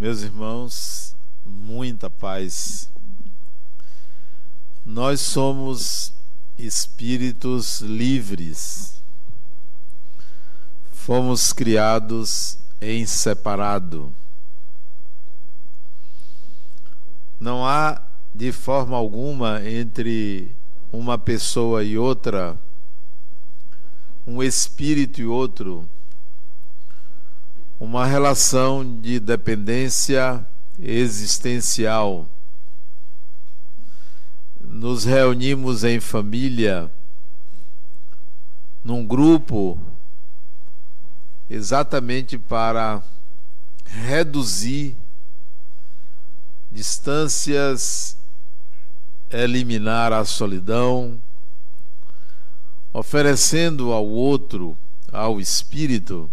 Meus 0.00 0.22
irmãos, 0.22 1.14
muita 1.44 2.08
paz. 2.08 2.88
Nós 4.82 5.20
somos 5.20 6.14
espíritos 6.58 7.82
livres. 7.82 9.02
Fomos 10.90 11.52
criados 11.52 12.56
em 12.80 13.04
separado. 13.04 14.10
Não 17.38 17.66
há 17.66 18.00
de 18.34 18.52
forma 18.52 18.96
alguma 18.96 19.62
entre 19.68 20.56
uma 20.90 21.18
pessoa 21.18 21.84
e 21.84 21.98
outra, 21.98 22.58
um 24.26 24.42
espírito 24.42 25.20
e 25.20 25.26
outro, 25.26 25.86
uma 27.80 28.04
relação 28.04 29.00
de 29.00 29.18
dependência 29.18 30.46
existencial. 30.78 32.28
Nos 34.60 35.04
reunimos 35.04 35.82
em 35.82 35.98
família, 35.98 36.90
num 38.84 39.06
grupo, 39.06 39.80
exatamente 41.48 42.36
para 42.36 43.02
reduzir 43.86 44.94
distâncias, 46.70 48.14
eliminar 49.30 50.12
a 50.12 50.26
solidão, 50.26 51.18
oferecendo 52.92 53.90
ao 53.90 54.06
outro, 54.06 54.76
ao 55.10 55.40
espírito, 55.40 56.30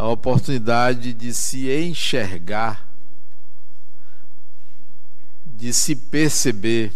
a 0.00 0.08
oportunidade 0.08 1.12
de 1.12 1.34
se 1.34 1.70
enxergar, 1.70 2.88
de 5.44 5.74
se 5.74 5.94
perceber 5.94 6.90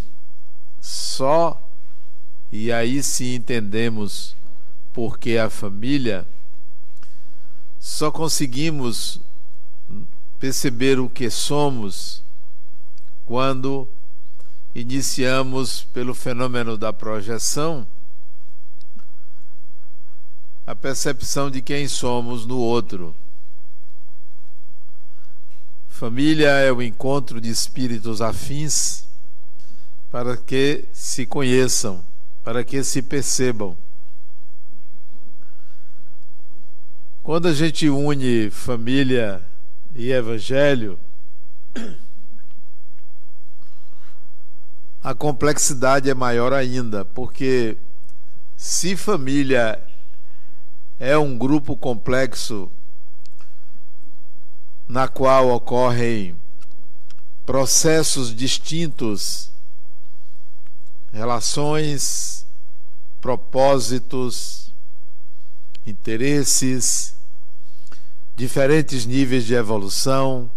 só, 0.81 1.63
e 2.51 2.73
aí 2.73 3.03
sim 3.03 3.35
entendemos 3.35 4.35
porque 4.91 5.37
a 5.37 5.51
família 5.51 6.27
só 7.79 8.11
conseguimos 8.11 9.21
perceber 10.41 10.99
o 10.99 11.11
que 11.11 11.29
somos 11.29 12.23
quando 13.27 13.87
iniciamos 14.75 15.85
pelo 15.93 16.15
fenômeno 16.15 16.79
da 16.79 16.91
projeção 16.91 17.87
a 20.67 20.75
percepção 20.75 21.51
de 21.51 21.61
quem 21.61 21.87
somos 21.87 22.47
no 22.47 22.59
outro. 22.59 23.15
Família 25.89 26.49
é 26.49 26.73
o 26.73 26.83
encontro 26.83 27.41
de 27.41 27.51
espíritos 27.51 28.21
afins 28.21 29.05
para 30.11 30.37
que 30.37 30.85
se 30.93 31.27
conheçam, 31.27 32.05
para 32.43 32.65
que 32.65 32.83
se 32.83 33.03
percebam. 33.03 33.77
Quando 37.23 37.49
a 37.49 37.53
gente 37.53 37.89
une 37.89 38.51
família 38.51 39.43
e 39.95 40.11
evangelho, 40.11 40.99
a 45.03 45.15
complexidade 45.15 46.09
é 46.09 46.15
maior 46.15 46.53
ainda, 46.53 47.05
porque 47.05 47.77
se 48.57 48.97
família 48.97 49.81
é 50.99 51.19
um 51.19 51.37
grupo 51.37 51.77
complexo 51.77 52.71
na 54.89 55.09
qual 55.09 55.51
ocorrem 55.51 56.37
processos 57.45 58.35
distintos, 58.35 59.51
relações, 61.13 62.47
propósitos, 63.21 64.73
interesses, 65.87 67.15
diferentes 68.37 69.05
níveis 69.07 69.45
de 69.45 69.55
evolução. 69.55 70.51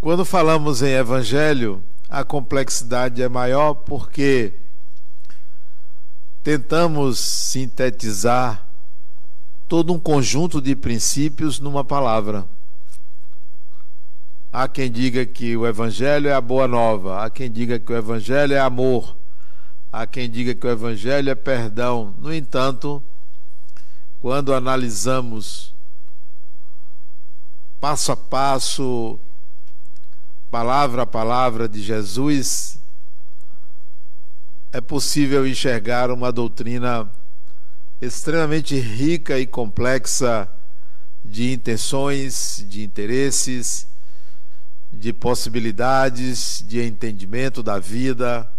Quando 0.00 0.24
falamos 0.24 0.82
em 0.82 0.92
evangelho, 0.92 1.82
a 2.08 2.24
complexidade 2.24 3.22
é 3.22 3.28
maior 3.28 3.74
porque 3.74 4.54
tentamos 6.42 7.18
sintetizar 7.18 8.67
todo 9.68 9.92
um 9.92 9.98
conjunto 9.98 10.62
de 10.62 10.74
princípios 10.74 11.60
numa 11.60 11.84
palavra. 11.84 12.46
Há 14.50 14.66
quem 14.66 14.90
diga 14.90 15.26
que 15.26 15.54
o 15.56 15.66
Evangelho 15.66 16.26
é 16.26 16.32
a 16.32 16.40
boa 16.40 16.66
nova, 16.66 17.22
há 17.22 17.28
quem 17.28 17.50
diga 17.50 17.78
que 17.78 17.92
o 17.92 17.96
Evangelho 17.96 18.54
é 18.54 18.58
amor, 18.58 19.14
há 19.92 20.06
quem 20.06 20.28
diga 20.28 20.54
que 20.54 20.66
o 20.66 20.70
Evangelho 20.70 21.28
é 21.28 21.34
perdão. 21.34 22.14
No 22.18 22.32
entanto, 22.32 23.02
quando 24.22 24.54
analisamos 24.54 25.74
passo 27.78 28.10
a 28.10 28.16
passo, 28.16 29.20
palavra 30.50 31.02
a 31.02 31.06
palavra 31.06 31.68
de 31.68 31.82
Jesus, 31.82 32.80
é 34.72 34.80
possível 34.80 35.46
enxergar 35.46 36.10
uma 36.10 36.32
doutrina 36.32 37.08
extremamente 38.00 38.78
rica 38.78 39.38
e 39.38 39.46
complexa 39.46 40.48
de 41.24 41.52
intenções, 41.52 42.64
de 42.68 42.82
interesses, 42.82 43.86
de 44.92 45.12
possibilidades, 45.12 46.64
de 46.66 46.80
entendimento 46.82 47.62
da 47.62 47.78
vida, 47.78 48.50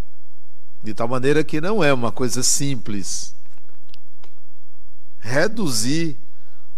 de 0.82 0.94
tal 0.94 1.08
maneira 1.08 1.42
que 1.42 1.60
não 1.60 1.82
é 1.82 1.92
uma 1.92 2.12
coisa 2.12 2.42
simples. 2.42 3.34
Reduzir 5.20 6.16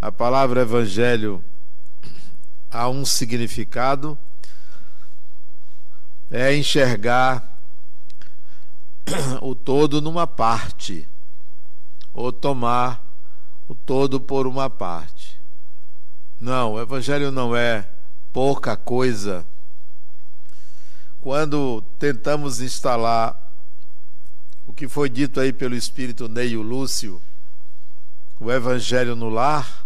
a 0.01 0.11
palavra 0.11 0.61
evangelho 0.61 1.43
a 2.69 2.89
um 2.89 3.05
significado 3.05 4.17
é 6.31 6.55
enxergar 6.55 7.57
o 9.41 9.53
todo 9.53 10.01
numa 10.01 10.25
parte 10.25 11.07
ou 12.13 12.31
tomar 12.31 13.03
o 13.67 13.73
todo 13.73 14.19
por 14.19 14.45
uma 14.45 14.69
parte. 14.69 15.39
Não, 16.39 16.73
o 16.73 16.81
Evangelho 16.81 17.31
não 17.31 17.55
é 17.55 17.87
pouca 18.31 18.75
coisa. 18.75 19.45
Quando 21.21 21.81
tentamos 21.97 22.59
instalar 22.61 23.39
o 24.67 24.73
que 24.73 24.87
foi 24.87 25.09
dito 25.09 25.39
aí 25.39 25.51
pelo 25.51 25.75
Espírito 25.75 26.27
Neio 26.27 26.61
Lúcio, 26.61 27.21
o 28.39 28.51
Evangelho 28.51 29.15
no 29.15 29.29
lar, 29.29 29.85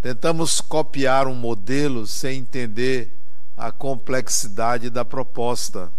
tentamos 0.00 0.60
copiar 0.60 1.26
um 1.26 1.34
modelo 1.34 2.06
sem 2.06 2.38
entender 2.38 3.12
a 3.56 3.70
complexidade 3.70 4.88
da 4.88 5.04
proposta 5.04 5.92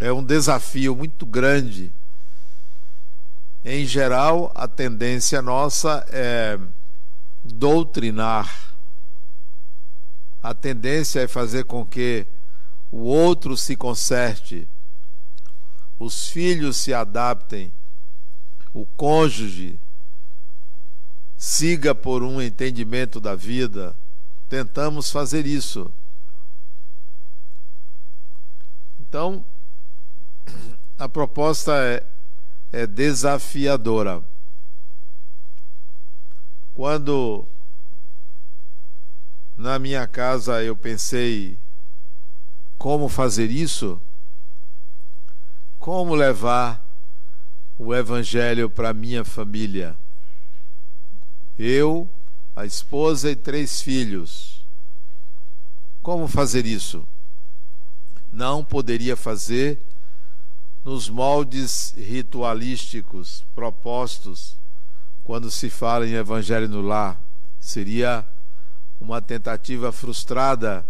é 0.00 0.10
um 0.10 0.24
desafio 0.24 0.96
muito 0.96 1.26
grande. 1.26 1.92
Em 3.62 3.84
geral, 3.84 4.50
a 4.54 4.66
tendência 4.66 5.42
nossa 5.42 6.04
é 6.08 6.58
doutrinar. 7.44 8.72
A 10.42 10.54
tendência 10.54 11.20
é 11.20 11.28
fazer 11.28 11.64
com 11.64 11.84
que 11.84 12.26
o 12.90 13.02
outro 13.02 13.56
se 13.58 13.76
conserte, 13.76 14.66
os 15.98 16.28
filhos 16.28 16.78
se 16.78 16.94
adaptem, 16.94 17.70
o 18.72 18.86
cônjuge 18.96 19.78
siga 21.36 21.94
por 21.94 22.22
um 22.22 22.40
entendimento 22.40 23.20
da 23.20 23.34
vida. 23.34 23.94
Tentamos 24.48 25.10
fazer 25.10 25.46
isso. 25.46 25.92
Então, 28.98 29.44
a 31.00 31.08
proposta 31.08 31.72
é, 31.76 32.04
é 32.70 32.86
desafiadora. 32.86 34.22
Quando 36.74 37.46
na 39.56 39.78
minha 39.78 40.06
casa 40.06 40.62
eu 40.62 40.76
pensei 40.76 41.56
como 42.76 43.08
fazer 43.08 43.50
isso, 43.50 43.98
como 45.78 46.14
levar 46.14 46.86
o 47.78 47.94
evangelho 47.94 48.68
para 48.68 48.92
minha 48.92 49.24
família. 49.24 49.96
Eu, 51.58 52.10
a 52.54 52.66
esposa 52.66 53.30
e 53.30 53.36
três 53.36 53.80
filhos. 53.80 54.62
Como 56.02 56.28
fazer 56.28 56.66
isso? 56.66 57.08
Não 58.30 58.62
poderia 58.62 59.16
fazer 59.16 59.78
nos 60.84 61.08
moldes 61.08 61.94
ritualísticos 61.96 63.44
propostos 63.54 64.56
quando 65.22 65.50
se 65.50 65.68
fala 65.68 66.06
em 66.06 66.14
evangelho 66.14 66.68
no 66.68 66.80
lar. 66.80 67.20
Seria 67.58 68.26
uma 69.00 69.20
tentativa 69.20 69.92
frustrada 69.92 70.84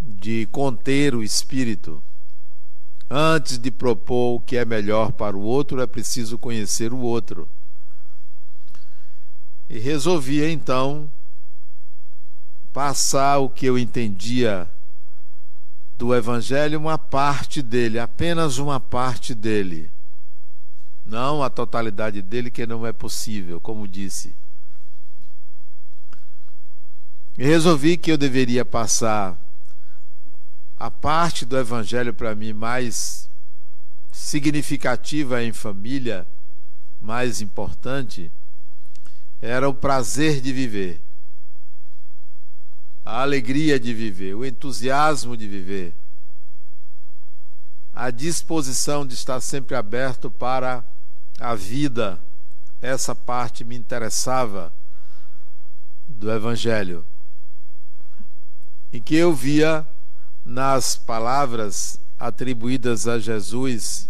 de 0.00 0.46
conter 0.50 1.14
o 1.14 1.22
espírito. 1.22 2.02
Antes 3.08 3.58
de 3.58 3.70
propor 3.70 4.36
o 4.36 4.40
que 4.40 4.56
é 4.56 4.64
melhor 4.64 5.12
para 5.12 5.36
o 5.36 5.42
outro, 5.42 5.80
é 5.80 5.86
preciso 5.86 6.38
conhecer 6.38 6.92
o 6.92 6.98
outro. 6.98 7.48
E 9.68 9.78
resolvi 9.78 10.42
então 10.42 11.10
passar 12.72 13.38
o 13.38 13.48
que 13.48 13.66
eu 13.66 13.78
entendia 13.78 14.68
do 16.02 16.12
Evangelho, 16.12 16.80
uma 16.80 16.98
parte 16.98 17.62
dele, 17.62 17.96
apenas 18.00 18.58
uma 18.58 18.80
parte 18.80 19.36
dele. 19.36 19.88
Não 21.06 21.44
a 21.44 21.48
totalidade 21.48 22.20
dele, 22.20 22.50
que 22.50 22.66
não 22.66 22.84
é 22.84 22.92
possível, 22.92 23.60
como 23.60 23.86
disse. 23.86 24.34
E 27.38 27.44
resolvi 27.44 27.96
que 27.96 28.10
eu 28.10 28.18
deveria 28.18 28.64
passar 28.64 29.38
a 30.76 30.90
parte 30.90 31.46
do 31.46 31.56
Evangelho 31.56 32.12
para 32.12 32.34
mim 32.34 32.52
mais 32.52 33.28
significativa 34.10 35.40
em 35.40 35.52
família, 35.52 36.26
mais 37.00 37.40
importante, 37.40 38.28
era 39.40 39.68
o 39.68 39.74
prazer 39.74 40.40
de 40.40 40.52
viver, 40.52 41.00
a 43.04 43.20
alegria 43.22 43.78
de 43.78 43.92
viver, 43.92 44.34
o 44.34 44.44
entusiasmo 44.44 45.36
de 45.36 45.48
viver, 45.48 45.92
a 47.94 48.10
disposição 48.10 49.06
de 49.06 49.14
estar 49.14 49.40
sempre 49.40 49.76
aberto 49.76 50.30
para 50.30 50.84
a 51.38 51.54
vida. 51.54 52.18
Essa 52.80 53.14
parte 53.14 53.64
me 53.64 53.76
interessava 53.76 54.72
do 56.08 56.30
Evangelho, 56.30 57.04
em 58.92 59.00
que 59.00 59.16
eu 59.16 59.32
via 59.34 59.86
nas 60.44 60.96
palavras 60.96 61.98
atribuídas 62.18 63.08
a 63.08 63.18
Jesus, 63.18 64.08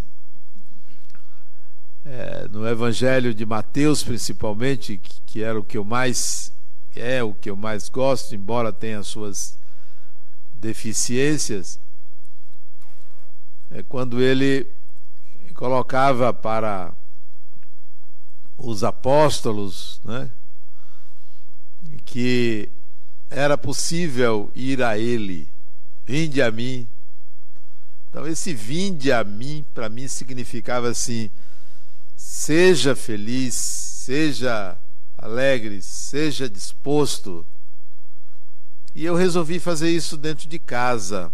é, 2.04 2.48
no 2.50 2.66
Evangelho 2.66 3.32
de 3.32 3.46
Mateus, 3.46 4.02
principalmente, 4.02 4.98
que, 4.98 5.20
que 5.26 5.42
era 5.42 5.58
o 5.58 5.64
que 5.64 5.78
eu 5.78 5.84
mais 5.84 6.52
é 7.00 7.22
o 7.22 7.34
que 7.34 7.50
eu 7.50 7.56
mais 7.56 7.88
gosto, 7.88 8.34
embora 8.34 8.72
tenha 8.72 9.02
suas 9.02 9.58
deficiências, 10.54 11.78
é 13.70 13.82
quando 13.82 14.20
ele 14.20 14.66
colocava 15.54 16.32
para 16.32 16.92
os 18.58 18.84
apóstolos, 18.84 20.00
né, 20.04 20.30
que 22.04 22.68
era 23.30 23.56
possível 23.56 24.50
ir 24.54 24.82
a 24.82 24.98
ele 24.98 25.48
Vinde 26.04 26.42
a 26.42 26.50
mim. 26.50 26.86
Então, 28.10 28.26
esse 28.26 28.52
vinde 28.52 29.12
a 29.12 29.22
mim, 29.22 29.64
para 29.72 29.88
mim, 29.88 30.08
significava 30.08 30.88
assim: 30.88 31.30
seja 32.16 32.96
feliz, 32.96 33.54
seja 33.54 34.76
alegre, 35.22 35.80
seja 35.80 36.50
disposto. 36.50 37.46
E 38.92 39.04
eu 39.04 39.14
resolvi 39.14 39.60
fazer 39.60 39.88
isso 39.88 40.16
dentro 40.16 40.48
de 40.48 40.58
casa. 40.58 41.32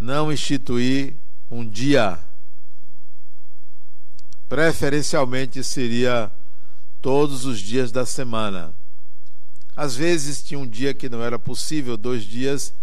Não 0.00 0.32
instituir 0.32 1.14
um 1.48 1.66
dia. 1.66 2.18
Preferencialmente 4.48 5.62
seria 5.62 6.30
todos 7.00 7.46
os 7.46 7.60
dias 7.60 7.92
da 7.92 8.04
semana. 8.04 8.74
Às 9.76 9.94
vezes 9.94 10.42
tinha 10.42 10.58
um 10.58 10.66
dia 10.66 10.92
que 10.92 11.08
não 11.08 11.22
era 11.22 11.38
possível, 11.38 11.96
dois 11.96 12.24
dias, 12.24 12.74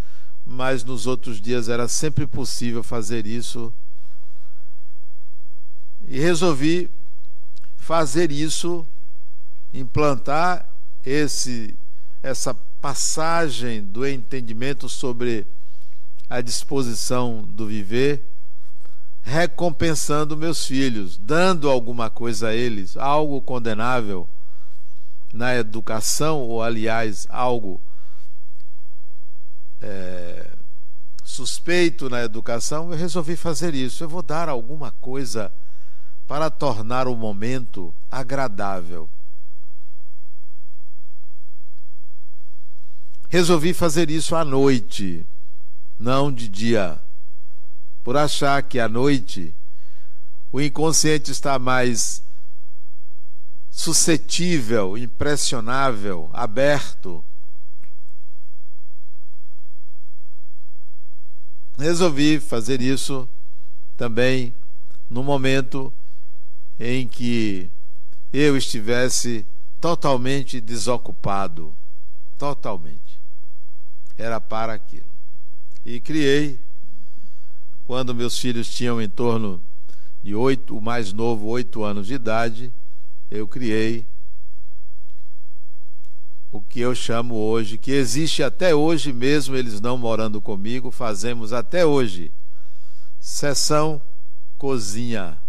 mas 0.46 0.84
nos 0.84 1.06
outros 1.06 1.40
dias 1.40 1.70
era 1.70 1.88
sempre 1.88 2.26
possível 2.26 2.82
fazer 2.82 3.28
isso. 3.28 3.74
E 6.08 6.20
resolvi 6.20 6.90
fazer 7.82 8.32
isso, 8.32 8.86
implantar 9.74 10.70
esse 11.04 11.76
essa 12.22 12.54
passagem 12.80 13.82
do 13.82 14.08
entendimento 14.08 14.88
sobre 14.88 15.48
a 16.30 16.40
disposição 16.40 17.42
do 17.42 17.66
viver, 17.66 18.24
recompensando 19.24 20.38
meus 20.38 20.64
filhos, 20.64 21.18
dando 21.18 21.68
alguma 21.68 22.12
coisa 22.12 22.50
a 22.50 22.54
eles, 22.54 22.96
algo 22.96 23.42
condenável 23.42 24.30
na 25.34 25.56
educação, 25.56 26.42
ou 26.42 26.62
aliás, 26.62 27.26
algo 27.28 27.82
é, 29.82 30.48
suspeito 31.24 32.08
na 32.08 32.22
educação, 32.24 32.92
eu 32.92 32.98
resolvi 32.98 33.36
fazer 33.36 33.74
isso. 33.74 34.04
Eu 34.04 34.10
vou 34.10 34.22
dar 34.22 34.48
alguma 34.48 34.92
coisa 34.92 35.52
para 36.32 36.50
tornar 36.50 37.10
o 37.10 37.16
momento 37.18 37.94
agradável. 38.10 39.10
Resolvi 43.28 43.74
fazer 43.74 44.10
isso 44.10 44.34
à 44.34 44.46
noite, 44.46 45.26
não 46.00 46.32
de 46.32 46.48
dia, 46.48 46.98
por 48.02 48.16
achar 48.16 48.64
que 48.64 48.80
à 48.80 48.88
noite 48.88 49.54
o 50.54 50.62
inconsciente 50.62 51.32
está 51.32 51.60
mais 51.60 52.24
suscetível, 53.70 54.98
impressionável, 54.98 56.30
aberto. 56.32 57.22
Resolvi 61.78 62.40
fazer 62.40 62.80
isso 62.80 63.28
também 63.98 64.56
no 65.10 65.22
momento 65.22 65.94
em 66.84 67.08
que 67.08 67.70
eu 68.34 68.58
estivesse 68.58 69.46
totalmente 69.80 70.60
desocupado. 70.60 71.72
Totalmente. 72.40 73.20
Era 74.18 74.42
para 74.42 74.74
aquilo. 74.74 75.06
E 75.86 76.00
criei, 76.00 76.60
quando 77.86 78.16
meus 78.16 78.40
filhos 78.40 78.68
tinham 78.68 79.00
em 79.00 79.08
torno 79.08 79.62
de 80.24 80.34
oito, 80.34 80.76
o 80.76 80.82
mais 80.82 81.14
novo, 81.14 81.48
oito 81.50 81.84
anos 81.84 82.08
de 82.08 82.16
idade, 82.16 82.74
eu 83.30 83.48
criei 83.48 84.04
o 86.52 86.60
que 86.62 86.80
eu 86.80 86.96
chamo 86.96 87.36
hoje, 87.36 87.78
que 87.78 87.92
existe 87.92 88.42
até 88.42 88.74
hoje, 88.74 89.14
mesmo 89.14 89.56
eles 89.56 89.80
não 89.80 90.00
morando 90.00 90.42
comigo, 90.42 90.90
fazemos 90.90 91.54
até 91.54 91.86
hoje. 91.86 92.32
Sessão 93.20 94.02
cozinha. 94.58 95.41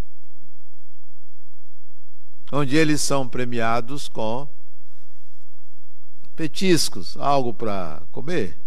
Onde 2.54 2.76
eles 2.76 3.00
são 3.00 3.26
premiados 3.26 4.08
com 4.08 4.46
petiscos, 6.36 7.16
algo 7.16 7.54
para 7.54 8.02
comer. 8.12 8.58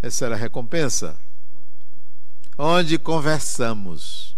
Essa 0.00 0.24
era 0.24 0.34
a 0.34 0.38
recompensa. 0.38 1.14
Onde 2.56 2.98
conversamos. 2.98 4.34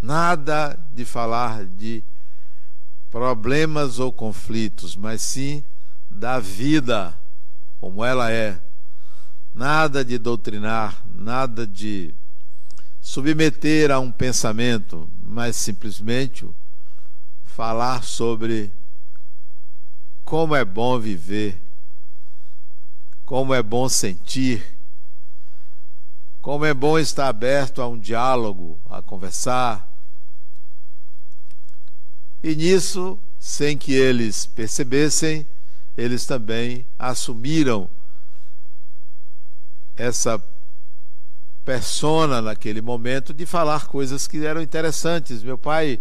Nada 0.00 0.78
de 0.94 1.04
falar 1.04 1.66
de 1.66 2.02
problemas 3.10 3.98
ou 3.98 4.10
conflitos, 4.10 4.96
mas 4.96 5.20
sim 5.20 5.62
da 6.10 6.38
vida 6.38 7.14
como 7.78 8.02
ela 8.02 8.32
é. 8.32 8.58
Nada 9.54 10.02
de 10.02 10.16
doutrinar, 10.16 11.04
nada 11.14 11.66
de 11.66 12.14
submeter 13.02 13.90
a 13.90 14.00
um 14.00 14.10
pensamento, 14.10 15.06
mas 15.22 15.56
simplesmente 15.56 16.48
falar 17.54 18.02
sobre 18.02 18.72
como 20.24 20.54
é 20.54 20.64
bom 20.64 20.98
viver, 20.98 21.60
como 23.26 23.52
é 23.52 23.62
bom 23.62 23.88
sentir, 23.88 24.76
como 26.40 26.64
é 26.64 26.72
bom 26.72 26.98
estar 26.98 27.28
aberto 27.28 27.82
a 27.82 27.88
um 27.88 27.98
diálogo, 27.98 28.78
a 28.88 29.02
conversar, 29.02 29.88
e 32.42 32.56
nisso, 32.56 33.18
sem 33.38 33.76
que 33.76 33.92
eles 33.92 34.46
percebessem, 34.46 35.46
eles 35.96 36.26
também 36.26 36.84
assumiram 36.98 37.88
essa 39.96 40.42
persona 41.64 42.42
naquele 42.42 42.80
momento 42.80 43.32
de 43.32 43.46
falar 43.46 43.86
coisas 43.86 44.26
que 44.26 44.44
eram 44.44 44.60
interessantes. 44.60 45.42
Meu 45.42 45.56
pai, 45.56 46.00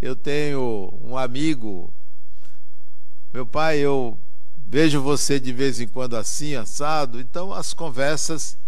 eu 0.00 0.14
tenho 0.14 0.92
um 1.02 1.16
amigo. 1.16 1.92
Meu 3.32 3.46
pai, 3.46 3.78
eu 3.78 4.18
vejo 4.68 5.00
você 5.00 5.38
de 5.38 5.52
vez 5.52 5.80
em 5.80 5.88
quando 5.88 6.16
assim, 6.16 6.54
assado. 6.54 7.20
Então, 7.20 7.52
as 7.52 7.72
conversas 7.72 8.58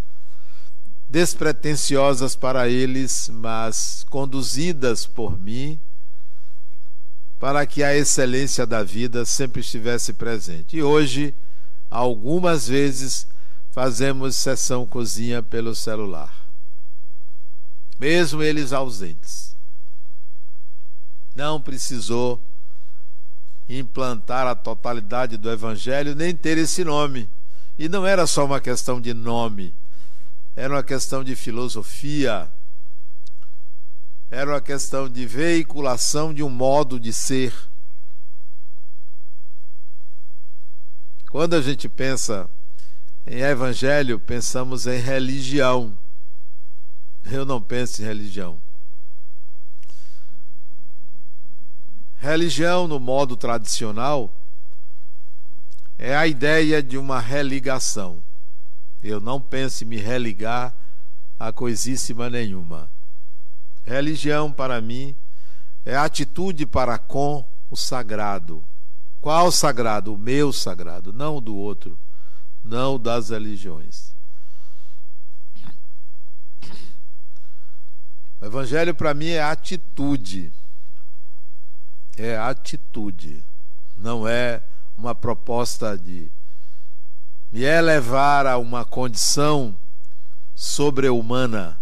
despretensiosas 1.09 2.37
para 2.37 2.69
eles, 2.69 3.31
mas 3.33 4.05
conduzidas 4.11 5.07
por 5.07 5.41
mim, 5.41 5.81
para 7.41 7.65
que 7.67 7.83
a 7.83 7.97
excelência 7.97 8.67
da 8.67 8.83
vida 8.83 9.25
sempre 9.25 9.61
estivesse 9.61 10.13
presente. 10.13 10.77
E 10.77 10.83
hoje, 10.83 11.35
algumas 11.91 12.69
vezes, 12.69 13.27
fazemos 13.71 14.35
sessão 14.37 14.85
cozinha 14.85 15.43
pelo 15.43 15.75
celular, 15.75 16.35
mesmo 17.99 18.43
eles 18.43 18.73
ausentes. 18.73 19.48
Não 21.39 21.61
precisou 21.61 22.43
implantar 23.69 24.45
a 24.49 24.57
totalidade 24.57 25.37
do 25.37 25.49
Evangelho, 25.49 26.17
nem 26.17 26.35
ter 26.35 26.59
esse 26.59 26.83
nome. 26.83 27.31
E 27.79 27.89
não 27.89 28.05
era 28.05 28.27
só 28.27 28.45
uma 28.45 28.61
questão 28.61 29.01
de 29.01 29.15
nome, 29.15 29.73
era 30.57 30.75
uma 30.75 30.83
questão 30.83 31.23
de 31.23 31.37
filosofia, 31.37 32.51
era 34.29 34.51
uma 34.51 34.61
questão 34.61 35.09
de 35.09 35.25
veiculação 35.27 36.35
de 36.35 36.43
um 36.43 36.49
modo 36.49 36.99
de 36.99 37.13
ser. 37.13 37.55
Quando 41.31 41.55
a 41.55 41.63
gente 41.63 41.89
pensa 41.89 42.51
em 43.25 43.43
Evangelho, 43.43 44.19
pensamos 44.19 44.89
em 44.89 44.99
religião. 44.99 45.97
Eu 47.31 47.45
não 47.45 47.63
penso 47.63 48.03
em 48.03 48.05
religião. 48.05 48.59
Religião, 52.21 52.89
no 52.89 52.99
modo 52.99 53.37
tradicional, 53.37 54.33
é 55.97 56.17
a 56.17 56.27
ideia 56.27 56.83
de 56.83 56.99
uma 56.99 57.21
religação. 57.21 58.19
Eu 59.03 59.21
não 59.21 59.41
penso 59.41 59.85
em 59.85 59.87
me 59.87 59.97
religar 59.97 60.75
a 61.39 61.53
coisíssima 61.53 62.29
nenhuma. 62.29 62.89
Religião, 63.87 64.51
para 64.51 64.81
mim, 64.81 65.15
é 65.85 65.97
atitude 65.97 66.67
para 66.67 66.99
com 66.99 67.45
o 67.71 67.77
sagrado. 67.77 68.65
Qual 69.21 69.51
sagrado? 69.53 70.13
O 70.13 70.19
meu 70.19 70.53
sagrado, 70.53 71.13
não 71.13 71.37
o 71.37 71.41
do 71.41 71.57
outro, 71.57 71.97
não 72.65 72.99
das 72.99 73.31
religiões. 73.31 74.13
O 78.41 78.45
Evangelho, 78.45 78.95
para 78.95 79.15
mim, 79.15 79.29
é 79.29 79.43
atitude 79.43 80.53
é 82.23 82.37
atitude, 82.37 83.43
não 83.97 84.27
é 84.27 84.63
uma 84.97 85.15
proposta 85.15 85.97
de 85.97 86.29
me 87.53 87.63
elevar 87.63 88.47
a 88.47 88.59
uma 88.59 88.85
condição 88.85 89.75
sobre-humana, 90.55 91.79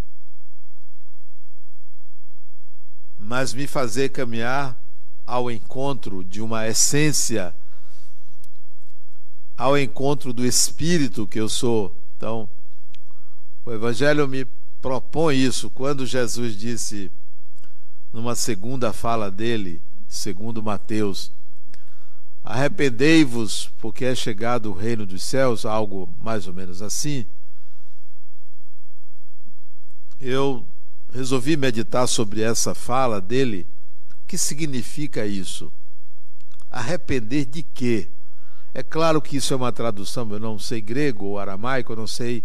mas 3.19 3.52
me 3.52 3.66
fazer 3.66 4.11
caminhar 4.11 4.76
ao 5.26 5.50
encontro 5.50 6.23
de 6.23 6.40
uma 6.40 6.69
essência, 6.69 7.55
ao 9.57 9.76
encontro 9.76 10.33
do 10.33 10.47
espírito 10.47 11.26
que 11.26 11.40
eu 11.40 11.49
sou. 11.49 11.97
Então, 12.16 12.49
o 13.64 13.73
Evangelho 13.73 14.28
me 14.28 14.47
propõe 14.81 15.37
isso. 15.37 15.69
Quando 15.71 16.07
Jesus 16.07 16.57
disse, 16.57 17.11
numa 18.12 18.37
segunda 18.37 18.93
fala 18.93 19.31
dele, 19.31 19.81
segundo 20.16 20.62
Mateus. 20.62 21.30
Arrependei-vos, 22.42 23.70
porque 23.80 24.04
é 24.04 24.14
chegado 24.14 24.70
o 24.70 24.75
reino 24.75 25.04
dos 25.04 25.23
céus, 25.23 25.64
algo 25.66 26.08
mais 26.23 26.46
ou 26.46 26.54
menos 26.54 26.80
assim. 26.80 27.26
Eu 30.20 30.64
resolvi 31.12 31.56
meditar 31.56 32.06
sobre 32.06 32.42
essa 32.42 32.75
fala 32.75 33.20
dele. 33.20 33.66
O 34.23 34.26
que 34.26 34.38
significa 34.38 35.26
isso? 35.26 35.73
Arrepender 36.70 37.46
de 37.46 37.62
quê? 37.62 38.08
É 38.75 38.82
claro 38.82 39.23
que 39.23 39.37
isso 39.38 39.54
é 39.54 39.56
uma 39.56 39.73
tradução, 39.73 40.30
eu 40.30 40.38
não 40.38 40.58
sei 40.58 40.80
grego 40.80 41.25
ou 41.25 41.38
aramaico, 41.38 41.92
eu 41.92 41.96
não 41.96 42.06
sei 42.06 42.44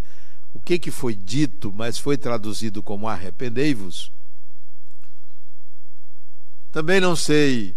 o 0.53 0.59
que, 0.59 0.79
que 0.79 0.89
foi 0.89 1.13
dito, 1.13 1.73
mas 1.75 1.97
foi 1.97 2.17
traduzido 2.17 2.81
como 2.81 3.07
arrependei-vos. 3.07 4.11
Também 6.71 7.01
não 7.01 7.15
sei 7.15 7.75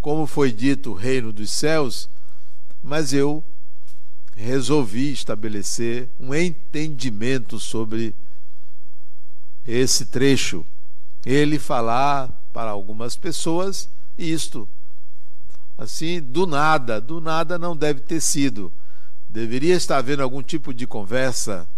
como 0.00 0.26
foi 0.26 0.52
dito 0.52 0.92
o 0.92 0.94
reino 0.94 1.32
dos 1.32 1.50
céus, 1.50 2.08
mas 2.82 3.12
eu 3.12 3.42
resolvi 4.36 5.12
estabelecer 5.12 6.08
um 6.20 6.32
entendimento 6.34 7.58
sobre 7.58 8.14
esse 9.66 10.06
trecho. 10.06 10.64
Ele 11.24 11.58
falar 11.58 12.30
para 12.52 12.70
algumas 12.70 13.16
pessoas 13.16 13.88
isto. 14.16 14.68
Assim, 15.76 16.22
do 16.22 16.46
nada, 16.46 17.00
do 17.00 17.20
nada 17.20 17.58
não 17.58 17.76
deve 17.76 18.00
ter 18.00 18.20
sido. 18.20 18.72
Deveria 19.28 19.74
estar 19.74 19.98
havendo 19.98 20.22
algum 20.22 20.42
tipo 20.42 20.72
de 20.72 20.86
conversa. 20.86 21.68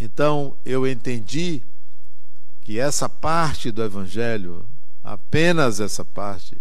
Então 0.00 0.54
eu 0.64 0.86
entendi 0.86 1.62
que 2.64 2.80
essa 2.80 3.10
parte 3.10 3.70
do 3.70 3.84
Evangelho, 3.84 4.64
apenas 5.04 5.80
essa 5.80 6.02
parte, 6.02 6.56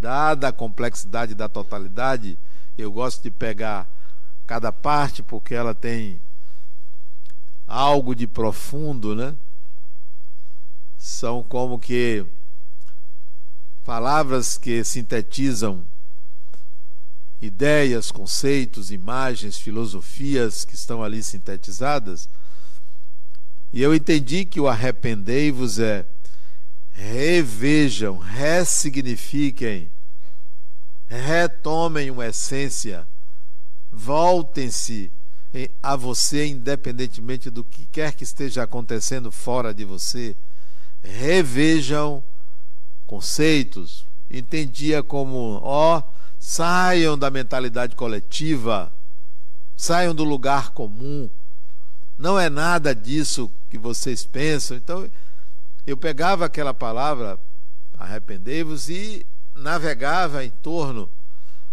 dada 0.00 0.48
a 0.48 0.52
complexidade 0.52 1.34
da 1.34 1.46
totalidade, 1.46 2.38
eu 2.78 2.90
gosto 2.90 3.22
de 3.22 3.30
pegar 3.30 3.86
cada 4.46 4.72
parte 4.72 5.22
porque 5.22 5.54
ela 5.54 5.74
tem 5.74 6.18
algo 7.68 8.14
de 8.14 8.26
profundo, 8.26 9.14
né? 9.14 9.34
São 10.96 11.42
como 11.42 11.78
que 11.78 12.24
palavras 13.84 14.56
que 14.56 14.82
sintetizam 14.82 15.84
ideias, 17.42 18.10
conceitos, 18.10 18.90
imagens, 18.90 19.58
filosofias 19.58 20.64
que 20.64 20.74
estão 20.74 21.02
ali 21.02 21.22
sintetizadas 21.22 22.28
e 23.72 23.82
eu 23.82 23.94
entendi 23.94 24.44
que 24.44 24.60
o 24.60 24.68
arrependei-vos 24.68 25.78
é 25.78 26.04
revejam, 26.92 28.18
ressignifiquem, 28.18 29.90
retomem 31.08 32.10
uma 32.10 32.26
essência, 32.26 33.06
voltem-se 33.90 35.10
a 35.82 35.96
você, 35.96 36.46
independentemente 36.46 37.48
do 37.48 37.64
que 37.64 37.86
quer 37.86 38.12
que 38.12 38.22
esteja 38.22 38.62
acontecendo 38.62 39.32
fora 39.32 39.72
de 39.72 39.84
você, 39.84 40.36
revejam 41.02 42.22
conceitos, 43.06 44.06
entendia 44.30 45.02
como, 45.02 45.60
ó, 45.62 46.02
saiam 46.38 47.18
da 47.18 47.30
mentalidade 47.30 47.96
coletiva, 47.96 48.92
saiam 49.76 50.14
do 50.14 50.22
lugar 50.22 50.70
comum, 50.70 51.28
não 52.18 52.38
é 52.38 52.50
nada 52.50 52.94
disso 52.94 53.50
que 53.70 53.78
vocês 53.78 54.26
pensam. 54.26 54.76
Então, 54.76 55.08
eu 55.86 55.96
pegava 55.96 56.44
aquela 56.44 56.74
palavra, 56.74 57.38
arrependei-vos, 57.98 58.90
e 58.90 59.24
navegava 59.54 60.44
em 60.44 60.50
torno 60.50 61.08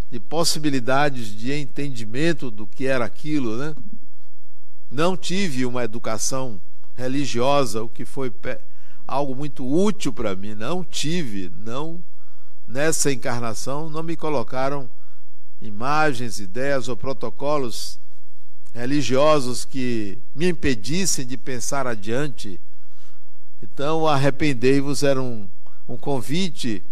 de 0.10 0.20
possibilidades 0.20 1.36
de 1.36 1.51
entendimento 1.54 2.50
do 2.50 2.66
que 2.66 2.86
era 2.86 3.04
aquilo, 3.04 3.58
né? 3.58 3.75
Não 4.89 5.18
tive 5.18 5.66
uma 5.66 5.84
educação 5.84 6.62
religiosa, 6.96 7.84
o 7.84 7.89
que 7.89 8.06
foi 8.06 8.32
algo 9.06 9.36
muito 9.36 9.68
útil 9.68 10.13
para 10.13 10.36
mim. 10.36 10.54
Não 10.54 10.84
tive, 10.84 11.51
não 11.58 12.01
nessa 12.66 13.12
encarnação, 13.12 13.89
não 13.89 14.04
me 14.04 14.16
colocaram 14.16 14.89
imagens, 15.62 16.39
ideias 16.39 16.88
ou 16.88 16.96
protocolos 16.96 18.00
religiosos 18.77 19.65
que 19.65 20.19
me 20.36 20.50
impedissem 20.50 21.25
de 21.25 21.36
pensar 21.36 21.88
adiante. 21.88 22.60
Então, 23.62 24.05
arrependei-vos 24.05 25.01
era 25.01 25.22
um, 25.22 25.48
um 25.89 25.98
convite 25.98 26.84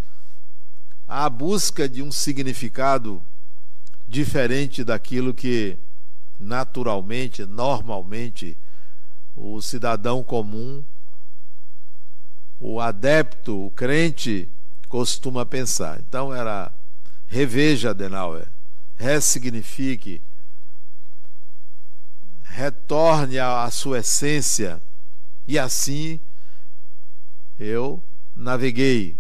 à 1.08 1.30
busca 1.30 1.88
de 1.88 2.02
um 2.02 2.12
significado 2.12 3.22
diferente 4.08 4.84
daquilo 4.84 5.32
que 5.32 5.78
naturalmente, 6.40 7.46
normalmente, 7.46 8.58
o 9.36 9.62
cidadão 9.62 10.24
comum, 10.24 10.84
o 12.60 12.80
adepto, 12.80 13.68
o 13.68 13.72
crente, 13.72 14.50
costuma 14.90 15.46
pensar. 15.46 16.00
Então 16.00 16.34
era 16.34 16.72
reveja 17.28 17.92
Adenauer, 17.92 18.48
ressignifique, 18.98 20.22
retorne 22.56 23.40
à 23.40 23.70
sua 23.70 24.00
essência. 24.00 24.82
E 25.48 25.60
assim 25.60 26.20
eu 27.60 28.02
naveguei. 28.36 29.16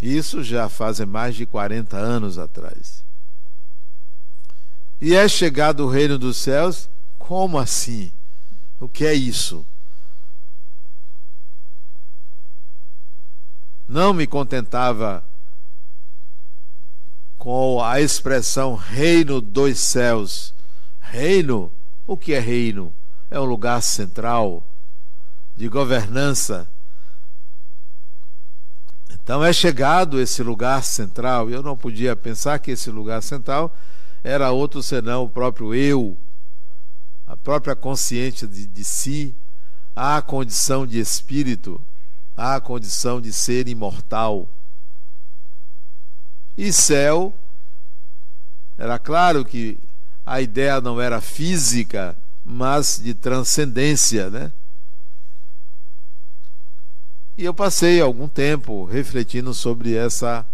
Isso 0.00 0.42
já 0.42 0.68
fazem 0.68 1.06
mais 1.06 1.34
de 1.34 1.46
40 1.46 1.96
anos 1.96 2.38
atrás. 2.38 3.04
E 5.00 5.14
é 5.14 5.28
chegado 5.28 5.84
o 5.84 5.88
reino 5.88 6.18
dos 6.18 6.36
céus? 6.36 6.88
Como 7.18 7.58
assim? 7.58 8.12
O 8.80 8.88
que 8.88 9.04
é 9.04 9.14
isso? 9.14 9.64
não 13.88 14.12
me 14.12 14.26
contentava 14.26 15.22
com 17.38 17.82
a 17.82 18.00
expressão 18.00 18.74
reino 18.74 19.40
dos 19.40 19.78
céus. 19.78 20.52
Reino? 21.00 21.70
O 22.06 22.16
que 22.16 22.32
é 22.32 22.38
reino? 22.38 22.92
É 23.30 23.40
um 23.40 23.44
lugar 23.44 23.82
central 23.82 24.62
de 25.56 25.68
governança. 25.68 26.68
Então 29.10 29.44
é 29.44 29.52
chegado 29.52 30.20
esse 30.20 30.42
lugar 30.42 30.84
central, 30.84 31.50
eu 31.50 31.62
não 31.62 31.76
podia 31.76 32.14
pensar 32.14 32.60
que 32.60 32.70
esse 32.70 32.90
lugar 32.90 33.22
central 33.22 33.74
era 34.22 34.52
outro 34.52 34.82
senão 34.82 35.24
o 35.24 35.28
próprio 35.28 35.74
eu, 35.74 36.16
a 37.26 37.36
própria 37.36 37.74
consciência 37.74 38.46
de, 38.46 38.66
de 38.66 38.84
si, 38.84 39.34
a 39.96 40.22
condição 40.22 40.86
de 40.86 41.00
espírito, 41.00 41.80
a 42.36 42.60
condição 42.60 43.20
de 43.20 43.32
ser 43.32 43.66
imortal. 43.66 44.48
E 46.56 46.72
céu, 46.72 47.34
era 48.78 48.98
claro 48.98 49.44
que 49.44 49.78
a 50.26 50.40
ideia 50.40 50.80
não 50.80 51.00
era 51.00 51.20
física, 51.20 52.16
mas 52.44 53.00
de 53.02 53.14
transcendência, 53.14 54.28
né? 54.28 54.50
E 57.38 57.44
eu 57.44 57.54
passei 57.54 58.00
algum 58.00 58.26
tempo 58.26 58.84
refletindo 58.84 59.54
sobre 59.54 59.94
essa 59.94 60.44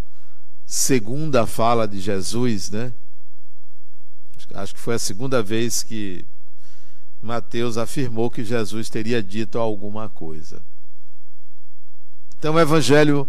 segunda 0.67 1.47
fala 1.47 1.89
de 1.89 2.01
Jesus, 2.01 2.71
né? 2.71 2.93
Acho 4.53 4.75
que 4.75 4.81
foi 4.81 4.97
a 4.97 4.99
segunda 4.99 5.43
vez 5.43 5.83
que 5.83 6.27
Mateus 7.23 7.79
afirmou 7.79 8.31
que 8.31 8.45
Jesus 8.45 8.91
teria 8.91 9.23
dito 9.23 9.59
alguma 9.59 10.09
coisa. 10.09 10.61
Então 12.39 12.55
o 12.55 12.61
evangelho 12.61 13.27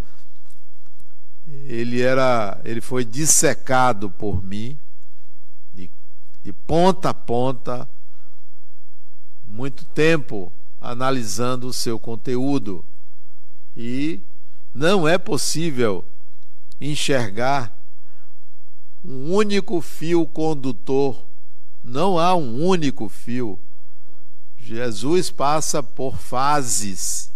ele 1.67 2.01
era, 2.01 2.59
ele 2.65 2.81
foi 2.81 3.05
dissecado 3.05 4.09
por 4.09 4.43
mim 4.43 4.77
de 6.43 6.51
ponta 6.51 7.09
a 7.09 7.13
ponta, 7.13 7.87
muito 9.47 9.85
tempo 9.85 10.51
analisando 10.81 11.67
o 11.67 11.73
seu 11.73 11.97
conteúdo 11.97 12.83
e 13.75 14.19
não 14.73 15.07
é 15.07 15.17
possível 15.17 16.03
enxergar 16.81 17.73
um 19.03 19.33
único 19.33 19.81
fio 19.81 20.25
condutor. 20.25 21.23
Não 21.83 22.17
há 22.17 22.33
um 22.35 22.65
único 22.65 23.09
fio. 23.09 23.59
Jesus 24.57 25.29
passa 25.29 25.83
por 25.83 26.17
fases, 26.17 27.29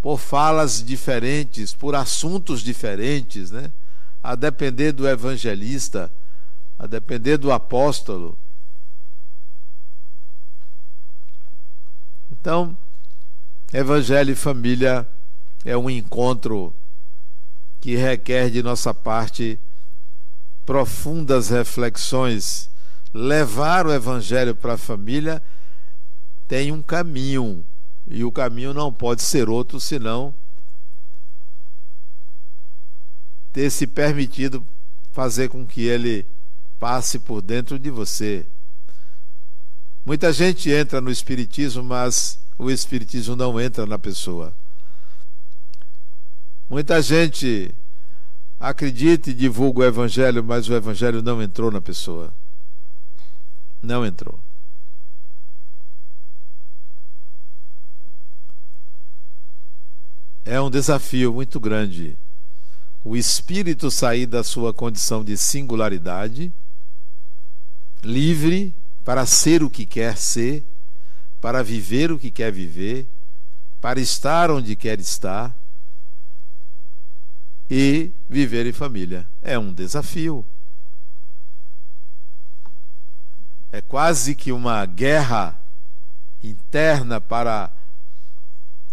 por 0.00 0.18
falas 0.18 0.82
diferentes, 0.82 1.74
por 1.74 1.96
assuntos 1.96 2.62
diferentes, 2.62 3.50
né? 3.50 3.72
A 4.22 4.36
depender 4.36 4.92
do 4.92 5.08
evangelista, 5.08 6.12
a 6.78 6.86
depender 6.86 7.36
do 7.36 7.50
apóstolo. 7.52 8.36
Então, 12.30 12.76
Evangelho 13.72 14.32
e 14.32 14.36
família 14.36 15.06
é 15.64 15.76
um 15.76 15.90
encontro 15.90 16.72
que 17.80 17.96
requer 17.96 18.50
de 18.50 18.62
nossa 18.62 18.94
parte 18.94 19.58
profundas 20.64 21.50
reflexões. 21.50 22.70
Levar 23.12 23.86
o 23.86 23.92
Evangelho 23.92 24.54
para 24.54 24.74
a 24.74 24.78
família 24.78 25.42
tem 26.46 26.70
um 26.70 26.82
caminho, 26.82 27.64
e 28.06 28.22
o 28.24 28.30
caminho 28.30 28.72
não 28.72 28.92
pode 28.92 29.22
ser 29.22 29.48
outro 29.48 29.80
senão 29.80 30.32
ter 33.52 33.70
se 33.70 33.86
permitido 33.86 34.64
fazer 35.12 35.48
com 35.48 35.64
que 35.64 35.82
ele 35.82 36.26
passe 36.78 37.18
por 37.18 37.42
dentro 37.42 37.78
de 37.78 37.90
você. 37.90 38.46
Muita 40.04 40.32
gente 40.32 40.70
entra 40.70 41.00
no 41.00 41.10
Espiritismo, 41.10 41.82
mas 41.82 42.38
o 42.58 42.70
Espiritismo 42.70 43.34
não 43.34 43.60
entra 43.60 43.86
na 43.86 43.98
pessoa. 43.98 44.52
Muita 46.68 47.00
gente 47.02 47.74
acredita 48.58 49.30
e 49.30 49.34
divulga 49.34 49.80
o 49.80 49.84
Evangelho, 49.84 50.42
mas 50.42 50.68
o 50.68 50.74
Evangelho 50.74 51.22
não 51.22 51.42
entrou 51.42 51.70
na 51.70 51.80
pessoa. 51.80 52.32
Não 53.82 54.04
entrou. 54.04 54.38
É 60.44 60.60
um 60.60 60.70
desafio 60.70 61.32
muito 61.32 61.58
grande 61.58 62.16
o 63.06 63.16
espírito 63.16 63.88
sair 63.88 64.26
da 64.26 64.42
sua 64.42 64.74
condição 64.74 65.22
de 65.22 65.36
singularidade, 65.36 66.52
livre 68.06 68.74
para 69.04 69.26
ser 69.26 69.62
o 69.62 69.70
que 69.70 69.84
quer 69.84 70.16
ser 70.16 70.64
para 71.46 71.62
viver 71.62 72.10
o 72.10 72.18
que 72.18 72.28
quer 72.28 72.50
viver, 72.50 73.06
para 73.80 74.00
estar 74.00 74.50
onde 74.50 74.74
quer 74.74 74.98
estar 74.98 75.54
e 77.70 78.10
viver 78.28 78.66
em 78.66 78.72
família. 78.72 79.26
É 79.40 79.56
um 79.56 79.72
desafio. 79.72 80.44
É 83.70 83.80
quase 83.80 84.34
que 84.34 84.50
uma 84.50 84.84
guerra 84.86 85.56
interna 86.42 87.20
para 87.20 87.70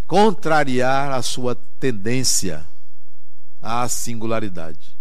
contrariar 0.05 1.11
a 1.11 1.23
sua 1.23 1.55
tendência 1.79 2.63
à 3.59 3.87
singularidade. 3.87 4.95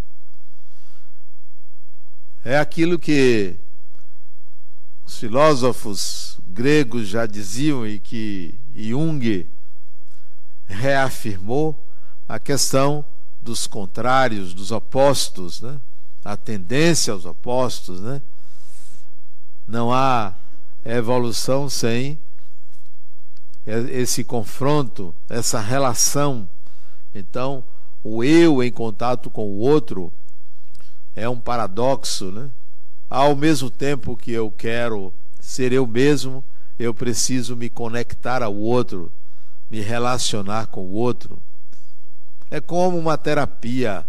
É 2.43 2.59
aquilo 2.59 2.99
que 2.99 3.57
os 5.05 5.19
filósofos 5.19 6.39
gregos 6.49 7.09
já 7.09 7.27
diziam 7.27 7.87
e 7.87 7.99
que 7.99 8.55
Jung 8.75 9.47
reafirmou 10.67 11.79
a 12.29 12.39
questão 12.39 13.05
dos 13.43 13.67
contrários, 13.67 14.55
dos 14.55 14.71
opostos, 14.71 15.61
né? 15.61 15.81
a 16.25 16.37
tendência 16.37 17.13
aos 17.13 17.25
opostos. 17.25 18.01
Né? 18.01 18.23
Não 19.67 19.93
há 19.93 20.35
evolução 20.85 21.69
sem 21.69 22.19
esse 23.67 24.25
confronto, 24.25 25.15
essa 25.29 25.61
relação. 25.61 26.49
Então, 27.15 27.63
o 28.03 28.25
eu 28.25 28.63
em 28.63 28.73
contato 28.73 29.31
com 29.31 29.47
o 29.47 29.59
outro 29.59 30.13
é 31.15 31.29
um 31.29 31.39
paradoxo, 31.39 32.33
né? 32.33 32.51
Ao 33.15 33.37
mesmo 33.37 33.69
tempo 33.69 34.17
que 34.17 34.33
eu 34.33 34.51
quero 34.51 35.13
ser 35.39 35.71
eu 35.71 35.87
mesmo, 35.87 36.43
eu 36.79 36.95
preciso 36.95 37.55
me 37.55 37.69
conectar 37.69 38.43
ao 38.43 38.55
outro, 38.57 39.13
me 39.71 39.83
relacionar 39.83 40.69
com 40.69 40.81
o 40.81 40.93
outro. 40.95 41.37
É 42.51 42.59
como 42.59 42.99
uma 42.99 43.19
terapia. 43.19 44.07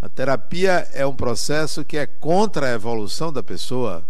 A 0.00 0.08
terapia 0.08 0.88
é 0.92 1.04
um 1.04 1.12
processo 1.12 1.84
que 1.84 1.96
é 1.96 2.06
contra 2.06 2.68
a 2.68 2.72
evolução 2.72 3.32
da 3.32 3.42
pessoa. 3.42 4.04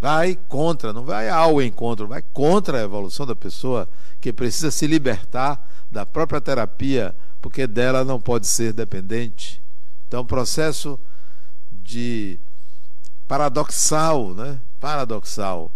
Vai 0.00 0.36
contra, 0.48 0.92
não 0.92 1.04
vai 1.04 1.28
ao 1.28 1.62
encontro, 1.62 2.08
vai 2.08 2.24
contra 2.32 2.78
a 2.78 2.82
evolução 2.82 3.24
da 3.24 3.36
pessoa 3.36 3.88
que 4.20 4.32
precisa 4.32 4.72
se 4.72 4.84
libertar 4.84 5.64
da 5.92 6.04
própria 6.04 6.40
terapia, 6.40 7.14
porque 7.40 7.68
dela 7.68 8.04
não 8.04 8.20
pode 8.20 8.48
ser 8.48 8.72
dependente. 8.72 9.62
Então, 10.08 10.22
um 10.22 10.26
processo 10.26 10.98
de 11.70 12.40
paradoxal, 13.28 14.34
né? 14.34 14.60
paradoxal. 14.80 15.70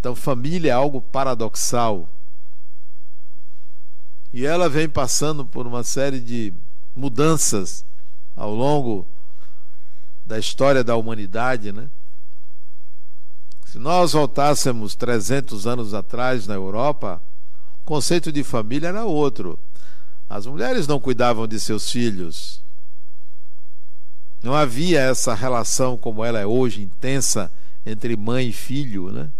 Então, 0.00 0.14
família 0.14 0.70
é 0.70 0.74
algo 0.74 1.00
paradoxal. 1.00 2.08
E 4.32 4.44
ela 4.44 4.68
vem 4.68 4.88
passando 4.88 5.46
por 5.46 5.66
uma 5.66 5.82
série 5.84 6.20
de 6.20 6.52
mudanças 6.94 7.84
ao 8.36 8.54
longo 8.54 9.06
da 10.26 10.38
história 10.38 10.82
da 10.82 10.96
humanidade, 10.96 11.72
né? 11.72 11.88
Se 13.66 13.78
nós 13.78 14.12
voltássemos 14.12 14.94
300 14.94 15.66
anos 15.66 15.94
atrás 15.94 16.46
na 16.46 16.54
Europa, 16.54 17.20
o 17.82 17.84
conceito 17.84 18.30
de 18.30 18.44
família 18.44 18.88
era 18.88 19.04
outro. 19.04 19.58
As 20.28 20.46
mulheres 20.46 20.86
não 20.86 21.00
cuidavam 21.00 21.46
de 21.46 21.58
seus 21.60 21.90
filhos. 21.90 22.63
Não 24.44 24.54
havia 24.54 25.00
essa 25.00 25.32
relação 25.32 25.96
como 25.96 26.22
ela 26.22 26.38
é 26.38 26.44
hoje, 26.44 26.82
intensa 26.82 27.50
entre 27.86 28.14
mãe 28.14 28.48
e 28.48 28.52
filho, 28.52 29.10
né? 29.10 29.30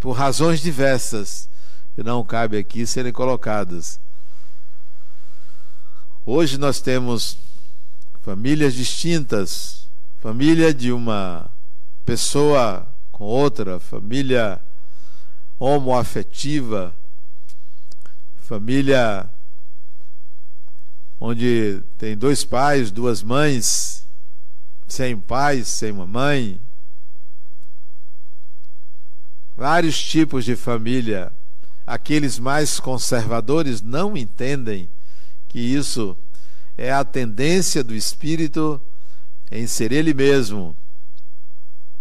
Por 0.00 0.10
razões 0.14 0.60
diversas 0.60 1.48
que 1.94 2.02
não 2.02 2.24
cabe 2.24 2.58
aqui 2.58 2.84
serem 2.84 3.12
colocadas. 3.12 4.00
Hoje 6.26 6.58
nós 6.58 6.80
temos 6.80 7.38
famílias 8.22 8.74
distintas, 8.74 9.86
família 10.20 10.74
de 10.74 10.90
uma 10.90 11.48
pessoa 12.04 12.84
com 13.12 13.26
outra, 13.26 13.78
família 13.78 14.60
homoafetiva, 15.56 16.92
família 18.40 19.30
onde 21.20 21.82
tem 21.96 22.16
dois 22.16 22.44
pais, 22.44 22.90
duas 22.90 23.22
mães, 23.22 24.06
sem 24.86 25.18
pai, 25.18 25.64
sem 25.64 25.92
mamãe. 25.92 26.60
Vários 29.56 30.00
tipos 30.00 30.44
de 30.44 30.54
família. 30.54 31.32
Aqueles 31.86 32.38
mais 32.38 32.78
conservadores 32.78 33.82
não 33.82 34.16
entendem 34.16 34.88
que 35.48 35.58
isso 35.58 36.16
é 36.76 36.92
a 36.92 37.04
tendência 37.04 37.82
do 37.82 37.94
espírito 37.94 38.80
em 39.50 39.66
ser 39.66 39.90
ele 39.90 40.12
mesmo 40.12 40.76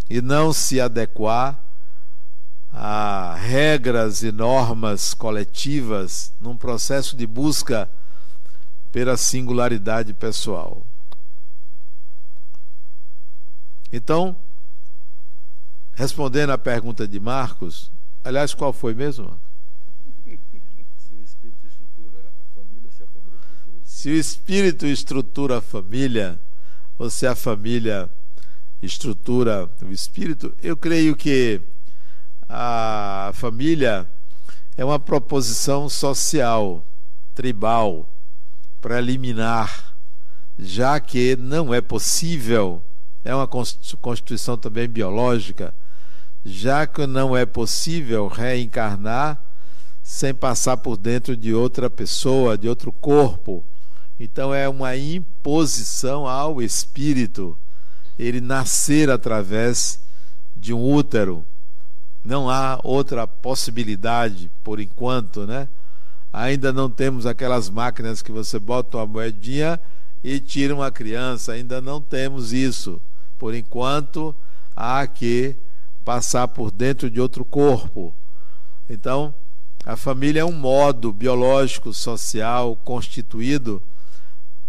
e 0.09 0.21
não 0.21 0.53
se 0.53 0.79
adequar 0.79 1.57
a 2.71 3.35
regras 3.35 4.21
e 4.21 4.31
normas 4.31 5.13
coletivas 5.13 6.31
num 6.39 6.55
processo 6.55 7.15
de 7.15 7.25
busca 7.25 7.89
pela 8.91 9.17
singularidade 9.17 10.13
pessoal. 10.13 10.85
Então, 13.91 14.35
respondendo 15.93 16.51
à 16.51 16.57
pergunta 16.57 17.07
de 17.07 17.19
Marcos, 17.19 17.91
aliás, 18.23 18.53
qual 18.53 18.73
foi 18.73 18.93
mesmo? 18.93 19.39
Se 23.83 24.09
o 24.09 24.13
espírito 24.13 24.85
estrutura 24.85 25.57
a 25.57 25.61
família, 25.61 26.39
ou 26.99 27.09
se 27.09 27.25
a 27.25 27.35
família 27.35 28.09
estrutura 28.81 29.69
o 29.81 29.91
espírito, 29.91 30.53
eu 30.61 30.77
creio 30.77 31.15
que 31.15 31.61
a 32.47 33.31
família 33.33 34.07
é 34.77 34.85
uma 34.85 34.99
proposição 34.99 35.89
social, 35.89 36.85
tribal, 37.33 38.07
preliminar, 38.87 39.93
já 40.57 40.97
que 40.97 41.35
não 41.35 41.73
é 41.73 41.81
possível, 41.81 42.81
é 43.21 43.35
uma 43.35 43.45
constituição 43.45 44.57
também 44.57 44.87
biológica, 44.87 45.75
já 46.45 46.87
que 46.87 47.05
não 47.05 47.35
é 47.35 47.45
possível 47.45 48.29
reencarnar 48.29 49.37
sem 50.01 50.33
passar 50.33 50.77
por 50.77 50.95
dentro 50.95 51.35
de 51.35 51.53
outra 51.53 51.89
pessoa, 51.89 52.57
de 52.57 52.69
outro 52.69 52.93
corpo. 52.93 53.61
Então 54.17 54.53
é 54.53 54.69
uma 54.69 54.95
imposição 54.95 56.25
ao 56.25 56.61
espírito 56.61 57.57
ele 58.17 58.39
nascer 58.39 59.09
através 59.09 59.99
de 60.55 60.73
um 60.73 60.81
útero 60.81 61.45
não 62.23 62.49
há 62.49 62.79
outra 62.83 63.27
possibilidade 63.27 64.49
por 64.63 64.79
enquanto, 64.79 65.45
né? 65.45 65.67
Ainda 66.31 66.73
não 66.73 66.89
temos 66.89 67.25
aquelas 67.25 67.69
máquinas 67.69 68.21
que 68.21 68.31
você 68.31 68.59
bota 68.59 68.97
uma 68.97 69.05
moedinha 69.05 69.79
e 70.23 70.39
tira 70.39 70.73
uma 70.73 70.91
criança, 70.91 71.53
ainda 71.53 71.79
não 71.81 72.01
temos 72.01 72.51
isso. 72.53 73.01
Por 73.37 73.53
enquanto, 73.53 74.35
há 74.75 75.05
que 75.07 75.55
passar 76.03 76.47
por 76.47 76.71
dentro 76.71 77.09
de 77.09 77.19
outro 77.19 77.43
corpo. 77.45 78.13
Então, 78.89 79.33
a 79.85 79.95
família 79.95 80.41
é 80.41 80.45
um 80.45 80.51
modo 80.51 81.13
biológico, 81.13 81.93
social, 81.93 82.75
constituído, 82.83 83.81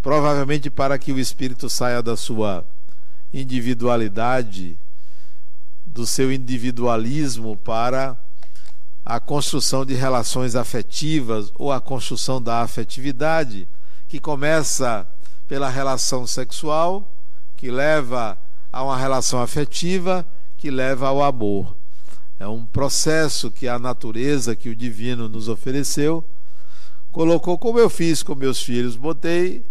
provavelmente 0.01 0.71
para 0.71 0.99
que 0.99 1.13
o 1.13 1.19
espírito 1.19 1.69
saia 1.69 2.03
da 2.03 2.17
sua 2.17 2.65
individualidade 3.35 4.79
do 5.87 6.07
seu 6.07 6.33
individualismo 6.33 7.57
para 7.57 8.17
a 9.09 9.19
construção 9.19 9.87
de 9.87 9.95
relações 9.95 10.55
afetivas 10.55 11.51
ou 11.55 11.73
a 11.73 11.81
construção 11.81 12.43
da 12.43 12.61
afetividade, 12.61 13.67
que 14.07 14.21
começa 14.21 15.09
pela 15.49 15.71
relação 15.71 16.27
sexual, 16.27 17.11
que 17.57 17.71
leva 17.71 18.37
a 18.71 18.85
uma 18.85 18.99
relação 18.99 19.41
afetiva, 19.41 20.27
que 20.59 20.71
leva 20.71 21.09
ao 21.09 21.23
amor. 21.23 21.75
É 22.39 22.47
um 22.47 22.67
processo 22.67 23.51
que 23.51 23.67
a 23.67 23.79
natureza, 23.79 24.55
que 24.55 24.69
o 24.69 24.77
divino 24.77 25.27
nos 25.27 25.49
ofereceu, 25.49 26.23
colocou 27.11 27.57
como 27.57 27.79
eu 27.79 27.89
fiz 27.89 28.23
com 28.23 28.35
meus 28.35 28.63
filhos, 28.63 28.95
botei 28.95 29.65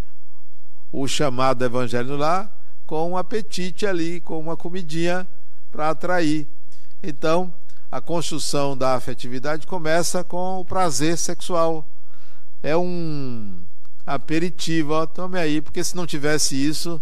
o 0.91 1.07
chamado 1.07 1.63
evangelho 1.63 2.17
lá 2.17 2.49
com 2.87 3.11
um 3.11 3.17
apetite 3.17 3.85
ali, 3.85 4.19
com 4.19 4.39
uma 4.39 4.57
comidinha 4.57 5.27
para 5.71 5.91
atrair. 5.91 6.47
Então, 7.03 7.53
a 7.91 8.01
construção 8.01 8.77
da 8.77 8.95
afetividade 8.95 9.65
começa 9.65 10.23
com 10.23 10.59
o 10.59 10.65
prazer 10.65 11.17
sexual. 11.17 11.85
É 12.61 12.75
um 12.75 13.59
aperitivo, 14.05 14.93
ó, 14.93 15.05
tome 15.05 15.39
aí, 15.39 15.61
porque 15.61 15.83
se 15.83 15.95
não 15.95 16.05
tivesse 16.05 16.55
isso, 16.55 17.01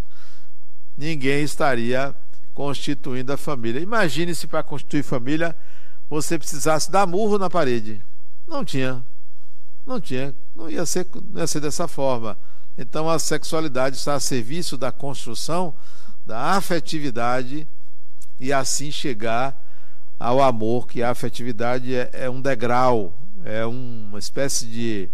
ninguém 0.98 1.44
estaria 1.44 2.16
constituindo 2.54 3.34
a 3.34 3.38
família. 3.38 3.80
Imagine 3.82 4.34
se 4.34 4.48
para 4.48 4.64
constituir 4.64 5.04
família 5.04 5.56
você 6.10 6.38
precisasse 6.38 6.92
dar 6.92 7.08
murro 7.08 7.38
na 7.38 7.50
parede. 7.50 8.02
Não 8.48 8.64
tinha. 8.64 9.04
Não 9.86 10.00
tinha. 10.00 10.34
Não 10.56 10.70
ia 10.70 10.86
ser, 10.86 11.08
não 11.32 11.42
ia 11.42 11.48
ser 11.48 11.60
dessa 11.60 11.88
forma. 11.88 12.38
Então 12.78 13.10
a 13.10 13.18
sexualidade 13.18 13.98
está 13.98 14.16
a 14.16 14.20
serviço 14.20 14.78
da 14.78 14.92
construção 14.92 15.74
da 16.26 16.56
afetividade 16.56 17.68
e 18.40 18.52
assim 18.52 18.92
chegar 18.92 19.65
ao 20.20 20.42
amor, 20.42 20.88
que 20.88 21.04
a 21.04 21.12
afetividade 21.12 21.94
é, 21.94 22.10
é 22.14 22.30
um 22.30 22.42
degrau, 22.42 23.14
é 23.44 23.66
uma 23.66 24.20
espécie 24.20 24.66
de 24.66 25.10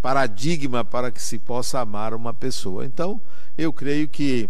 paradigma 0.00 0.84
para 0.84 1.10
que 1.10 1.20
se 1.20 1.38
possa 1.38 1.80
amar 1.80 2.14
uma 2.14 2.32
pessoa. 2.32 2.84
Então, 2.84 3.20
eu 3.56 3.72
creio 3.72 4.08
que 4.08 4.48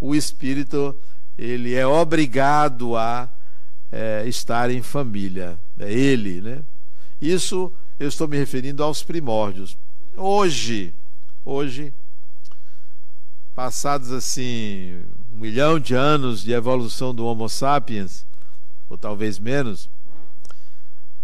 o 0.00 0.14
espírito 0.14 0.94
ele 1.36 1.74
é 1.74 1.86
obrigado 1.86 2.96
a 2.96 3.28
é, 3.90 4.24
estar 4.26 4.70
em 4.70 4.82
família, 4.82 5.58
é 5.78 5.92
ele, 5.92 6.40
né? 6.40 6.62
Isso 7.20 7.72
eu 7.98 8.08
estou 8.08 8.28
me 8.28 8.36
referindo 8.36 8.82
aos 8.82 9.02
primórdios. 9.02 9.76
Hoje, 10.16 10.92
hoje, 11.44 11.92
passados 13.54 14.12
assim 14.12 15.00
um 15.32 15.38
milhão 15.38 15.80
de 15.80 15.94
anos 15.94 16.42
de 16.42 16.52
evolução 16.52 17.14
do 17.14 17.24
Homo 17.24 17.48
sapiens, 17.48 18.26
ou 18.88 18.96
talvez 18.96 19.38
menos, 19.38 19.88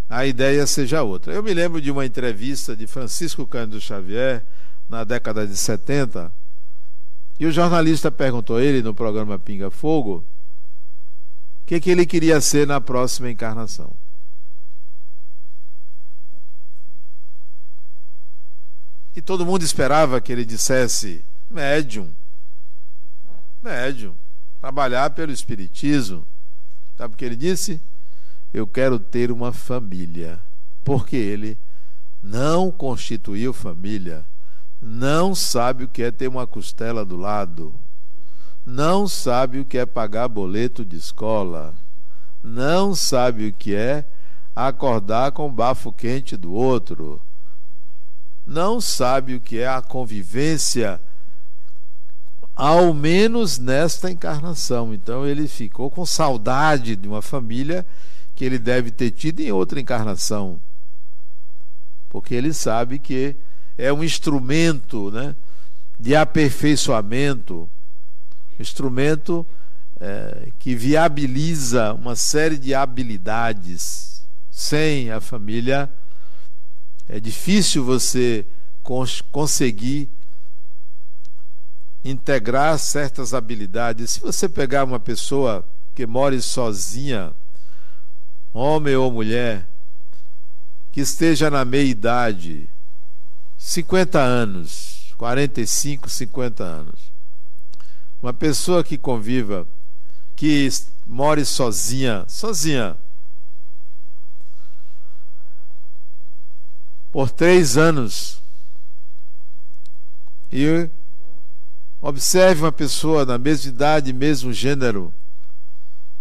a 0.08 0.26
ideia 0.26 0.66
seja 0.66 1.02
outra. 1.02 1.32
Eu 1.32 1.42
me 1.42 1.54
lembro 1.54 1.80
de 1.80 1.90
uma 1.90 2.04
entrevista 2.04 2.76
de 2.76 2.86
Francisco 2.86 3.46
Cândido 3.46 3.80
Xavier 3.80 4.44
na 4.88 5.04
década 5.04 5.46
de 5.46 5.56
70, 5.56 6.30
e 7.38 7.46
o 7.46 7.52
jornalista 7.52 8.10
perguntou 8.10 8.56
a 8.56 8.62
ele 8.62 8.82
no 8.82 8.94
programa 8.94 9.38
Pinga 9.38 9.70
Fogo 9.70 10.22
o 11.62 11.66
que, 11.66 11.80
que 11.80 11.90
ele 11.90 12.04
queria 12.04 12.40
ser 12.40 12.66
na 12.66 12.80
próxima 12.80 13.30
encarnação. 13.30 13.90
E 19.16 19.22
todo 19.22 19.46
mundo 19.46 19.62
esperava 19.62 20.20
que 20.20 20.30
ele 20.30 20.44
dissesse 20.44 21.24
médium 21.50 22.10
médium, 23.64 24.14
trabalhar 24.60 25.10
pelo 25.10 25.32
Espiritismo. 25.32 26.26
Sabe 27.04 27.12
o 27.12 27.16
que 27.18 27.24
ele 27.26 27.36
disse? 27.36 27.82
Eu 28.50 28.66
quero 28.66 28.98
ter 28.98 29.30
uma 29.30 29.52
família. 29.52 30.40
Porque 30.82 31.14
ele 31.14 31.58
não 32.22 32.70
constituiu 32.70 33.52
família, 33.52 34.24
não 34.80 35.34
sabe 35.34 35.84
o 35.84 35.88
que 35.88 36.02
é 36.02 36.10
ter 36.10 36.28
uma 36.28 36.46
costela 36.46 37.04
do 37.04 37.18
lado, 37.18 37.74
não 38.64 39.06
sabe 39.06 39.60
o 39.60 39.66
que 39.66 39.76
é 39.76 39.84
pagar 39.84 40.28
boleto 40.28 40.82
de 40.82 40.96
escola, 40.96 41.74
não 42.42 42.94
sabe 42.94 43.48
o 43.48 43.52
que 43.52 43.74
é 43.74 44.06
acordar 44.56 45.32
com 45.32 45.46
o 45.46 45.52
bafo 45.52 45.92
quente 45.92 46.38
do 46.38 46.54
outro, 46.54 47.20
não 48.46 48.80
sabe 48.80 49.34
o 49.34 49.40
que 49.42 49.58
é 49.58 49.68
a 49.68 49.82
convivência 49.82 50.98
ao 52.54 52.94
menos 52.94 53.58
nesta 53.58 54.10
encarnação. 54.10 54.94
Então 54.94 55.26
ele 55.26 55.48
ficou 55.48 55.90
com 55.90 56.06
saudade 56.06 56.96
de 56.96 57.08
uma 57.08 57.22
família 57.22 57.84
que 58.34 58.44
ele 58.44 58.58
deve 58.58 58.90
ter 58.90 59.10
tido 59.10 59.40
em 59.40 59.52
outra 59.52 59.80
encarnação. 59.80 60.60
Porque 62.08 62.34
ele 62.34 62.52
sabe 62.52 62.98
que 62.98 63.34
é 63.76 63.92
um 63.92 64.04
instrumento 64.04 65.10
né, 65.10 65.34
de 65.98 66.14
aperfeiçoamento, 66.14 67.68
instrumento 68.58 69.44
é, 70.00 70.48
que 70.58 70.74
viabiliza 70.74 71.92
uma 71.92 72.14
série 72.14 72.56
de 72.56 72.74
habilidades. 72.74 74.22
Sem 74.50 75.10
a 75.10 75.20
família 75.20 75.90
é 77.08 77.18
difícil 77.18 77.84
você 77.84 78.46
cons 78.84 79.20
conseguir 79.20 80.08
integrar 82.04 82.78
certas 82.78 83.32
habilidades. 83.32 84.10
Se 84.10 84.20
você 84.20 84.48
pegar 84.48 84.84
uma 84.84 85.00
pessoa 85.00 85.64
que 85.94 86.06
more 86.06 86.40
sozinha, 86.42 87.32
homem 88.52 88.94
ou 88.94 89.10
mulher, 89.10 89.66
que 90.92 91.00
esteja 91.00 91.50
na 91.50 91.64
meia 91.64 91.88
idade, 91.88 92.68
50 93.56 94.20
anos, 94.20 95.14
45, 95.16 96.10
50 96.10 96.62
anos. 96.62 97.00
Uma 98.22 98.32
pessoa 98.32 98.84
que 98.84 98.98
conviva, 98.98 99.66
que 100.36 100.68
more 101.06 101.44
sozinha, 101.44 102.24
sozinha, 102.28 102.96
por 107.10 107.30
três 107.30 107.76
anos. 107.76 108.42
E 110.50 110.88
observe 112.06 112.60
uma 112.60 112.70
pessoa 112.70 113.24
na 113.24 113.38
mesma 113.38 113.70
idade, 113.70 114.12
mesmo 114.12 114.52
gênero, 114.52 115.10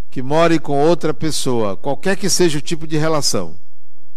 que 0.09 0.21
more 0.21 0.57
com 0.57 0.79
outra 0.79 1.13
pessoa, 1.13 1.75
qualquer 1.75 2.15
que 2.15 2.29
seja 2.29 2.57
o 2.57 2.61
tipo 2.61 2.87
de 2.87 2.97
relação, 2.97 3.57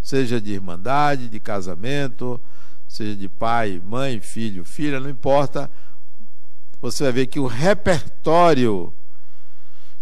seja 0.01 0.41
de 0.41 0.53
irmandade, 0.53 1.29
de 1.29 1.41
casamento, 1.41 2.41
seja 2.89 3.17
de 3.17 3.29
pai, 3.29 3.83
mãe, 3.85 4.21
filho, 4.21 4.65
filha, 4.65 5.01
não 5.01 5.11
importa, 5.11 5.69
você 6.81 7.03
vai 7.03 7.13
ver 7.13 7.27
que 7.27 7.41
o 7.41 7.49
repertório 7.49 8.93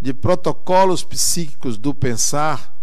de 0.02 0.12
protocolos 0.12 1.02
psíquicos 1.02 1.78
do 1.78 1.94
pensar 1.94 2.76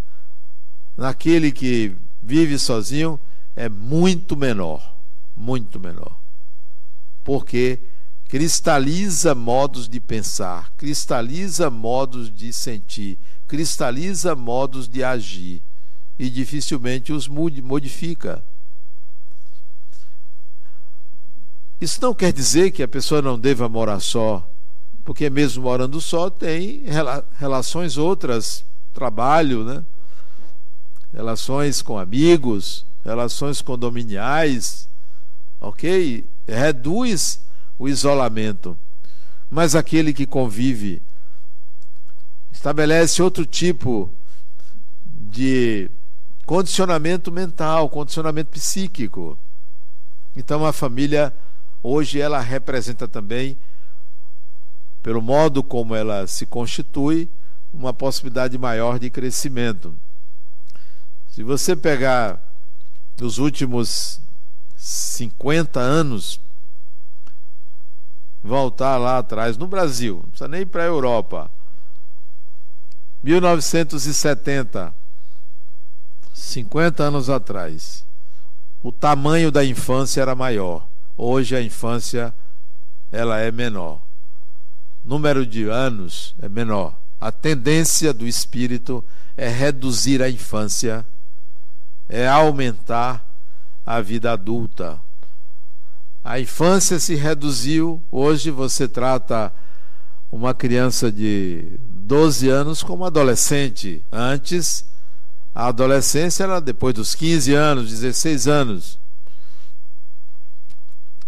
naquele 0.98 1.52
que 1.52 1.96
vive 2.20 2.58
sozinho 2.58 3.20
é 3.56 3.70
muito 3.70 4.36
menor, 4.36 4.96
muito 5.38 5.80
menor. 5.80 6.17
Porque 7.24 7.78
cristaliza 8.32 9.36
modos 9.36 9.89
de 9.89 10.00
pensar, 10.00 10.72
cristaliza 10.78 11.70
modos 11.70 12.34
de 12.34 12.54
sentir, 12.54 13.20
cristaliza 13.46 14.34
modos 14.38 14.88
de 14.88 15.04
agir 15.04 15.62
e 16.17 16.30
dificilmente 16.30 17.12
os 17.12 17.28
modifica. 17.28 18.41
Isso 21.82 22.00
não 22.02 22.13
quer 22.13 22.32
dizer 22.32 22.72
que 22.72 22.82
a 22.82 22.88
pessoa 22.88 23.22
não 23.22 23.38
deva 23.38 23.67
morar 23.67 24.00
só, 24.00 24.50
porque 25.04 25.30
mesmo 25.30 25.63
morando 25.63 26.00
só 26.00 26.30
tem 26.30 26.86
relações 27.38 27.98
outras, 27.98 28.63
trabalho, 28.94 29.65
né? 29.65 29.84
relações 31.13 31.82
com 31.82 32.00
amigos, 32.00 32.86
relações 33.04 33.62
condominiais, 33.62 34.88
ok? 35.60 36.24
Reduz 36.48 37.41
o 37.82 37.89
isolamento. 37.89 38.78
Mas 39.50 39.74
aquele 39.74 40.13
que 40.13 40.28
convive 40.28 41.02
estabelece 42.52 43.24
outro 43.24 43.44
tipo 43.44 44.08
de 45.04 45.89
condicionamento 46.46 47.32
mental, 47.32 47.89
condicionamento 47.89 48.52
psíquico. 48.52 49.36
Então 50.36 50.63
a 50.63 50.72
família 50.72 51.34
hoje 51.82 52.22
ela 52.22 52.39
representa 52.39 53.08
também 53.08 53.58
pelo 55.02 55.20
modo 55.20 55.63
como 55.63 55.96
ela 55.96 56.28
se 56.28 56.46
constitui 56.46 57.28
uma 57.74 57.91
possibilidade 57.91 58.60
maior 58.60 59.00
de 59.00 59.10
crescimento. 59.10 59.96
Se 61.32 61.41
você 61.41 61.76
pegar 61.76 62.39
nos 63.20 63.39
últimos 63.39 64.22
50 64.78 65.80
anos, 65.80 66.39
voltar 68.43 68.97
lá 68.97 69.17
atrás, 69.17 69.58
no 69.58 69.67
Brasil, 69.67 70.15
não 70.15 70.30
precisa 70.30 70.47
nem 70.47 70.62
ir 70.62 70.65
para 70.65 70.84
a 70.84 70.88
Europa. 70.88 71.49
1970, 73.23 74.93
50 76.34 77.04
anos 77.04 77.30
atrás, 77.30 78.04
o 78.82 78.91
tamanho 78.91 79.51
da 79.51 79.63
infância 79.63 80.21
era 80.21 80.34
maior. 80.34 80.88
Hoje 81.15 81.56
a 81.56 81.62
infância 81.62 82.34
ela 83.12 83.39
é 83.39 83.51
menor. 83.51 84.01
Número 85.04 85.45
de 85.45 85.67
anos 85.69 86.34
é 86.41 86.49
menor. 86.49 86.95
A 87.19 87.32
tendência 87.32 88.12
do 88.12 88.25
espírito 88.25 89.04
é 89.38 89.47
reduzir 89.47 90.21
a 90.21 90.30
infância 90.30 91.06
é 92.12 92.27
aumentar 92.27 93.25
a 93.86 94.01
vida 94.01 94.34
adulta. 94.34 94.99
A 96.23 96.39
infância 96.39 96.99
se 96.99 97.15
reduziu, 97.15 98.01
hoje 98.12 98.51
você 98.51 98.88
trata 98.88 99.51
uma 100.31 100.53
criança 100.53 101.12
de 101.12 101.65
12 101.79 102.47
anos 102.47 102.84
como 102.84 103.05
adolescente. 103.05 104.03
Antes, 104.12 104.86
a 105.53 105.67
adolescência 105.67 106.43
era 106.43 106.62
depois 106.62 106.93
dos 106.93 107.15
15 107.15 107.53
anos, 107.53 107.89
16 107.89 108.47
anos. 108.47 108.99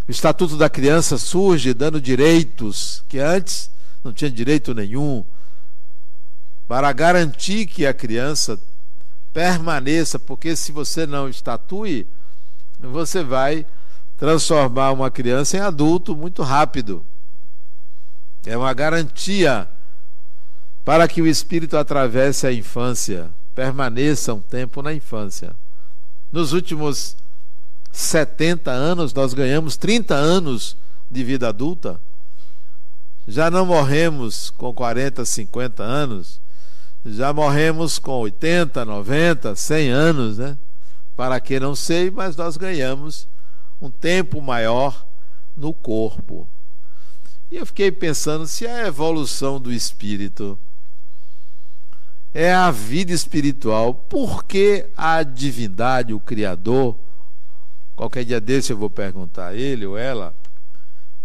O 0.07 0.11
Estatuto 0.11 0.57
da 0.57 0.69
Criança 0.69 1.17
surge 1.17 1.73
dando 1.73 1.99
direitos 1.99 3.03
que 3.09 3.19
antes 3.19 3.71
não 4.03 4.13
tinha 4.13 4.29
direito 4.29 4.73
nenhum, 4.73 5.23
para 6.67 6.91
garantir 6.91 7.65
que 7.65 7.85
a 7.85 7.93
criança 7.93 8.59
permaneça, 9.31 10.19
porque 10.19 10.55
se 10.55 10.71
você 10.71 11.07
não 11.07 11.29
estatue, 11.29 12.05
você 12.79 13.23
vai 13.23 13.65
transformar 14.23 14.93
uma 14.93 15.11
criança 15.11 15.57
em 15.57 15.59
adulto 15.59 16.15
muito 16.15 16.43
rápido. 16.43 17.05
É 18.45 18.55
uma 18.55 18.73
garantia 18.73 19.67
para 20.85 21.09
que 21.09 21.21
o 21.21 21.27
espírito 21.27 21.75
atravesse 21.75 22.47
a 22.47 22.53
infância, 22.53 23.29
permaneça 23.53 24.33
um 24.33 24.39
tempo 24.39 24.81
na 24.81 24.93
infância. 24.93 25.53
Nos 26.31 26.53
últimos 26.53 27.17
70 27.91 28.71
anos, 28.71 29.13
nós 29.13 29.33
ganhamos 29.33 29.75
30 29.75 30.15
anos 30.15 30.77
de 31.11 31.21
vida 31.21 31.49
adulta. 31.49 31.99
Já 33.27 33.51
não 33.51 33.65
morremos 33.65 34.51
com 34.51 34.73
40, 34.73 35.25
50 35.25 35.83
anos 35.83 36.41
já 37.05 37.33
morremos 37.33 37.99
com 37.99 38.13
80, 38.19 38.85
90, 38.85 39.57
100 39.57 39.89
anos, 39.89 40.37
né? 40.37 40.57
Para 41.17 41.37
que 41.41 41.59
não 41.59 41.75
sei, 41.75 42.09
mas 42.09 42.37
nós 42.37 42.55
ganhamos 42.55 43.27
um 43.83 43.91
tempo 43.91 44.41
maior 44.41 45.05
no 45.57 45.73
corpo. 45.73 46.47
E 47.51 47.57
eu 47.57 47.65
fiquei 47.65 47.91
pensando 47.91 48.47
se 48.47 48.65
a 48.65 48.87
evolução 48.87 49.59
do 49.59 49.73
espírito 49.73 50.57
é 52.33 52.53
a 52.53 52.71
vida 52.71 53.11
espiritual, 53.11 53.93
por 53.93 54.45
que 54.45 54.87
a 54.95 55.21
divindade, 55.21 56.13
o 56.13 56.19
Criador, 56.19 56.95
qualquer 57.93 58.23
dia 58.23 58.39
desse 58.39 58.71
eu 58.71 58.77
vou 58.77 58.89
perguntar 58.89 59.47
a 59.47 59.55
ele 59.55 59.85
ou 59.85 59.97
ela, 59.97 60.33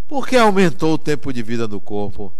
por 0.05 0.27
que 0.27 0.35
aumentou 0.35 0.95
o 0.95 0.97
tempo 0.97 1.31
de 1.31 1.41
vida 1.41 1.65
no 1.65 1.79
corpo? 1.79 2.31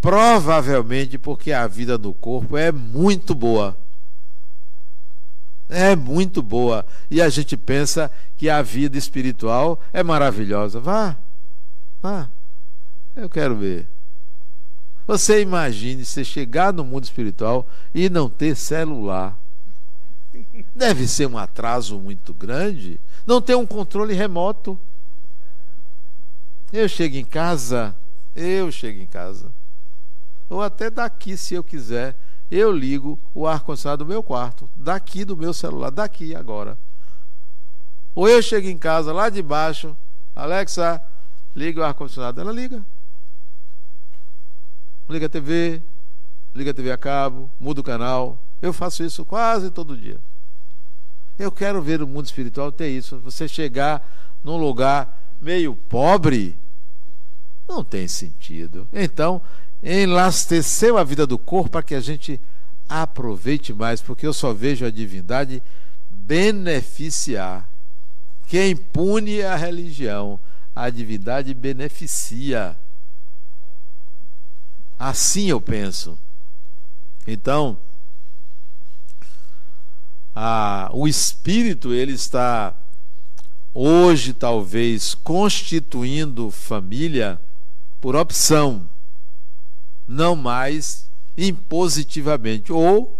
Provavelmente 0.00 1.16
porque 1.16 1.52
a 1.52 1.68
vida 1.68 1.96
do 1.96 2.12
corpo 2.12 2.56
é 2.56 2.72
muito 2.72 3.36
boa. 3.36 3.76
É 5.68 5.96
muito 5.96 6.42
boa. 6.42 6.84
E 7.10 7.20
a 7.20 7.28
gente 7.28 7.56
pensa 7.56 8.10
que 8.36 8.48
a 8.48 8.62
vida 8.62 8.96
espiritual 8.96 9.80
é 9.92 10.02
maravilhosa. 10.02 10.80
Vá, 10.80 11.16
vá. 12.02 12.28
Eu 13.14 13.28
quero 13.28 13.56
ver. 13.56 13.86
Você 15.06 15.40
imagine 15.40 16.04
você 16.04 16.24
chegar 16.24 16.72
no 16.72 16.84
mundo 16.84 17.04
espiritual 17.04 17.66
e 17.94 18.08
não 18.10 18.28
ter 18.28 18.56
celular. 18.56 19.36
Deve 20.74 21.08
ser 21.08 21.26
um 21.26 21.38
atraso 21.38 21.98
muito 21.98 22.34
grande. 22.34 23.00
Não 23.26 23.40
ter 23.40 23.54
um 23.54 23.66
controle 23.66 24.14
remoto. 24.14 24.78
Eu 26.72 26.88
chego 26.88 27.16
em 27.16 27.24
casa, 27.24 27.94
eu 28.34 28.70
chego 28.70 29.00
em 29.00 29.06
casa 29.06 29.50
ou 30.48 30.62
até 30.62 30.90
daqui, 30.90 31.36
se 31.36 31.54
eu 31.54 31.64
quiser, 31.64 32.16
eu 32.50 32.70
ligo 32.70 33.18
o 33.34 33.46
ar-condicionado 33.46 34.04
do 34.04 34.08
meu 34.08 34.22
quarto, 34.22 34.68
daqui 34.76 35.24
do 35.24 35.36
meu 35.36 35.52
celular, 35.52 35.90
daqui 35.90 36.34
agora. 36.34 36.78
Ou 38.14 38.28
eu 38.28 38.40
chego 38.40 38.68
em 38.68 38.78
casa 38.78 39.12
lá 39.12 39.28
de 39.28 39.42
baixo, 39.42 39.96
Alexa, 40.34 41.02
liga 41.54 41.80
o 41.80 41.84
ar-condicionado. 41.84 42.40
Ela 42.40 42.52
liga. 42.52 42.82
Liga 45.08 45.26
a 45.26 45.28
TV, 45.28 45.82
liga 46.54 46.70
a 46.70 46.74
TV 46.74 46.90
a 46.90 46.98
cabo, 46.98 47.50
muda 47.60 47.80
o 47.80 47.84
canal. 47.84 48.38
Eu 48.60 48.72
faço 48.72 49.02
isso 49.04 49.24
quase 49.24 49.70
todo 49.70 49.96
dia. 49.96 50.18
Eu 51.38 51.52
quero 51.52 51.82
ver 51.82 52.02
o 52.02 52.06
mundo 52.06 52.26
espiritual 52.26 52.72
ter 52.72 52.88
isso. 52.88 53.18
Você 53.18 53.46
chegar 53.46 54.06
num 54.42 54.56
lugar 54.56 55.20
meio 55.40 55.74
pobre, 55.74 56.56
não 57.68 57.84
tem 57.84 58.08
sentido. 58.08 58.88
Então, 58.92 59.40
enlasteceu 59.86 60.98
a 60.98 61.04
vida 61.04 61.24
do 61.24 61.38
corpo 61.38 61.70
para 61.70 61.82
que 61.82 61.94
a 61.94 62.00
gente 62.00 62.40
aproveite 62.88 63.72
mais, 63.72 64.02
porque 64.02 64.26
eu 64.26 64.32
só 64.32 64.52
vejo 64.52 64.84
a 64.84 64.90
divindade 64.90 65.62
beneficiar. 66.10 67.68
Quem 68.48 68.74
pune 68.74 69.42
a 69.42 69.54
religião, 69.54 70.40
a 70.74 70.90
divindade 70.90 71.54
beneficia. 71.54 72.76
Assim 74.98 75.46
eu 75.46 75.60
penso. 75.60 76.18
Então, 77.24 77.78
a, 80.34 80.90
o 80.92 81.06
espírito 81.06 81.92
ele 81.92 82.12
está 82.12 82.74
hoje 83.72 84.32
talvez 84.32 85.14
constituindo 85.14 86.50
família 86.50 87.40
por 88.00 88.16
opção, 88.16 88.88
não 90.06 90.36
mais 90.36 91.06
impositivamente, 91.36 92.72
ou 92.72 93.16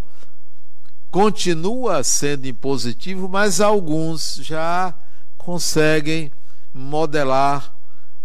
continua 1.11 2.03
sendo 2.03 2.47
impositivo, 2.47 3.27
mas 3.27 3.61
alguns 3.61 4.39
já 4.41 4.93
conseguem 5.37 6.31
modelar 6.73 7.73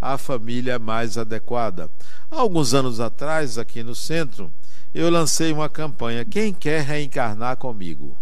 a 0.01 0.19
família 0.19 0.79
mais 0.79 1.17
adequada. 1.17 1.89
Há 2.31 2.41
alguns 2.41 2.75
anos 2.75 2.99
atrás, 2.99 3.57
aqui 3.57 3.83
no 3.83 3.95
centro, 3.95 4.53
eu 4.95 5.09
lancei 5.11 5.53
uma 5.53 5.69
campanha: 5.69 6.25
Quem 6.25 6.53
quer 6.53 6.83
reencarnar 6.83 7.57
comigo? 7.57 8.17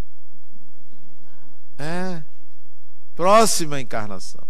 É. 1.79 2.23
Próxima 3.17 3.81
encarnação. 3.81 4.50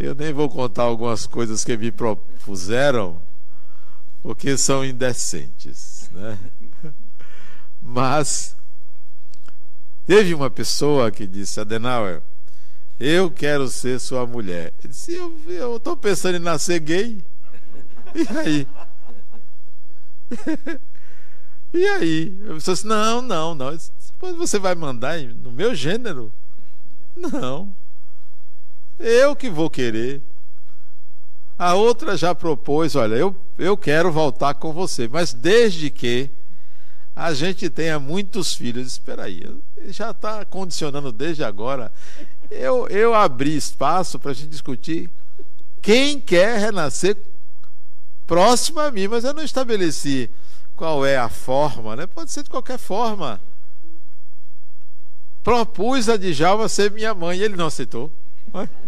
Eu 0.00 0.14
nem 0.14 0.32
vou 0.32 0.48
contar 0.48 0.84
algumas 0.84 1.26
coisas 1.26 1.64
que 1.64 1.76
me 1.76 1.90
propuseram, 1.90 3.20
porque 4.22 4.56
são 4.56 4.84
indecentes, 4.84 6.08
né? 6.12 6.38
Mas 7.82 8.54
teve 10.06 10.34
uma 10.34 10.48
pessoa 10.48 11.10
que 11.10 11.26
disse, 11.26 11.58
Adenauer, 11.58 12.22
eu 13.00 13.28
quero 13.28 13.66
ser 13.66 13.98
sua 13.98 14.24
mulher. 14.24 14.72
Eu 14.84 14.88
disse, 14.88 15.14
eu 15.14 15.76
estou 15.76 15.96
pensando 15.96 16.36
em 16.36 16.40
nascer 16.40 16.78
gay. 16.78 17.22
E 18.14 18.26
aí? 18.38 18.66
e 21.74 21.86
aí? 21.86 22.40
Eu 22.42 22.56
disse 22.56 22.86
não, 22.86 23.20
não, 23.20 23.54
não. 23.54 23.76
Depois 23.76 24.34
você 24.34 24.58
vai 24.58 24.74
mandar 24.74 25.20
no 25.20 25.52
meu 25.52 25.74
gênero? 25.74 26.32
Não. 27.14 27.70
Eu 28.98 29.36
que 29.36 29.48
vou 29.48 29.70
querer. 29.70 30.20
A 31.58 31.74
outra 31.74 32.16
já 32.16 32.34
propôs, 32.34 32.94
olha, 32.94 33.14
eu, 33.16 33.34
eu 33.58 33.76
quero 33.76 34.12
voltar 34.12 34.54
com 34.54 34.72
você, 34.72 35.08
mas 35.08 35.32
desde 35.32 35.90
que 35.90 36.30
a 37.18 37.34
gente 37.34 37.68
tenha 37.68 37.98
muitos 37.98 38.54
filhos. 38.54 38.86
Espera 38.86 39.24
aí, 39.24 39.42
já 39.88 40.12
está 40.12 40.44
condicionando 40.44 41.10
desde 41.10 41.42
agora. 41.42 41.92
Eu, 42.48 42.86
eu 42.86 43.12
abri 43.12 43.56
espaço 43.56 44.20
para 44.20 44.30
a 44.30 44.34
gente 44.34 44.48
discutir 44.48 45.10
quem 45.82 46.20
quer 46.20 46.60
renascer 46.60 47.16
próximo 48.24 48.78
a 48.78 48.90
mim, 48.92 49.08
mas 49.08 49.24
eu 49.24 49.34
não 49.34 49.42
estabeleci 49.42 50.30
qual 50.76 51.04
é 51.04 51.16
a 51.16 51.28
forma, 51.28 51.96
né? 51.96 52.06
Pode 52.06 52.30
ser 52.30 52.44
de 52.44 52.50
qualquer 52.50 52.78
forma. 52.78 53.40
Propus 55.42 56.08
a 56.08 56.16
Djalma 56.16 56.68
ser 56.68 56.92
minha 56.92 57.12
mãe 57.14 57.38
e 57.38 57.42
ele 57.42 57.56
não 57.56 57.66
aceitou. 57.66 58.12
Não 58.52 58.60
aceitou. 58.60 58.87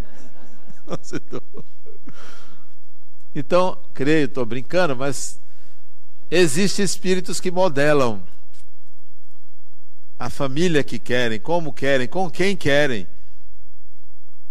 Então, 3.32 3.78
creio, 3.94 4.24
estou 4.24 4.44
brincando, 4.44 4.96
mas 4.96 5.38
existem 6.28 6.84
espíritos 6.84 7.40
que 7.40 7.48
modelam 7.48 8.20
a 10.18 10.28
família 10.28 10.82
que 10.82 10.98
querem, 10.98 11.38
como 11.38 11.72
querem, 11.72 12.08
com 12.08 12.28
quem 12.28 12.56
querem. 12.56 13.06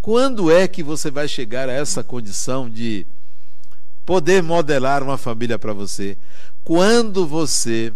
Quando 0.00 0.50
é 0.50 0.66
que 0.66 0.82
você 0.82 1.10
vai 1.10 1.28
chegar 1.28 1.68
a 1.68 1.72
essa 1.72 2.02
condição 2.02 2.70
de 2.70 3.06
poder 4.06 4.42
modelar 4.42 5.02
uma 5.02 5.18
família 5.18 5.58
para 5.58 5.74
você? 5.74 6.16
Quando 6.64 7.26
você 7.26 7.92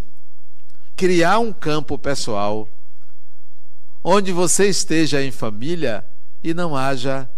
criar 0.94 1.38
um 1.38 1.52
campo 1.52 1.98
pessoal 1.98 2.68
onde 4.02 4.32
você 4.32 4.68
esteja 4.68 5.22
em 5.22 5.30
família 5.30 6.04
e 6.42 6.52
não 6.52 6.76
haja 6.76 7.28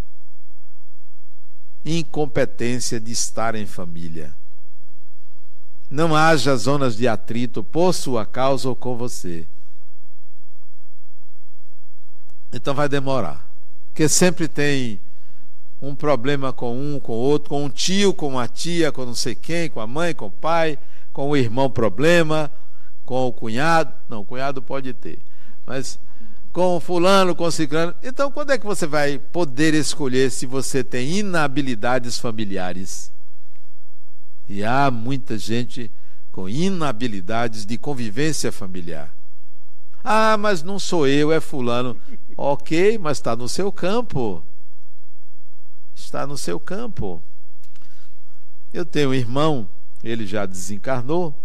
incompetência 1.86 2.98
de 2.98 3.12
estar 3.12 3.54
em 3.54 3.64
família. 3.64 4.34
Não 5.88 6.16
haja 6.16 6.56
zonas 6.56 6.96
de 6.96 7.06
atrito 7.06 7.62
por 7.62 7.92
sua 7.92 8.26
causa 8.26 8.68
ou 8.68 8.74
com 8.74 8.96
você. 8.96 9.46
Então 12.52 12.74
vai 12.74 12.88
demorar. 12.88 13.46
Porque 13.88 14.08
sempre 14.08 14.48
tem 14.48 14.98
um 15.80 15.94
problema 15.94 16.52
com 16.52 16.76
um, 16.76 16.98
com 16.98 17.12
outro, 17.12 17.50
com 17.50 17.64
um 17.64 17.68
tio, 17.68 18.12
com 18.12 18.28
uma 18.28 18.48
tia, 18.48 18.90
com 18.90 19.06
não 19.06 19.14
sei 19.14 19.36
quem, 19.36 19.70
com 19.70 19.80
a 19.80 19.86
mãe, 19.86 20.12
com 20.12 20.26
o 20.26 20.30
pai, 20.30 20.76
com 21.12 21.30
o 21.30 21.36
irmão 21.36 21.70
problema, 21.70 22.50
com 23.04 23.26
o 23.26 23.32
cunhado. 23.32 23.94
Não, 24.08 24.22
o 24.22 24.24
cunhado 24.24 24.60
pode 24.60 24.92
ter. 24.92 25.20
Mas 25.64 25.98
com 26.56 26.80
fulano, 26.80 27.36
com 27.36 27.50
ciclano. 27.50 27.94
Então, 28.02 28.32
quando 28.32 28.50
é 28.50 28.56
que 28.56 28.64
você 28.64 28.86
vai 28.86 29.18
poder 29.18 29.74
escolher 29.74 30.30
se 30.30 30.46
você 30.46 30.82
tem 30.82 31.18
inabilidades 31.18 32.18
familiares? 32.18 33.12
E 34.48 34.64
há 34.64 34.90
muita 34.90 35.36
gente 35.36 35.92
com 36.32 36.48
inabilidades 36.48 37.66
de 37.66 37.76
convivência 37.76 38.50
familiar. 38.50 39.14
Ah, 40.02 40.38
mas 40.38 40.62
não 40.62 40.78
sou 40.78 41.06
eu, 41.06 41.30
é 41.30 41.40
fulano. 41.40 41.94
Ok, 42.34 42.96
mas 42.96 43.18
está 43.18 43.36
no 43.36 43.50
seu 43.50 43.70
campo. 43.70 44.42
Está 45.94 46.26
no 46.26 46.38
seu 46.38 46.58
campo. 46.58 47.20
Eu 48.72 48.86
tenho 48.86 49.10
um 49.10 49.14
irmão, 49.14 49.68
ele 50.02 50.26
já 50.26 50.46
desencarnou. 50.46 51.38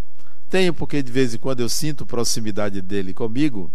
Tenho 0.49 0.73
porque 0.73 1.03
de 1.03 1.11
vez 1.11 1.33
em 1.33 1.37
quando 1.37 1.59
eu 1.59 1.67
sinto 1.67 2.05
proximidade 2.05 2.81
dele 2.81 3.13
comigo. 3.13 3.69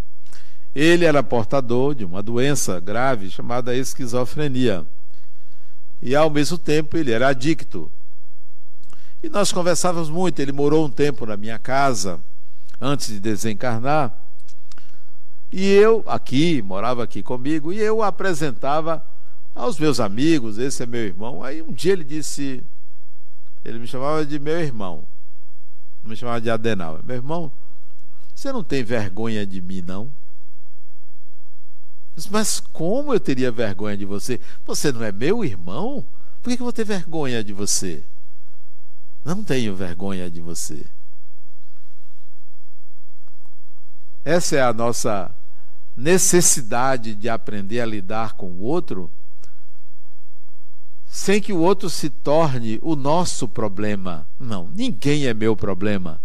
Ele 0.77 1.07
era 1.07 1.23
portador 1.23 1.95
de 1.95 2.05
uma 2.05 2.23
doença 2.23 2.79
grave 2.79 3.31
chamada 3.31 3.75
esquizofrenia. 3.75 4.85
E 6.03 6.15
ao 6.15 6.29
mesmo 6.29 6.59
tempo 6.59 6.99
ele 6.99 7.12
era 7.12 7.29
adicto. 7.29 7.91
E 9.23 9.31
nós 9.31 9.51
conversávamos 9.51 10.11
muito. 10.11 10.39
Ele 10.39 10.53
morou 10.53 10.85
um 10.85 10.91
tempo 10.91 11.25
na 11.25 11.35
minha 11.35 11.59
casa 11.59 12.21
antes 12.79 13.09
de 13.09 13.19
desencarnar. 13.19 14.12
E 15.51 15.65
eu 15.67 16.05
aqui, 16.07 16.61
morava 16.61 17.03
aqui 17.03 17.23
comigo, 17.23 17.73
e 17.73 17.79
eu 17.79 18.03
apresentava 18.03 19.03
aos 19.55 19.79
meus 19.79 19.99
amigos, 19.99 20.59
esse 20.59 20.83
é 20.83 20.87
meu 20.87 21.01
irmão. 21.01 21.43
Aí 21.43 21.62
um 21.62 21.73
dia 21.73 21.95
ele 21.95 22.05
disse, 22.05 22.62
ele 23.65 23.79
me 23.79 23.87
chamava 23.87 24.27
de 24.27 24.39
meu 24.39 24.61
irmão, 24.61 25.05
me 26.05 26.15
chamava 26.15 26.39
de 26.39 26.51
Adenal. 26.51 27.01
Meu 27.03 27.17
irmão, 27.17 27.51
você 28.35 28.53
não 28.53 28.62
tem 28.62 28.85
vergonha 28.85 29.47
de 29.47 29.62
mim, 29.62 29.81
não? 29.81 30.11
Mas 32.31 32.61
como 32.72 33.12
eu 33.12 33.20
teria 33.20 33.52
vergonha 33.52 33.96
de 33.96 34.07
você? 34.07 34.40
Você 34.64 34.90
não 34.90 35.05
é 35.05 35.12
meu 35.12 35.44
irmão? 35.44 36.05
Por 36.42 36.50
que 36.50 36.62
eu 36.62 36.64
vou 36.64 36.72
ter 36.72 36.85
vergonha 36.85 37.44
de 37.44 37.52
você? 37.52 38.02
Não 39.24 39.44
tenho 39.44 39.74
vergonha 39.74 40.31
de 40.31 40.40
você. 40.40 40.87
Essa 44.24 44.57
é 44.57 44.62
a 44.62 44.72
nossa 44.72 45.31
necessidade 45.96 47.14
de 47.14 47.29
aprender 47.29 47.81
a 47.81 47.87
lidar 47.87 48.35
com 48.35 48.46
o 48.46 48.62
outro, 48.62 49.11
sem 51.07 51.40
que 51.40 51.52
o 51.52 51.61
outro 51.61 51.88
se 51.88 52.11
torne 52.11 52.79
o 52.83 52.96
nosso 52.96 53.48
problema. 53.48 54.26
Não, 54.38 54.68
ninguém 54.74 55.26
é 55.26 55.35
meu 55.35 55.57
problema. 55.57 56.20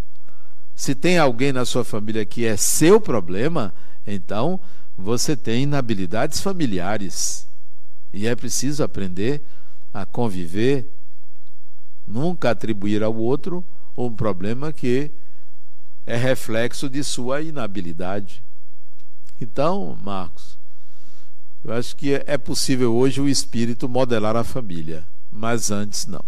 Se 0.75 0.95
tem 0.95 1.17
alguém 1.17 1.53
na 1.53 1.65
sua 1.65 1.83
família 1.85 2.25
que 2.25 2.45
é 2.45 2.57
seu 2.57 2.99
problema, 2.99 3.73
então 4.05 4.59
você 5.01 5.35
tem 5.35 5.63
inabilidades 5.63 6.39
familiares 6.39 7.47
e 8.13 8.27
é 8.27 8.35
preciso 8.35 8.83
aprender 8.83 9.41
a 9.93 10.05
conviver, 10.05 10.85
nunca 12.07 12.51
atribuir 12.51 13.03
ao 13.03 13.15
outro 13.15 13.65
um 13.97 14.13
problema 14.13 14.71
que 14.71 15.11
é 16.05 16.15
reflexo 16.15 16.89
de 16.89 17.03
sua 17.03 17.41
inabilidade. 17.41 18.43
Então, 19.39 19.97
Marcos, 20.03 20.57
eu 21.63 21.73
acho 21.73 21.95
que 21.95 22.13
é 22.25 22.37
possível 22.37 22.95
hoje 22.95 23.21
o 23.21 23.29
espírito 23.29 23.89
modelar 23.89 24.35
a 24.35 24.43
família, 24.43 25.05
mas 25.31 25.71
antes 25.71 26.05
não. 26.05 26.23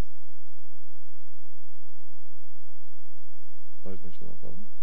Pode 3.83 3.97
continuar 3.97 4.33
falando. 4.41 4.73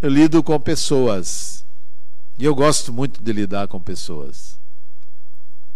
Eu 0.00 0.08
lido 0.10 0.42
com 0.42 0.58
pessoas. 0.60 1.64
E 2.38 2.44
eu 2.44 2.54
gosto 2.54 2.92
muito 2.92 3.22
de 3.22 3.32
lidar 3.32 3.68
com 3.68 3.80
pessoas. 3.80 4.58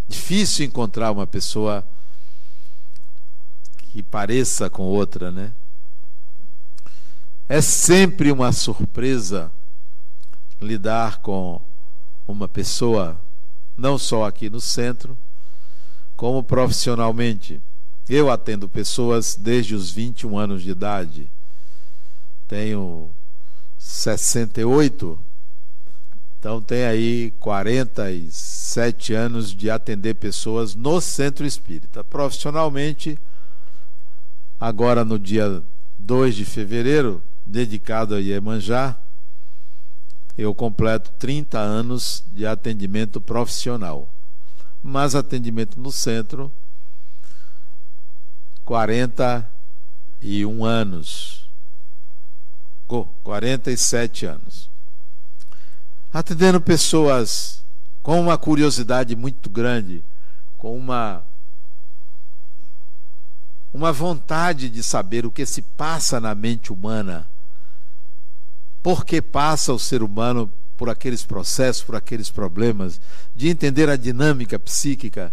Difícil 0.07 0.65
encontrar 0.65 1.11
uma 1.11 1.25
pessoa 1.25 1.83
que 3.91 4.03
pareça 4.03 4.69
com 4.69 4.83
outra, 4.83 5.31
né? 5.31 5.51
É 7.49 7.61
sempre 7.61 8.31
uma 8.31 8.51
surpresa 8.51 9.51
lidar 10.61 11.17
com 11.19 11.59
uma 12.27 12.47
pessoa, 12.47 13.19
não 13.75 13.97
só 13.97 14.25
aqui 14.25 14.49
no 14.49 14.61
centro, 14.61 15.17
como 16.15 16.43
profissionalmente. 16.43 17.59
Eu 18.07 18.29
atendo 18.29 18.69
pessoas 18.69 19.35
desde 19.35 19.73
os 19.73 19.91
21 19.91 20.37
anos 20.37 20.61
de 20.61 20.69
idade 20.69 21.29
tenho 22.51 23.09
68, 23.81 25.19
então 26.39 26.61
tem 26.61 26.85
aí 26.85 27.33
47 27.39 29.13
anos 29.13 29.55
de 29.55 29.69
atender 29.69 30.15
pessoas 30.15 30.75
no 30.75 31.01
centro 31.01 31.45
espírita. 31.45 32.03
Profissionalmente, 32.03 33.17
agora 34.59 35.03
no 35.03 35.17
dia 35.17 35.63
2 35.97 36.35
de 36.35 36.45
fevereiro, 36.45 37.21
dedicado 37.45 38.15
a 38.15 38.19
Iemanjá, 38.19 38.97
eu 40.37 40.55
completo 40.55 41.11
30 41.17 41.59
anos 41.59 42.23
de 42.33 42.45
atendimento 42.45 43.19
profissional. 43.19 44.07
Mas 44.81 45.15
atendimento 45.15 45.79
no 45.79 45.91
centro, 45.91 46.51
41 48.63 50.63
anos. 50.63 51.40
47 53.23 54.25
anos. 54.25 54.69
Atendendo 56.13 56.59
pessoas 56.59 57.63
com 58.03 58.19
uma 58.19 58.37
curiosidade 58.37 59.15
muito 59.15 59.49
grande, 59.49 60.03
com 60.57 60.77
uma 60.77 61.23
uma 63.73 63.93
vontade 63.93 64.67
de 64.67 64.83
saber 64.83 65.25
o 65.25 65.31
que 65.31 65.45
se 65.45 65.61
passa 65.61 66.19
na 66.19 66.35
mente 66.35 66.73
humana 66.73 67.25
por 68.83 69.05
que 69.05 69.21
passa 69.21 69.73
o 69.73 69.79
ser 69.79 70.01
humano 70.01 70.51
por 70.75 70.89
aqueles 70.89 71.23
processos, 71.23 71.83
por 71.83 71.95
aqueles 71.95 72.29
problemas, 72.29 72.99
de 73.35 73.47
entender 73.47 73.89
a 73.89 73.95
dinâmica 73.95 74.57
psíquica, 74.57 75.31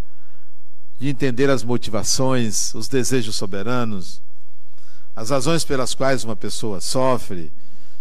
de 0.98 1.08
entender 1.08 1.48
as 1.48 1.64
motivações, 1.64 2.74
os 2.74 2.88
desejos 2.88 3.36
soberanos, 3.36 4.20
as 5.18 5.30
razões 5.30 5.64
pelas 5.64 5.96
quais 5.96 6.22
uma 6.22 6.36
pessoa 6.36 6.80
sofre, 6.80 7.50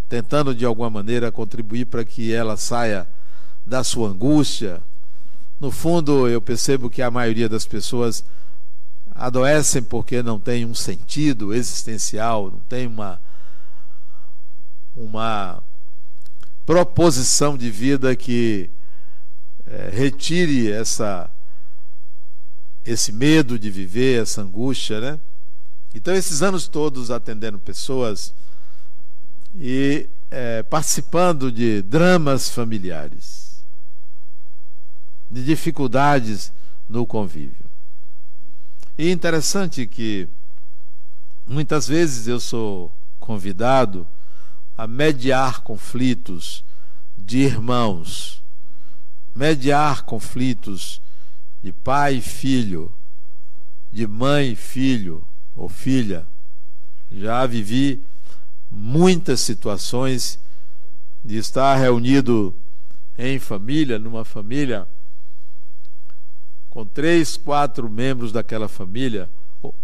tentando 0.07 0.53
de 0.53 0.63
alguma 0.63 0.87
maneira 0.87 1.31
contribuir 1.31 1.85
para 1.85 2.05
que 2.05 2.31
ela 2.31 2.55
saia 2.55 3.07
da 3.65 3.83
sua 3.83 4.09
angústia. 4.09 4.79
No 5.59 5.71
fundo, 5.71 6.27
eu 6.27 6.39
percebo 6.39 6.91
que 6.91 7.01
a 7.01 7.09
maioria 7.09 7.49
das 7.49 7.65
pessoas 7.65 8.23
adoecem 9.15 9.81
porque 9.81 10.21
não 10.21 10.39
tem 10.39 10.63
um 10.63 10.75
sentido 10.75 11.55
existencial, 11.55 12.51
não 12.51 12.59
tem 12.69 12.85
uma 12.85 13.19
uma 14.95 15.63
proposição 16.67 17.57
de 17.57 17.71
vida 17.71 18.15
que 18.15 18.69
é, 19.65 19.89
retire 19.91 20.71
essa 20.71 21.31
esse 22.85 23.11
medo 23.11 23.57
de 23.57 23.71
viver, 23.71 24.21
essa 24.21 24.43
angústia, 24.43 25.01
né? 25.01 25.19
Então 25.93 26.13
esses 26.13 26.41
anos 26.41 26.67
todos 26.67 27.11
atendendo 27.11 27.57
pessoas 27.57 28.33
e 29.55 30.07
é, 30.29 30.61
participando 30.63 31.51
de 31.51 31.81
dramas 31.81 32.49
familiares, 32.49 33.63
de 35.31 35.43
dificuldades 35.43 36.51
no 36.87 37.05
convívio. 37.05 37.65
E 38.97 39.11
interessante 39.11 39.87
que 39.87 40.27
muitas 41.45 41.87
vezes 41.87 42.27
eu 42.27 42.39
sou 42.39 42.91
convidado 43.19 44.07
a 44.77 44.85
mediar 44.85 45.61
conflitos 45.61 46.63
de 47.17 47.39
irmãos, 47.39 48.43
mediar 49.35 50.03
conflitos 50.03 51.01
de 51.63 51.71
pai 51.71 52.15
e 52.15 52.21
filho, 52.21 52.91
de 53.91 54.05
mãe 54.05 54.51
e 54.51 54.55
filho 54.55 55.25
ou 55.57 55.67
filha. 55.67 56.25
Já 57.11 57.45
vivi 57.47 58.01
muitas 58.69 59.41
situações 59.41 60.39
de 61.25 61.37
estar 61.37 61.75
reunido 61.75 62.53
em 63.17 63.39
família, 63.39 63.97
numa 63.97 64.23
família, 64.23 64.87
com 66.69 66.85
três, 66.85 67.35
quatro 67.35 67.89
membros 67.89 68.31
daquela 68.31 68.67
família 68.67 69.27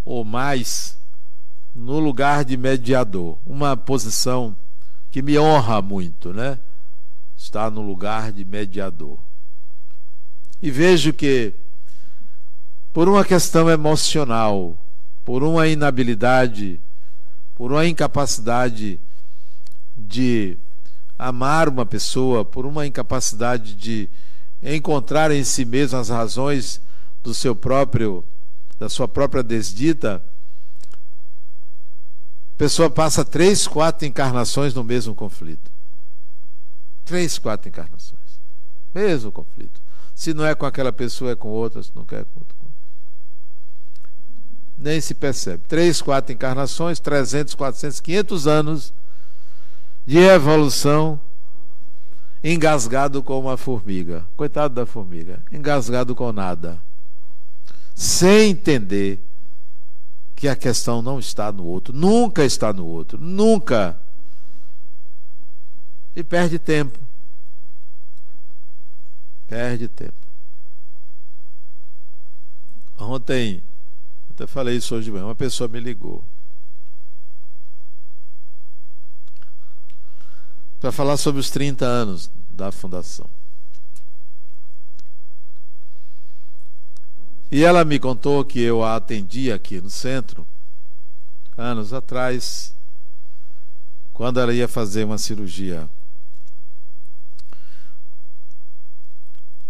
ou 0.06 0.24
mais, 0.24 0.96
no 1.74 2.00
lugar 2.00 2.46
de 2.46 2.56
mediador, 2.56 3.38
uma 3.48 3.76
posição 3.76 4.56
que 5.10 5.22
me 5.22 5.40
honra 5.40 5.82
muito, 5.82 6.32
né? 6.32 6.60
Estar 7.36 7.72
no 7.72 7.82
lugar 7.82 8.32
de 8.32 8.46
mediador. 8.46 9.18
E 10.62 10.70
vejo 10.70 11.12
que, 11.12 11.54
por 12.94 13.10
uma 13.10 13.26
questão 13.26 13.70
emocional, 13.70 14.78
por 15.26 15.44
uma 15.44 15.68
inabilidade, 15.68 16.80
por 17.56 17.72
uma 17.72 17.86
incapacidade 17.86 19.00
de 19.98 20.58
amar 21.18 21.70
uma 21.70 21.86
pessoa, 21.86 22.44
por 22.44 22.66
uma 22.66 22.86
incapacidade 22.86 23.76
de 23.76 24.10
encontrar 24.62 25.32
em 25.32 25.44
si 25.44 25.66
mesmo 25.66 26.00
as 26.00 26.10
razões 26.10 26.82
do 27.22 27.34
seu 27.34 27.56
próprio 27.56 28.24
da 28.80 28.90
sua 28.90 29.08
própria 29.08 29.44
desdita, 29.44 30.22
a 32.54 32.58
pessoa 32.58 32.90
passa 32.90 33.24
três, 33.24 33.68
quatro 33.68 34.06
encarnações 34.06 34.74
no 34.74 34.84
mesmo 34.84 35.16
conflito. 35.16 35.72
Três, 37.06 37.38
quatro 37.38 37.70
encarnações. 37.70 38.20
Mesmo 38.94 39.32
conflito. 39.32 39.82
Se 40.14 40.34
não 40.34 40.46
é 40.46 40.54
com 40.54 40.66
aquela 40.66 40.92
pessoa, 40.92 41.32
é 41.32 41.36
com 41.36 41.50
outra, 41.50 41.82
se 41.82 41.92
não 41.96 42.04
quer, 42.04 42.22
é 42.22 42.24
com 42.24 42.40
outra. 42.40 42.63
Nem 44.84 45.00
se 45.00 45.14
percebe. 45.14 45.64
Três, 45.66 46.02
quatro 46.02 46.34
encarnações, 46.34 47.00
300, 47.00 47.56
400, 47.56 48.02
500 48.02 48.48
anos 48.48 48.94
de 50.06 50.18
evolução 50.18 51.18
engasgado 52.44 53.24
com 53.24 53.40
uma 53.40 53.56
formiga. 53.56 54.26
Coitado 54.36 54.76
da 54.76 54.86
formiga. 54.86 55.42
Engasgado 55.50 56.14
com 56.14 56.34
nada. 56.34 56.78
Sem 57.96 58.50
entender 58.50 59.24
que 60.36 60.50
a 60.50 60.56
questão 60.56 61.02
não 61.02 61.18
está 61.18 61.50
no 61.50 61.64
outro, 61.64 61.94
nunca 61.96 62.44
está 62.44 62.74
no 62.74 62.86
outro, 62.86 63.18
nunca. 63.18 63.98
E 66.14 66.22
perde 66.26 66.60
tempo. 66.60 67.00
Perde 69.48 69.88
tempo. 69.88 70.12
Ontem, 72.98 73.64
até 74.44 74.48
falei 74.48 74.76
isso 74.76 74.94
hoje 74.94 75.06
de 75.06 75.12
manhã, 75.12 75.26
uma 75.26 75.36
pessoa 75.36 75.70
me 75.70 75.80
ligou. 75.80 76.22
Para 80.82 80.92
falar 80.92 81.16
sobre 81.16 81.40
os 81.40 81.50
30 81.50 81.86
anos 81.86 82.30
da 82.52 82.70
fundação. 82.72 83.26
E 87.50 87.64
ela 87.64 87.86
me 87.86 87.98
contou 88.00 88.44
que 88.44 88.60
eu 88.60 88.84
a 88.84 88.98
atendi 88.98 89.52
aqui 89.52 89.80
no 89.80 89.90
centro, 89.90 90.46
anos 91.58 91.94
atrás, 91.94 92.76
quando 94.12 94.42
ela 94.42 94.54
ia 94.54 94.68
fazer 94.68 95.06
uma 95.06 95.18
cirurgia. 95.18 95.90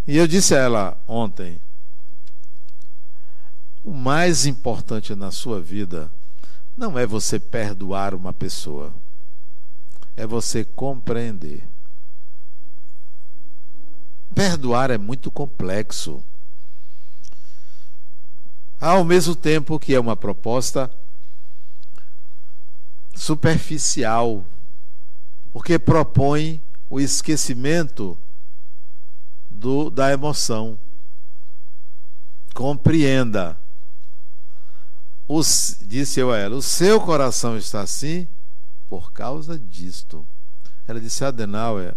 E 0.07 0.17
eu 0.17 0.25
disse 0.25 0.55
a 0.55 0.59
ela 0.59 0.97
ontem: 1.07 1.59
o 3.83 3.91
mais 3.91 4.45
importante 4.45 5.13
na 5.13 5.31
sua 5.31 5.59
vida 5.59 6.11
não 6.77 6.97
é 6.97 7.05
você 7.05 7.39
perdoar 7.39 8.15
uma 8.15 8.31
pessoa, 8.31 8.93
é 10.15 10.25
você 10.25 10.63
compreender. 10.63 11.63
Perdoar 14.33 14.89
é 14.89 14.97
muito 14.97 15.29
complexo 15.29 16.23
ao 18.83 19.05
mesmo 19.05 19.33
tempo 19.33 19.79
que 19.79 19.95
é 19.95 19.99
uma 19.99 20.17
proposta 20.17 20.91
superficial, 23.15 24.43
porque 25.53 25.79
propõe 25.79 26.61
o 26.89 26.99
esquecimento 26.99 28.17
do, 29.49 29.89
da 29.89 30.11
emoção. 30.11 30.77
Compreenda. 32.53 33.57
Disse 35.87 36.19
eu 36.19 36.31
a 36.31 36.37
ela: 36.37 36.55
o 36.55 36.61
seu 36.61 36.99
coração 36.99 37.57
está 37.57 37.81
assim 37.81 38.27
por 38.89 39.11
causa 39.11 39.57
disto. 39.57 40.25
Ela 40.87 40.99
disse: 40.99 41.23
Adenauer, 41.23 41.95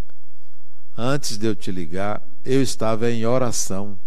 antes 0.97 1.37
de 1.37 1.47
eu 1.47 1.55
te 1.55 1.73
ligar, 1.73 2.23
eu 2.45 2.63
estava 2.63 3.11
em 3.11 3.27
oração, 3.27 3.99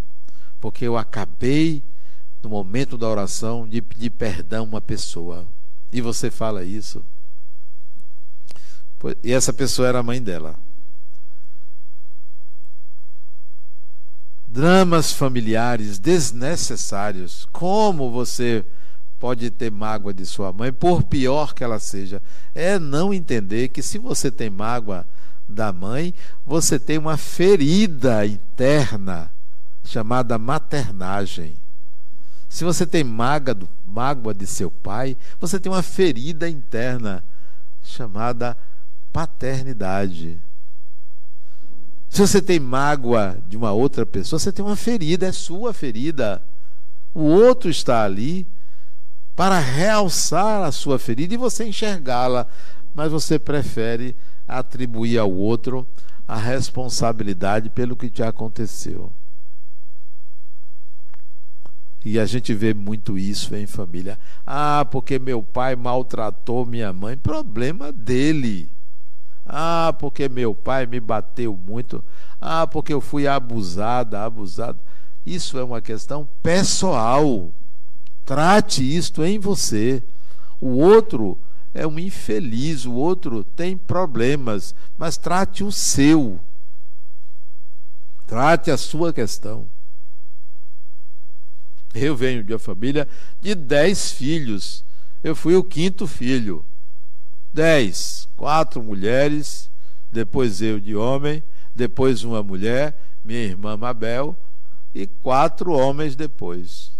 porque 0.59 0.85
eu 0.85 0.97
acabei 0.97 1.83
no 2.41 2.49
momento 2.49 2.97
da 2.97 3.07
oração, 3.07 3.67
de 3.67 3.81
pedir 3.81 4.09
perdão 4.11 4.61
a 4.61 4.67
uma 4.67 4.81
pessoa. 4.81 5.45
E 5.91 6.01
você 6.01 6.31
fala 6.31 6.63
isso. 6.63 7.03
E 9.23 9.31
essa 9.31 9.51
pessoa 9.51 9.87
era 9.87 9.99
a 9.99 10.03
mãe 10.03 10.21
dela. 10.21 10.55
Dramas 14.47 15.11
familiares 15.11 15.99
desnecessários. 15.99 17.47
Como 17.51 18.09
você 18.09 18.65
pode 19.19 19.49
ter 19.51 19.69
mágoa 19.69 20.13
de 20.13 20.25
sua 20.25 20.53
mãe, 20.53 20.71
por 20.71 21.03
pior 21.03 21.53
que 21.53 21.63
ela 21.63 21.77
seja, 21.77 22.21
é 22.55 22.79
não 22.79 23.13
entender 23.13 23.67
que 23.67 23.81
se 23.81 23.97
você 23.97 24.31
tem 24.31 24.49
mágoa 24.49 25.05
da 25.47 25.73
mãe, 25.73 26.13
você 26.45 26.79
tem 26.79 26.97
uma 26.97 27.17
ferida 27.17 28.25
interna 28.25 29.29
chamada 29.83 30.37
maternagem. 30.37 31.55
Se 32.47 32.63
você 32.63 32.85
tem 32.85 33.03
mágoa, 33.03 33.57
mágoa 33.85 34.33
de 34.33 34.47
seu 34.47 34.71
pai, 34.71 35.17
você 35.39 35.59
tem 35.59 35.71
uma 35.71 35.83
ferida 35.83 36.49
interna 36.49 37.23
chamada 37.83 38.55
paternidade. 39.11 40.39
Se 42.09 42.21
você 42.21 42.41
tem 42.41 42.59
mágoa 42.59 43.37
de 43.47 43.57
uma 43.57 43.71
outra 43.71 44.05
pessoa, 44.05 44.39
você 44.39 44.51
tem 44.51 44.65
uma 44.65 44.75
ferida, 44.75 45.27
é 45.27 45.31
sua 45.31 45.73
ferida. 45.73 46.41
O 47.13 47.21
outro 47.21 47.69
está 47.69 48.03
ali 48.03 48.47
para 49.39 49.57
realçar 49.57 50.65
a 50.65 50.69
sua 50.69 50.99
ferida 50.99 51.33
e 51.33 51.37
você 51.37 51.63
enxergá-la, 51.63 52.45
mas 52.93 53.09
você 53.09 53.39
prefere 53.39 54.13
atribuir 54.45 55.17
ao 55.17 55.31
outro 55.31 55.87
a 56.27 56.35
responsabilidade 56.35 57.69
pelo 57.69 57.95
que 57.95 58.09
te 58.09 58.21
aconteceu. 58.21 59.09
E 62.03 62.19
a 62.19 62.25
gente 62.25 62.53
vê 62.53 62.73
muito 62.73 63.17
isso 63.17 63.55
em 63.55 63.65
família. 63.65 64.19
Ah, 64.45 64.85
porque 64.91 65.17
meu 65.17 65.41
pai 65.41 65.73
maltratou 65.73 66.65
minha 66.65 66.91
mãe. 66.91 67.15
Problema 67.15 67.93
dele. 67.93 68.67
Ah, 69.45 69.95
porque 69.97 70.27
meu 70.27 70.53
pai 70.53 70.85
me 70.85 70.99
bateu 70.99 71.55
muito. 71.55 72.03
Ah, 72.41 72.67
porque 72.67 72.91
eu 72.91 72.99
fui 72.99 73.25
abusada, 73.25 74.21
abusado. 74.21 74.79
Isso 75.25 75.57
é 75.57 75.63
uma 75.63 75.79
questão 75.79 76.27
pessoal. 76.43 77.49
Trate 78.29 78.83
isto 78.83 79.25
em 79.25 79.39
você. 79.39 80.03
O 80.61 80.77
outro 80.77 81.35
é 81.73 81.87
um 81.87 81.97
infeliz, 81.97 82.85
o 82.85 82.93
outro 82.93 83.43
tem 83.43 83.75
problemas, 83.75 84.75
mas 84.95 85.17
trate 85.17 85.63
o 85.63 85.71
seu. 85.71 86.39
Trate 88.27 88.69
a 88.69 88.77
sua 88.77 89.11
questão. 89.11 89.65
Eu 91.91 92.15
venho 92.15 92.43
de 92.43 92.53
uma 92.53 92.59
família 92.59 93.07
de 93.41 93.55
dez 93.55 94.11
filhos. 94.11 94.85
Eu 95.23 95.35
fui 95.35 95.55
o 95.55 95.63
quinto 95.63 96.05
filho. 96.05 96.63
Dez. 97.51 98.27
Quatro 98.37 98.83
mulheres, 98.83 99.71
depois 100.11 100.61
eu 100.61 100.79
de 100.79 100.95
homem, 100.95 101.41
depois 101.73 102.23
uma 102.23 102.43
mulher, 102.43 102.95
minha 103.25 103.41
irmã 103.41 103.75
Mabel, 103.75 104.37
e 104.93 105.07
quatro 105.07 105.71
homens 105.71 106.15
depois. 106.15 106.98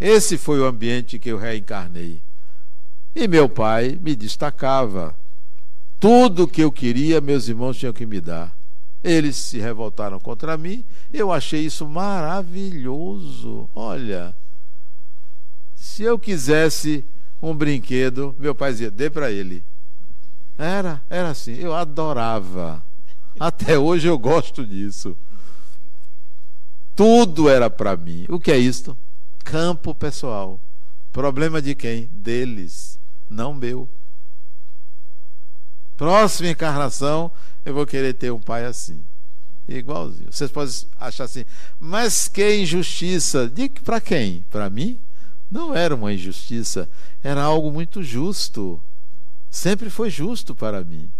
Esse 0.00 0.38
foi 0.38 0.58
o 0.58 0.64
ambiente 0.64 1.18
que 1.18 1.28
eu 1.28 1.36
reencarnei. 1.36 2.22
E 3.14 3.28
meu 3.28 3.48
pai 3.48 3.98
me 4.00 4.16
destacava. 4.16 5.14
Tudo 5.98 6.48
que 6.48 6.62
eu 6.62 6.72
queria, 6.72 7.20
meus 7.20 7.48
irmãos 7.48 7.76
tinham 7.76 7.92
que 7.92 8.06
me 8.06 8.20
dar. 8.20 8.56
Eles 9.04 9.36
se 9.36 9.58
revoltaram 9.58 10.18
contra 10.18 10.56
mim. 10.56 10.84
Eu 11.12 11.30
achei 11.30 11.60
isso 11.60 11.86
maravilhoso. 11.86 13.68
Olha, 13.74 14.34
se 15.74 16.02
eu 16.02 16.18
quisesse 16.18 17.04
um 17.42 17.54
brinquedo, 17.54 18.34
meu 18.38 18.54
pai 18.54 18.72
dizia: 18.72 18.90
dê 18.90 19.10
para 19.10 19.30
ele. 19.30 19.62
Era, 20.56 21.02
era 21.10 21.30
assim. 21.30 21.54
Eu 21.54 21.74
adorava. 21.74 22.82
Até 23.38 23.78
hoje 23.78 24.06
eu 24.08 24.18
gosto 24.18 24.66
disso. 24.66 25.16
Tudo 26.96 27.48
era 27.48 27.70
para 27.70 27.96
mim. 27.96 28.26
O 28.28 28.38
que 28.38 28.50
é 28.50 28.58
isto? 28.58 28.96
Campo 29.44 29.94
pessoal. 29.94 30.60
Problema 31.12 31.60
de 31.60 31.74
quem? 31.74 32.08
Deles, 32.12 32.98
não 33.28 33.52
meu. 33.52 33.88
Próxima 35.96 36.50
encarnação, 36.50 37.30
eu 37.64 37.74
vou 37.74 37.86
querer 37.86 38.14
ter 38.14 38.30
um 38.30 38.40
pai 38.40 38.64
assim. 38.64 39.02
Igualzinho. 39.68 40.32
Vocês 40.32 40.50
podem 40.50 40.74
achar 40.98 41.24
assim, 41.24 41.44
mas 41.78 42.28
que 42.28 42.56
injustiça. 42.56 43.52
Para 43.84 44.00
quem? 44.00 44.44
Para 44.50 44.70
mim? 44.70 44.98
Não 45.50 45.74
era 45.74 45.94
uma 45.94 46.12
injustiça, 46.12 46.88
era 47.22 47.42
algo 47.42 47.70
muito 47.72 48.02
justo. 48.02 48.80
Sempre 49.50 49.90
foi 49.90 50.08
justo 50.08 50.54
para 50.54 50.84
mim. 50.84 51.10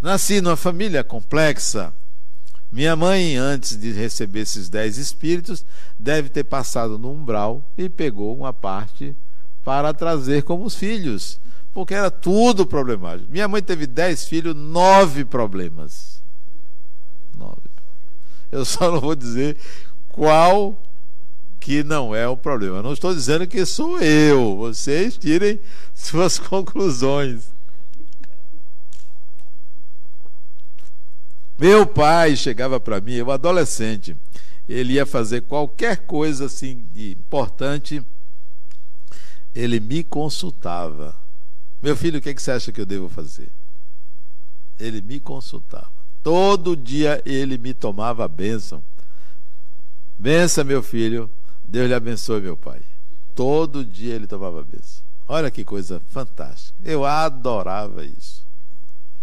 Nasci 0.00 0.40
numa 0.40 0.56
família 0.56 1.04
complexa. 1.04 1.94
Minha 2.72 2.96
mãe, 2.96 3.36
antes 3.36 3.76
de 3.76 3.92
receber 3.92 4.40
esses 4.40 4.68
dez 4.68 4.96
espíritos, 4.96 5.64
deve 5.98 6.30
ter 6.30 6.44
passado 6.44 6.98
no 6.98 7.12
umbral 7.12 7.62
e 7.76 7.88
pegou 7.88 8.34
uma 8.34 8.52
parte 8.52 9.14
para 9.62 9.92
trazer 9.92 10.42
como 10.42 10.64
os 10.64 10.74
filhos 10.74 11.38
porque 11.72 11.94
era 11.94 12.10
tudo 12.10 12.66
problemático. 12.66 13.30
Minha 13.30 13.48
mãe 13.48 13.62
teve 13.62 13.86
dez 13.86 14.24
filhos, 14.26 14.54
nove 14.54 15.24
problemas. 15.24 16.22
Nove. 17.36 17.62
Eu 18.50 18.64
só 18.64 18.90
não 18.90 19.00
vou 19.00 19.14
dizer 19.14 19.56
qual 20.10 20.78
que 21.58 21.82
não 21.82 22.14
é 22.14 22.28
o 22.28 22.36
problema. 22.36 22.82
Não 22.82 22.92
estou 22.92 23.14
dizendo 23.14 23.46
que 23.46 23.64
sou 23.64 23.98
eu. 24.00 24.56
Vocês 24.56 25.16
tirem 25.16 25.58
suas 25.94 26.36
conclusões. 26.38 27.51
Meu 31.62 31.86
pai 31.86 32.34
chegava 32.34 32.80
para 32.80 33.00
mim, 33.00 33.12
eu 33.12 33.30
adolescente, 33.30 34.16
ele 34.68 34.94
ia 34.94 35.06
fazer 35.06 35.42
qualquer 35.42 35.98
coisa 35.98 36.46
assim 36.46 36.84
importante, 36.96 38.04
ele 39.54 39.78
me 39.78 40.02
consultava. 40.02 41.14
Meu 41.80 41.96
filho, 41.96 42.18
o 42.18 42.20
que, 42.20 42.30
é 42.30 42.34
que 42.34 42.42
você 42.42 42.50
acha 42.50 42.72
que 42.72 42.80
eu 42.80 42.84
devo 42.84 43.08
fazer? 43.08 43.48
Ele 44.76 45.00
me 45.00 45.20
consultava. 45.20 45.92
Todo 46.20 46.76
dia 46.76 47.22
ele 47.24 47.56
me 47.56 47.72
tomava 47.72 48.24
a 48.24 48.28
bênção. 48.28 48.82
Bença, 50.18 50.64
meu 50.64 50.82
filho. 50.82 51.30
Deus 51.62 51.86
lhe 51.86 51.94
abençoe, 51.94 52.40
meu 52.40 52.56
pai. 52.56 52.82
Todo 53.36 53.84
dia 53.84 54.16
ele 54.16 54.26
tomava 54.26 54.62
a 54.62 54.64
bênção. 54.64 55.00
Olha 55.28 55.48
que 55.48 55.62
coisa 55.62 56.02
fantástica. 56.08 56.76
Eu 56.82 57.04
adorava 57.04 58.04
isso. 58.04 58.44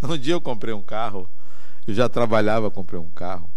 Um 0.01 0.17
dia 0.17 0.35
eu 0.35 0.39
comprei 0.39 0.73
um 0.73 0.81
carro. 0.81 1.27
Eu 1.89 1.95
já 1.95 2.07
trabalhava, 2.07 2.69
comprei 2.69 2.99
um 2.99 3.09
carro. 3.09 3.49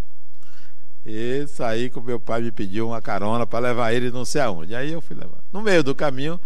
E 1.04 1.46
saí 1.48 1.90
com 1.90 2.00
meu 2.00 2.18
pai, 2.18 2.40
me 2.40 2.50
pediu 2.50 2.88
uma 2.88 3.02
carona 3.02 3.46
para 3.46 3.58
levar 3.58 3.92
ele 3.92 4.10
não 4.10 4.24
sei 4.24 4.40
aonde. 4.40 4.74
Aí 4.74 4.90
eu 4.90 5.02
fui 5.02 5.14
levar. 5.14 5.36
No 5.52 5.60
meio 5.60 5.84
do 5.84 5.94
caminho, 5.94 6.40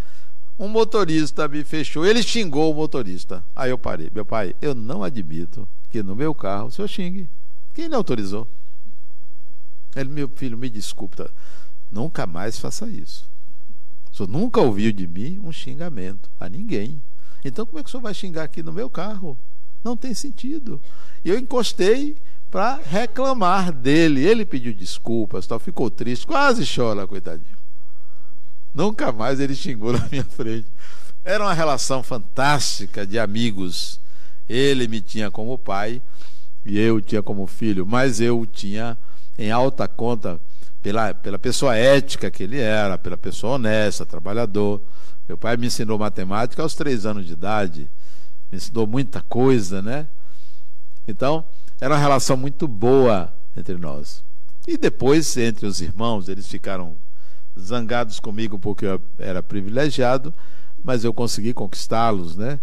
um 0.59 0.67
motorista 0.67 1.47
me 1.47 1.63
fechou, 1.63 2.05
ele 2.05 2.21
xingou 2.21 2.73
o 2.73 2.75
motorista. 2.75 3.41
Aí 3.55 3.69
eu 3.69 3.77
parei. 3.77 4.11
Meu 4.13 4.25
pai, 4.25 4.53
eu 4.61 4.75
não 4.75 5.01
admito 5.01 5.65
que 5.89 6.03
no 6.03 6.13
meu 6.13 6.35
carro 6.35 6.67
o 6.67 6.71
senhor 6.71 6.89
xingue. 6.89 7.29
Quem 7.73 7.87
lhe 7.87 7.95
autorizou? 7.95 8.45
Ele, 9.95 10.09
meu 10.09 10.27
filho, 10.27 10.57
me 10.57 10.69
desculpa. 10.69 11.31
Nunca 11.89 12.27
mais 12.27 12.59
faça 12.59 12.85
isso. 12.89 13.29
O 14.11 14.15
senhor 14.17 14.27
nunca 14.27 14.59
ouviu 14.59 14.91
de 14.91 15.07
mim 15.07 15.39
um 15.41 15.53
xingamento 15.53 16.29
a 16.37 16.49
ninguém. 16.49 17.01
Então 17.45 17.65
como 17.65 17.79
é 17.79 17.81
que 17.81 17.87
o 17.87 17.91
senhor 17.91 18.03
vai 18.03 18.13
xingar 18.13 18.43
aqui 18.43 18.61
no 18.61 18.73
meu 18.73 18.89
carro? 18.89 19.37
Não 19.87 19.95
tem 19.95 20.13
sentido. 20.13 20.81
E 21.23 21.29
eu 21.29 21.39
encostei 21.39 22.17
para 22.51 22.75
reclamar 22.75 23.71
dele. 23.71 24.21
Ele 24.21 24.45
pediu 24.45 24.73
desculpas, 24.73 25.47
tal, 25.47 25.59
ficou 25.59 25.89
triste, 25.89 26.27
quase 26.27 26.65
chora, 26.69 27.07
coitadinho. 27.07 27.55
Nunca 28.73 29.13
mais 29.13 29.39
ele 29.39 29.55
xingou 29.55 29.93
na 29.93 30.05
minha 30.11 30.25
frente. 30.25 30.67
Era 31.23 31.41
uma 31.41 31.53
relação 31.53 32.03
fantástica 32.03 33.07
de 33.07 33.17
amigos. 33.17 33.97
Ele 34.49 34.89
me 34.89 34.99
tinha 34.99 35.31
como 35.31 35.57
pai 35.57 36.01
e 36.65 36.77
eu 36.77 36.99
tinha 36.99 37.23
como 37.23 37.47
filho, 37.47 37.85
mas 37.85 38.19
eu 38.19 38.45
tinha 38.45 38.97
em 39.39 39.51
alta 39.51 39.87
conta 39.87 40.37
pela, 40.83 41.13
pela 41.13 41.39
pessoa 41.39 41.77
ética 41.77 42.29
que 42.29 42.43
ele 42.43 42.59
era, 42.59 42.97
pela 42.97 43.17
pessoa 43.17 43.53
honesta, 43.53 44.05
trabalhador. 44.05 44.81
Meu 45.29 45.37
pai 45.37 45.55
me 45.55 45.67
ensinou 45.67 45.97
matemática 45.97 46.61
aos 46.61 46.75
três 46.75 47.05
anos 47.05 47.25
de 47.25 47.31
idade, 47.31 47.89
me 48.51 48.57
ensinou 48.57 48.87
muita 48.87 49.21
coisa, 49.21 49.81
né? 49.81 50.07
Então, 51.07 51.43
era 51.79 51.93
uma 51.93 51.99
relação 51.99 52.35
muito 52.35 52.67
boa 52.67 53.33
entre 53.55 53.77
nós. 53.77 54.23
E 54.67 54.77
depois, 54.77 55.35
entre 55.37 55.65
os 55.65 55.81
irmãos, 55.81 56.27
eles 56.27 56.47
ficaram 56.47 56.95
zangados 57.59 58.19
comigo 58.19 58.59
porque 58.59 58.85
eu 58.85 59.01
era 59.17 59.41
privilegiado, 59.41 60.33
mas 60.83 61.03
eu 61.03 61.13
consegui 61.13 61.53
conquistá-los, 61.53 62.35
né? 62.35 62.59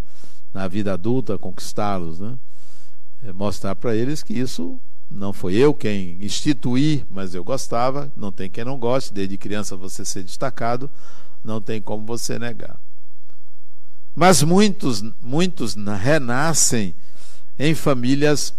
Na 0.52 0.68
vida 0.68 0.92
adulta, 0.92 1.38
conquistá-los, 1.38 2.20
né? 2.20 2.38
É 3.22 3.32
mostrar 3.32 3.74
para 3.74 3.94
eles 3.94 4.22
que 4.22 4.34
isso 4.34 4.78
não 5.10 5.32
foi 5.32 5.54
eu 5.54 5.72
quem 5.72 6.18
instituí, 6.20 7.04
mas 7.10 7.34
eu 7.34 7.42
gostava. 7.42 8.12
Não 8.16 8.30
tem 8.30 8.50
quem 8.50 8.64
não 8.64 8.78
goste, 8.78 9.12
desde 9.12 9.38
criança 9.38 9.76
você 9.76 10.04
ser 10.04 10.22
destacado, 10.22 10.90
não 11.42 11.60
tem 11.60 11.80
como 11.80 12.04
você 12.04 12.38
negar. 12.38 12.78
Mas 14.14 14.42
muitos, 14.42 15.02
muitos 15.20 15.74
renascem 15.74 16.94
em 17.58 17.74
famílias 17.74 18.54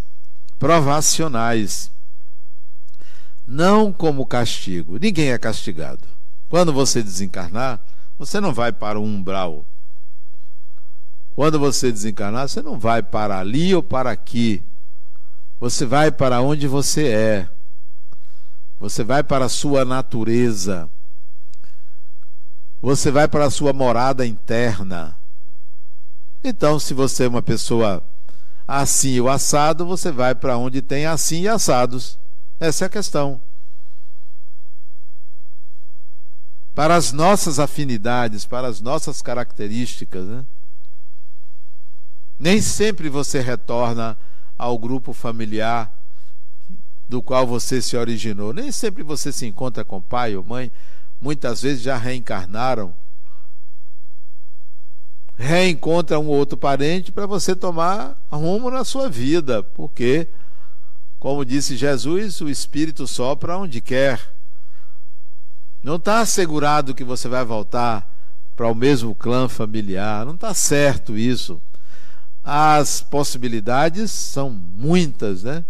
provacionais, 0.59 1.91
não 3.47 3.93
como 3.93 4.25
castigo. 4.25 4.97
Ninguém 4.99 5.31
é 5.31 5.37
castigado. 5.37 6.07
Quando 6.49 6.73
você 6.73 7.01
desencarnar, 7.01 7.79
você 8.17 8.39
não 8.39 8.53
vai 8.53 8.71
para 8.71 8.99
o 8.99 9.03
umbral. 9.03 9.65
Quando 11.35 11.59
você 11.59 11.91
desencarnar, 11.91 12.47
você 12.47 12.61
não 12.61 12.79
vai 12.79 13.03
para 13.03 13.39
ali 13.39 13.75
ou 13.75 13.83
para 13.83 14.11
aqui. 14.11 14.63
Você 15.59 15.85
vai 15.85 16.11
para 16.11 16.41
onde 16.41 16.67
você 16.67 17.07
é. 17.07 17.49
Você 18.79 19.03
vai 19.03 19.23
para 19.23 19.45
a 19.45 19.49
sua 19.49 19.83
natureza. 19.83 20.89
Você 22.81 23.11
vai 23.11 23.27
para 23.27 23.45
a 23.45 23.49
sua 23.49 23.73
morada 23.73 24.25
interna. 24.25 25.17
Então, 26.47 26.77
se 26.77 26.93
você 26.93 27.23
é 27.23 27.27
uma 27.27 27.41
pessoa 27.41 28.03
assim 28.67 29.19
ou 29.19 29.27
assado, 29.27 29.83
você 29.83 30.11
vai 30.11 30.35
para 30.35 30.55
onde 30.55 30.79
tem 30.79 31.07
assim 31.07 31.41
e 31.41 31.47
assados. 31.47 32.19
Essa 32.59 32.85
é 32.85 32.87
a 32.87 32.89
questão. 32.89 33.41
Para 36.75 36.95
as 36.95 37.11
nossas 37.11 37.57
afinidades, 37.57 38.45
para 38.45 38.67
as 38.67 38.79
nossas 38.79 39.23
características, 39.23 40.27
né? 40.27 40.45
Nem 42.37 42.61
sempre 42.61 43.09
você 43.09 43.39
retorna 43.39 44.15
ao 44.55 44.77
grupo 44.77 45.13
familiar 45.13 45.91
do 47.09 47.23
qual 47.23 47.47
você 47.47 47.81
se 47.81 47.97
originou. 47.97 48.53
Nem 48.53 48.71
sempre 48.71 49.01
você 49.01 49.31
se 49.31 49.47
encontra 49.47 49.83
com 49.83 49.99
pai 49.99 50.35
ou 50.35 50.43
mãe. 50.43 50.71
Muitas 51.19 51.63
vezes 51.63 51.81
já 51.81 51.97
reencarnaram. 51.97 52.93
Reencontra 55.37 56.19
um 56.19 56.27
outro 56.27 56.57
parente 56.57 57.11
para 57.11 57.25
você 57.25 57.55
tomar 57.55 58.17
rumo 58.31 58.71
na 58.71 58.83
sua 58.83 59.09
vida. 59.09 59.61
Porque, 59.61 60.27
como 61.19 61.45
disse 61.45 61.75
Jesus, 61.75 62.39
o 62.41 62.49
Espírito 62.49 63.05
sopra 63.05 63.57
onde 63.57 63.81
quer. 63.81 64.33
Não 65.83 65.97
está 65.97 66.19
assegurado 66.21 66.95
que 66.95 67.03
você 67.03 67.27
vai 67.27 67.43
voltar 67.43 68.09
para 68.55 68.67
o 68.67 68.75
mesmo 68.75 69.13
clã 69.13 69.47
familiar. 69.47 70.25
Não 70.25 70.33
está 70.33 70.53
certo 70.53 71.17
isso. 71.17 71.61
As 72.43 73.01
possibilidades 73.01 74.11
são 74.11 74.49
muitas, 74.49 75.43
né? 75.43 75.65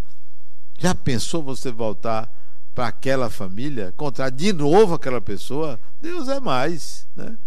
Já 0.77 0.93
pensou 0.93 1.41
você 1.41 1.71
voltar 1.71 2.29
para 2.75 2.87
aquela 2.87 3.29
família, 3.29 3.93
encontrar 3.93 4.29
de 4.29 4.51
novo 4.51 4.93
aquela 4.93 5.21
pessoa? 5.21 5.79
Deus 6.01 6.27
é 6.27 6.39
mais, 6.39 7.07
né? 7.15 7.37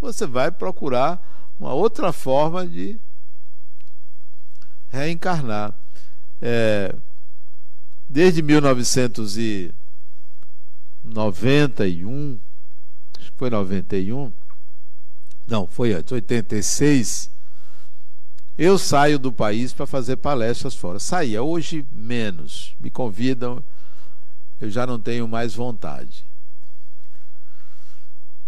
Você 0.00 0.26
vai 0.26 0.50
procurar 0.50 1.33
uma 1.58 1.72
outra 1.72 2.12
forma 2.12 2.66
de 2.66 2.98
reencarnar. 4.90 5.74
É, 6.40 6.94
desde 8.08 8.42
1900 8.42 9.36
e 9.38 9.74
91, 11.04 12.38
acho 13.18 13.32
que 13.32 13.38
foi 13.38 13.50
91, 13.50 14.32
não, 15.46 15.66
foi 15.66 15.92
antes, 15.92 16.10
86, 16.12 17.30
eu 18.56 18.78
saio 18.78 19.18
do 19.18 19.32
país 19.32 19.72
para 19.72 19.86
fazer 19.86 20.16
palestras 20.16 20.74
fora. 20.74 20.98
Saía, 20.98 21.42
hoje 21.42 21.84
menos. 21.92 22.74
Me 22.80 22.90
convidam, 22.90 23.62
eu 24.60 24.70
já 24.70 24.86
não 24.86 24.98
tenho 24.98 25.26
mais 25.26 25.54
vontade. 25.54 26.24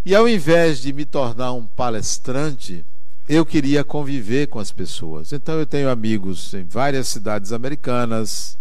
E 0.05 0.15
ao 0.15 0.29
invés 0.29 0.81
de 0.81 0.93
me 0.93 1.05
tornar 1.05 1.53
um 1.53 1.67
palestrante, 1.67 2.85
eu 3.29 3.45
queria 3.45 3.83
conviver 3.83 4.47
com 4.47 4.59
as 4.59 4.71
pessoas. 4.71 5.33
Então 5.33 5.57
eu 5.57 5.67
tenho 5.67 5.91
amigos 5.91 6.55
em 6.55 6.65
várias 6.65 7.09
cidades 7.09 7.53
americanas, 7.53 8.57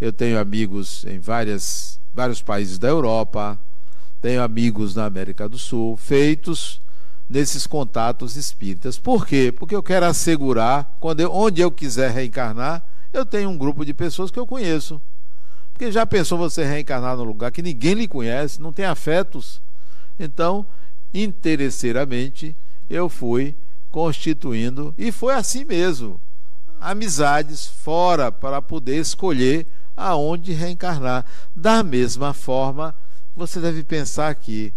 eu 0.00 0.12
tenho 0.12 0.38
amigos 0.38 1.04
em 1.06 1.18
várias 1.18 1.98
vários 2.12 2.42
países 2.42 2.78
da 2.78 2.88
Europa, 2.88 3.58
tenho 4.20 4.42
amigos 4.42 4.94
na 4.94 5.06
América 5.06 5.48
do 5.48 5.58
Sul, 5.58 5.96
feitos 5.96 6.80
nesses 7.28 7.66
contatos 7.66 8.36
espíritas. 8.36 8.98
Por 8.98 9.26
quê? 9.26 9.52
Porque 9.56 9.74
eu 9.74 9.82
quero 9.82 10.06
assegurar, 10.06 10.96
quando 10.98 11.20
eu, 11.20 11.32
onde 11.32 11.60
eu 11.60 11.70
quiser 11.70 12.10
reencarnar, 12.10 12.84
eu 13.12 13.24
tenho 13.24 13.48
um 13.48 13.56
grupo 13.56 13.84
de 13.84 13.94
pessoas 13.94 14.30
que 14.30 14.38
eu 14.38 14.46
conheço. 14.46 15.00
Porque 15.72 15.90
já 15.90 16.04
pensou 16.04 16.36
você 16.36 16.64
reencarnar 16.64 17.16
num 17.16 17.24
lugar 17.24 17.52
que 17.52 17.62
ninguém 17.62 17.94
lhe 17.94 18.08
conhece, 18.08 18.60
não 18.60 18.72
tem 18.72 18.84
afetos? 18.84 19.62
Então, 20.18 20.66
interesseiramente, 21.14 22.54
eu 22.90 23.08
fui 23.08 23.54
constituindo, 23.90 24.94
e 24.96 25.10
foi 25.10 25.34
assim 25.34 25.64
mesmo, 25.64 26.20
amizades 26.80 27.66
fora 27.66 28.30
para 28.32 28.62
poder 28.62 28.96
escolher 28.96 29.66
aonde 29.96 30.52
reencarnar. 30.52 31.26
Da 31.54 31.82
mesma 31.82 32.32
forma, 32.32 32.94
você 33.36 33.60
deve 33.60 33.84
pensar 33.84 34.34
que 34.34 34.72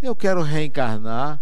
eu 0.00 0.14
quero 0.14 0.42
reencarnar 0.42 1.40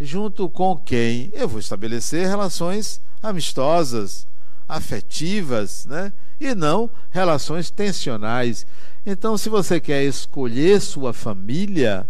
junto 0.00 0.48
com 0.48 0.76
quem? 0.76 1.30
Eu 1.32 1.48
vou 1.48 1.60
estabelecer 1.60 2.26
relações 2.26 3.00
amistosas, 3.22 4.26
afetivas, 4.68 5.86
né? 5.86 6.12
E 6.40 6.54
não 6.54 6.90
relações 7.10 7.70
tensionais. 7.70 8.66
Então, 9.06 9.38
se 9.38 9.48
você 9.48 9.80
quer 9.80 10.02
escolher 10.04 10.80
sua 10.80 11.12
família, 11.12 12.08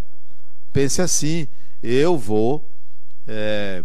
pense 0.72 1.02
assim: 1.02 1.46
eu 1.82 2.16
vou 2.16 2.64
é, 3.28 3.82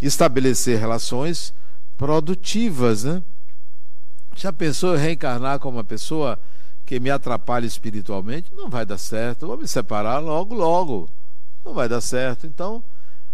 estabelecer 0.00 0.78
relações 0.78 1.52
produtivas, 1.96 3.04
né? 3.04 3.22
Já 4.36 4.52
pensou 4.52 4.94
em 4.94 5.00
reencarnar 5.00 5.58
como 5.58 5.78
uma 5.78 5.84
pessoa 5.84 6.38
que 6.86 7.00
me 7.00 7.10
atrapalha 7.10 7.66
espiritualmente? 7.66 8.52
Não 8.54 8.70
vai 8.70 8.86
dar 8.86 8.96
certo. 8.96 9.46
Vou 9.46 9.58
me 9.58 9.66
separar 9.66 10.20
logo, 10.20 10.54
logo. 10.54 11.10
Não 11.64 11.74
vai 11.74 11.88
dar 11.88 12.00
certo. 12.00 12.46
Então, 12.46 12.82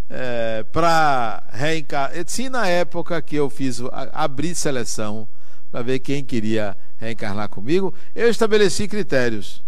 é, 0.09 0.65
para 0.73 1.43
reencarnar. 1.53 2.25
Sim, 2.27 2.49
na 2.49 2.67
época 2.67 3.21
que 3.21 3.37
eu 3.37 3.51
fiz, 3.51 3.81
abri 4.13 4.55
seleção 4.55 5.29
para 5.71 5.83
ver 5.83 5.99
quem 5.99 6.25
queria 6.25 6.77
reencarnar 6.99 7.49
comigo, 7.49 7.93
eu 8.15 8.31
estabeleci 8.31 8.89
critérios. 8.89 9.63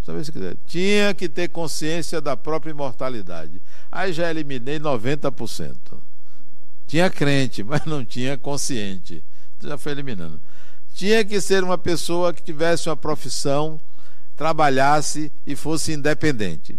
Estabeleci 0.00 0.32
critérios. 0.32 0.60
Tinha 0.66 1.14
que 1.14 1.28
ter 1.28 1.48
consciência 1.48 2.20
da 2.20 2.36
própria 2.36 2.72
imortalidade. 2.72 3.60
Aí 3.90 4.12
já 4.12 4.30
eliminei 4.30 4.78
90%. 4.78 5.74
Tinha 6.88 7.08
crente, 7.08 7.62
mas 7.62 7.84
não 7.84 8.04
tinha 8.04 8.36
consciente. 8.36 9.22
Já 9.62 9.78
foi 9.78 9.92
eliminando 9.92 10.40
tinha 10.98 11.24
que 11.24 11.40
ser 11.40 11.62
uma 11.62 11.78
pessoa 11.78 12.34
que 12.34 12.42
tivesse 12.42 12.88
uma 12.88 12.96
profissão, 12.96 13.80
trabalhasse 14.36 15.30
e 15.46 15.54
fosse 15.54 15.92
independente. 15.92 16.76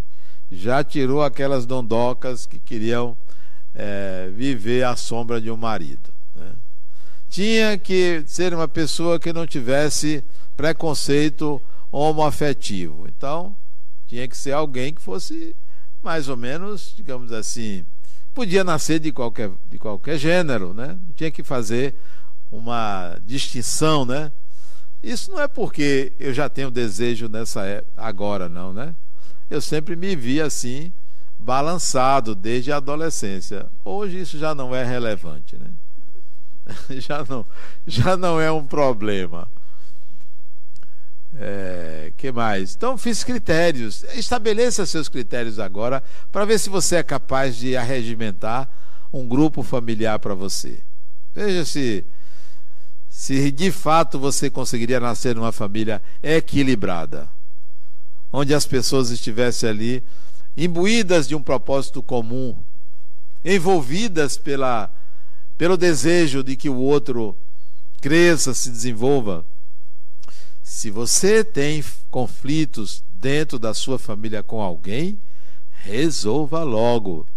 Já 0.51 0.83
tirou 0.83 1.23
aquelas 1.23 1.65
dondocas 1.65 2.45
que 2.45 2.59
queriam 2.59 3.15
é, 3.73 4.29
viver 4.35 4.83
à 4.83 4.97
sombra 4.97 5.39
de 5.39 5.49
um 5.49 5.55
marido. 5.55 6.09
Né? 6.35 6.51
Tinha 7.29 7.77
que 7.77 8.21
ser 8.27 8.53
uma 8.53 8.67
pessoa 8.67 9.17
que 9.17 9.31
não 9.31 9.47
tivesse 9.47 10.21
preconceito 10.57 11.61
homoafetivo. 11.89 13.07
Então, 13.07 13.55
tinha 14.05 14.27
que 14.27 14.35
ser 14.35 14.51
alguém 14.51 14.93
que 14.93 15.01
fosse 15.01 15.55
mais 16.03 16.27
ou 16.27 16.35
menos, 16.35 16.93
digamos 16.93 17.31
assim, 17.31 17.85
podia 18.39 18.63
nascer 18.63 19.01
de 19.01 19.11
qualquer, 19.11 19.51
de 19.69 19.77
qualquer 19.77 20.17
gênero, 20.17 20.73
né? 20.73 20.97
Não 21.05 21.13
tinha 21.13 21.29
que 21.29 21.43
fazer 21.43 21.93
uma 22.49 23.17
distinção, 23.25 24.05
né? 24.05 24.31
Isso 25.03 25.29
não 25.29 25.41
é 25.41 25.47
porque 25.49 26.13
eu 26.17 26.33
já 26.33 26.47
tenho 26.47 26.71
desejo 26.71 27.27
nessa 27.27 27.67
é, 27.67 27.83
agora, 27.97 28.47
não, 28.47 28.71
né? 28.71 28.95
Eu 29.49 29.59
sempre 29.59 29.93
me 29.93 30.15
vi 30.15 30.39
assim, 30.39 30.89
balançado 31.37 32.33
desde 32.33 32.71
a 32.71 32.77
adolescência. 32.77 33.65
Hoje 33.83 34.21
isso 34.21 34.37
já 34.37 34.55
não 34.55 34.73
é 34.73 34.85
relevante, 34.85 35.57
né? 35.57 35.67
já 36.97 37.25
não, 37.27 37.45
já 37.85 38.15
não 38.15 38.39
é 38.39 38.49
um 38.49 38.63
problema. 38.65 39.49
É, 41.37 42.11
que 42.17 42.31
mais? 42.31 42.75
Então 42.75 42.97
fiz 42.97 43.23
critérios. 43.23 44.03
Estabeleça 44.15 44.85
seus 44.85 45.07
critérios 45.07 45.59
agora 45.59 46.03
para 46.31 46.45
ver 46.45 46.59
se 46.59 46.69
você 46.69 46.97
é 46.97 47.03
capaz 47.03 47.55
de 47.55 47.77
arregimentar 47.77 48.69
um 49.13 49.27
grupo 49.27 49.63
familiar 49.63 50.19
para 50.19 50.33
você. 50.33 50.79
Veja 51.33 51.65
se 51.65 52.05
se 53.09 53.51
de 53.51 53.71
fato 53.71 54.17
você 54.19 54.49
conseguiria 54.49 54.99
nascer 54.99 55.35
numa 55.35 55.51
família 55.51 56.01
equilibrada, 56.23 57.27
onde 58.31 58.53
as 58.53 58.65
pessoas 58.65 59.09
estivessem 59.09 59.67
ali 59.67 60.03
imbuídas 60.55 61.27
de 61.27 61.35
um 61.35 61.41
propósito 61.41 62.01
comum, 62.01 62.55
envolvidas 63.43 64.37
pela, 64.37 64.89
pelo 65.57 65.75
desejo 65.75 66.43
de 66.43 66.55
que 66.55 66.69
o 66.69 66.77
outro 66.77 67.35
cresça, 67.99 68.53
se 68.53 68.69
desenvolva. 68.69 69.43
Se 70.79 70.89
você 70.89 71.43
tem 71.43 71.83
conflitos 72.09 73.03
dentro 73.19 73.59
da 73.59 73.73
sua 73.73 73.99
família 73.99 74.41
com 74.41 74.61
alguém, 74.61 75.19
resolva 75.73 76.63
logo. 76.63 77.27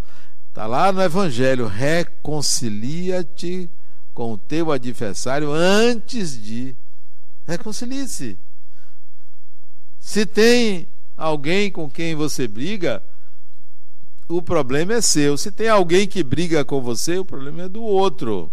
Está 0.48 0.64
lá 0.64 0.92
no 0.92 1.02
Evangelho: 1.02 1.66
reconcilia-te 1.66 3.68
com 4.14 4.34
o 4.34 4.38
teu 4.38 4.70
adversário 4.70 5.50
antes 5.50 6.40
de 6.40 6.76
reconcilie-se. 7.44 8.38
Se 9.98 10.24
tem 10.24 10.86
alguém 11.16 11.68
com 11.68 11.90
quem 11.90 12.14
você 12.14 12.46
briga, 12.46 13.02
o 14.28 14.40
problema 14.40 14.92
é 14.92 15.00
seu. 15.00 15.36
Se 15.36 15.50
tem 15.50 15.68
alguém 15.68 16.06
que 16.06 16.22
briga 16.22 16.64
com 16.64 16.80
você, 16.80 17.18
o 17.18 17.24
problema 17.24 17.62
é 17.62 17.68
do 17.68 17.82
outro. 17.82 18.48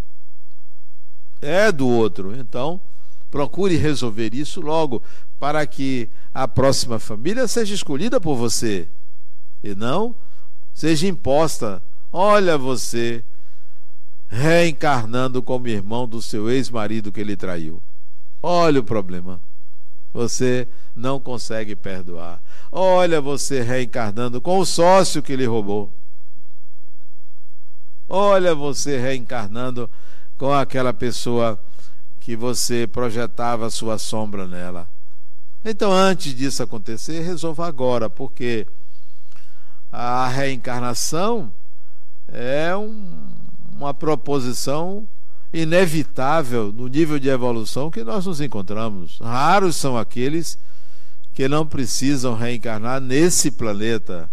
É 1.40 1.72
do 1.72 1.88
outro. 1.88 2.36
Então, 2.36 2.82
procure 3.32 3.76
resolver 3.76 4.34
isso 4.34 4.62
logo, 4.62 5.02
para 5.40 5.66
que 5.66 6.10
a 6.34 6.48
próxima 6.48 7.00
família 7.00 7.48
seja 7.48 7.74
escolhida 7.74 8.20
por 8.20 8.36
você 8.36 8.88
e 9.64 9.76
não 9.76 10.16
seja 10.74 11.08
imposta. 11.08 11.82
Olha 12.12 12.58
você 12.58 13.24
reencarnando 14.30 15.42
como 15.42 15.68
irmão 15.68 16.08
do 16.08 16.22
seu 16.22 16.50
ex-marido 16.50 17.12
que 17.12 17.20
ele 17.20 17.36
traiu. 17.36 17.82
Olha 18.42 18.80
o 18.80 18.84
problema. 18.84 19.40
Você 20.14 20.68
não 20.96 21.20
consegue 21.20 21.76
perdoar. 21.76 22.42
Olha 22.72 23.22
você 23.22 23.62
reencarnando 23.62 24.42
com 24.42 24.60
o 24.60 24.66
sócio 24.66 25.22
que 25.22 25.36
lhe 25.36 25.46
roubou. 25.46 25.92
Olha 28.08 28.56
você 28.56 28.98
reencarnando 28.98 29.90
com 30.38 30.52
aquela 30.52 30.94
pessoa 30.94 31.60
que 32.30 32.36
você 32.36 32.86
projetava 32.86 33.72
sua 33.72 33.98
sombra 33.98 34.46
nela. 34.46 34.88
Então, 35.66 35.92
antes 35.92 36.32
disso 36.36 36.62
acontecer, 36.62 37.22
resolva 37.22 37.66
agora, 37.66 38.08
porque 38.08 38.68
a 39.92 40.28
reencarnação 40.28 41.52
é 42.28 42.76
um, 42.76 43.18
uma 43.76 43.96
proposição 43.96 45.08
inevitável 45.52 46.72
no 46.72 46.88
nível 46.88 47.18
de 47.18 47.30
evolução 47.30 47.90
que 47.90 48.04
nós 48.04 48.28
nos 48.28 48.40
encontramos. 48.40 49.18
Raros 49.20 49.76
são 49.76 49.98
aqueles 49.98 50.56
que 51.34 51.48
não 51.48 51.66
precisam 51.66 52.36
reencarnar 52.36 53.02
nesse 53.02 53.50
planeta. 53.50 54.30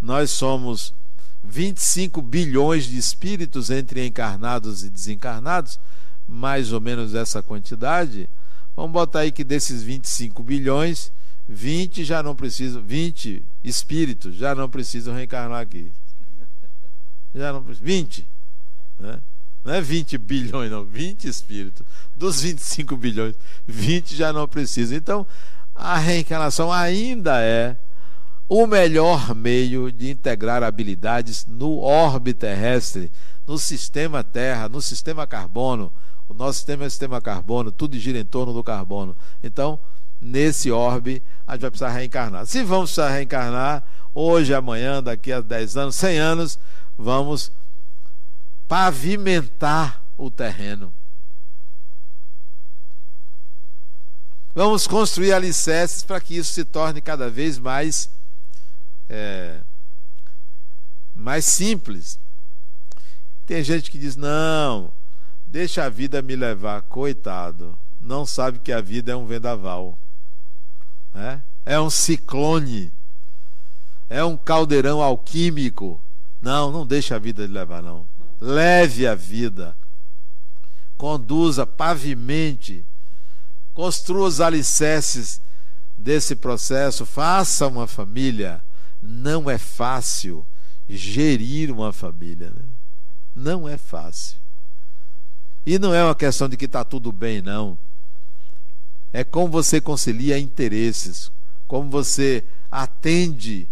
Nós 0.00 0.30
somos 0.30 0.94
25 1.42 2.22
bilhões 2.22 2.84
de 2.84 2.96
espíritos 2.96 3.70
entre 3.70 4.06
encarnados 4.06 4.84
e 4.84 4.88
desencarnados, 4.88 5.80
mais 6.26 6.72
ou 6.72 6.80
menos 6.80 7.14
essa 7.14 7.42
quantidade. 7.42 8.28
Vamos 8.76 8.92
botar 8.92 9.20
aí 9.20 9.32
que 9.32 9.44
desses 9.44 9.82
25 9.82 10.42
bilhões, 10.42 11.12
20 11.48 12.04
já 12.04 12.22
não 12.22 12.34
precisam, 12.34 12.82
20 12.82 13.44
espíritos 13.62 14.34
já 14.34 14.54
não 14.54 14.68
precisam 14.68 15.14
reencarnar 15.14 15.60
aqui. 15.60 15.92
Já 17.34 17.52
não 17.52 17.62
precisam, 17.62 17.86
20. 17.86 18.26
Né? 18.98 19.18
Não 19.64 19.74
é 19.74 19.80
20 19.80 20.18
bilhões, 20.18 20.70
não, 20.70 20.84
20 20.84 21.26
espíritos. 21.26 21.86
Dos 22.16 22.40
25 22.40 22.96
bilhões, 22.96 23.34
20 23.66 24.14
já 24.14 24.32
não 24.32 24.46
precisam. 24.46 24.96
Então, 24.96 25.26
a 25.74 25.98
reencarnação 25.98 26.70
ainda 26.70 27.40
é 27.40 27.76
o 28.48 28.66
melhor 28.66 29.34
meio 29.34 29.90
de 29.90 30.10
integrar 30.10 30.62
habilidades 30.62 31.46
no 31.46 31.78
orbe 31.78 32.34
terrestre, 32.34 33.10
no 33.46 33.58
sistema 33.58 34.22
Terra, 34.22 34.68
no 34.68 34.82
sistema 34.82 35.26
carbono. 35.26 35.90
O 36.28 36.34
nosso 36.34 36.58
sistema 36.58 36.84
é 36.84 36.86
o 36.86 36.90
sistema 36.90 37.20
carbono, 37.20 37.70
tudo 37.70 37.98
gira 37.98 38.18
em 38.18 38.24
torno 38.24 38.52
do 38.52 38.64
carbono. 38.64 39.16
Então, 39.42 39.78
nesse 40.20 40.70
orbe, 40.70 41.22
a 41.46 41.52
gente 41.52 41.62
vai 41.62 41.70
precisar 41.70 41.90
reencarnar. 41.90 42.46
Se 42.46 42.62
vamos 42.62 42.90
precisar 42.90 43.10
reencarnar, 43.10 43.84
hoje, 44.14 44.54
amanhã, 44.54 45.02
daqui 45.02 45.32
a 45.32 45.40
10 45.40 45.76
anos, 45.76 45.94
100 45.96 46.18
anos, 46.18 46.58
vamos 46.96 47.52
pavimentar 48.66 50.02
o 50.16 50.30
terreno. 50.30 50.92
Vamos 54.54 54.86
construir 54.86 55.32
alicerces 55.32 56.04
para 56.04 56.20
que 56.20 56.36
isso 56.36 56.52
se 56.52 56.64
torne 56.64 57.00
cada 57.00 57.28
vez 57.28 57.58
mais 57.58 58.08
é, 59.10 59.58
mais 61.14 61.44
simples. 61.44 62.18
Tem 63.46 63.62
gente 63.62 63.90
que 63.90 63.98
diz: 63.98 64.16
não, 64.16 64.90
deixa 65.54 65.84
a 65.84 65.88
vida 65.88 66.20
me 66.20 66.34
levar, 66.34 66.82
coitado. 66.82 67.78
Não 68.00 68.26
sabe 68.26 68.58
que 68.58 68.72
a 68.72 68.80
vida 68.80 69.12
é 69.12 69.16
um 69.16 69.24
vendaval, 69.24 69.96
é, 71.14 71.38
é 71.64 71.80
um 71.80 71.88
ciclone, 71.88 72.92
é 74.10 74.24
um 74.24 74.36
caldeirão 74.36 75.00
alquímico. 75.00 76.00
Não, 76.42 76.72
não 76.72 76.84
deixa 76.84 77.14
a 77.14 77.20
vida 77.20 77.46
me 77.46 77.54
levar, 77.54 77.80
não 77.80 78.04
leve 78.40 79.06
a 79.06 79.14
vida, 79.14 79.76
conduza, 80.98 81.64
pavimente, 81.64 82.84
construa 83.72 84.26
os 84.26 84.40
alicerces 84.40 85.40
desse 85.96 86.34
processo, 86.34 87.06
faça 87.06 87.68
uma 87.68 87.86
família. 87.86 88.60
Não 89.00 89.48
é 89.48 89.56
fácil 89.56 90.44
gerir 90.88 91.70
uma 91.70 91.92
família. 91.92 92.50
Né? 92.50 92.62
Não 93.36 93.68
é 93.68 93.78
fácil. 93.78 94.43
E 95.66 95.78
não 95.78 95.94
é 95.94 96.04
uma 96.04 96.14
questão 96.14 96.48
de 96.48 96.56
que 96.56 96.66
está 96.66 96.84
tudo 96.84 97.10
bem, 97.10 97.40
não. 97.40 97.78
É 99.12 99.24
como 99.24 99.48
você 99.48 99.80
concilia 99.80 100.38
interesses, 100.38 101.30
como 101.66 101.88
você 101.90 102.44
atende 102.70 103.68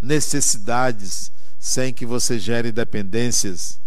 necessidades 0.00 1.32
sem 1.58 1.92
que 1.92 2.06
você 2.06 2.38
gere 2.38 2.70
dependências 2.70 3.78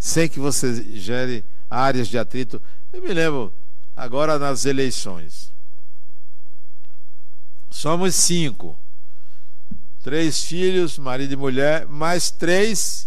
sem 0.00 0.30
que 0.30 0.40
você 0.40 0.82
gere 0.98 1.44
áreas 1.70 2.08
de 2.08 2.18
atrito. 2.18 2.60
Eu 2.90 3.02
me 3.02 3.12
lembro 3.12 3.52
agora 3.94 4.38
nas 4.38 4.64
eleições. 4.64 5.52
Somos 7.68 8.14
cinco. 8.14 8.76
Três 10.02 10.42
filhos, 10.42 10.98
marido 10.98 11.34
e 11.34 11.36
mulher, 11.36 11.86
mais 11.86 12.30
três 12.30 13.06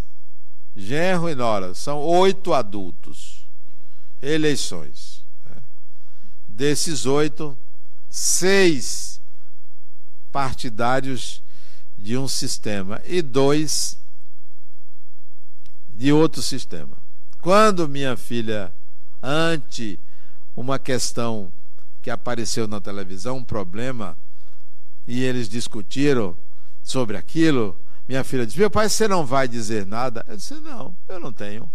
genro 0.78 1.28
e 1.28 1.34
nora. 1.34 1.74
São 1.74 2.00
oito 2.00 2.54
adultos. 2.54 3.43
Eleições. 4.24 5.22
Né? 5.50 5.58
Desses 6.48 7.06
oito, 7.06 7.58
seis 8.10 9.22
partidários 10.32 11.44
de 11.98 12.18
um 12.18 12.28
sistema 12.28 13.02
e 13.06 13.22
dois 13.22 13.98
de 15.96 16.12
outro 16.12 16.42
sistema. 16.42 16.98
Quando 17.42 17.88
minha 17.88 18.16
filha, 18.16 18.74
ante 19.22 20.00
uma 20.56 20.80
questão 20.80 21.52
que 22.02 22.10
apareceu 22.10 22.68
na 22.68 22.80
televisão, 22.80 23.38
um 23.38 23.44
problema, 23.44 24.18
e 25.08 25.22
eles 25.24 25.50
discutiram 25.50 26.36
sobre 26.84 27.18
aquilo, 27.18 27.78
minha 28.08 28.24
filha 28.24 28.46
disse: 28.46 28.60
Meu 28.60 28.70
pai, 28.70 28.90
você 28.90 29.08
não 29.08 29.26
vai 29.26 29.48
dizer 29.48 29.86
nada? 29.86 30.26
Eu 30.28 30.36
disse: 30.36 30.56
Não, 30.56 30.96
eu 31.08 31.20
não 31.20 31.32
tenho 31.32 31.70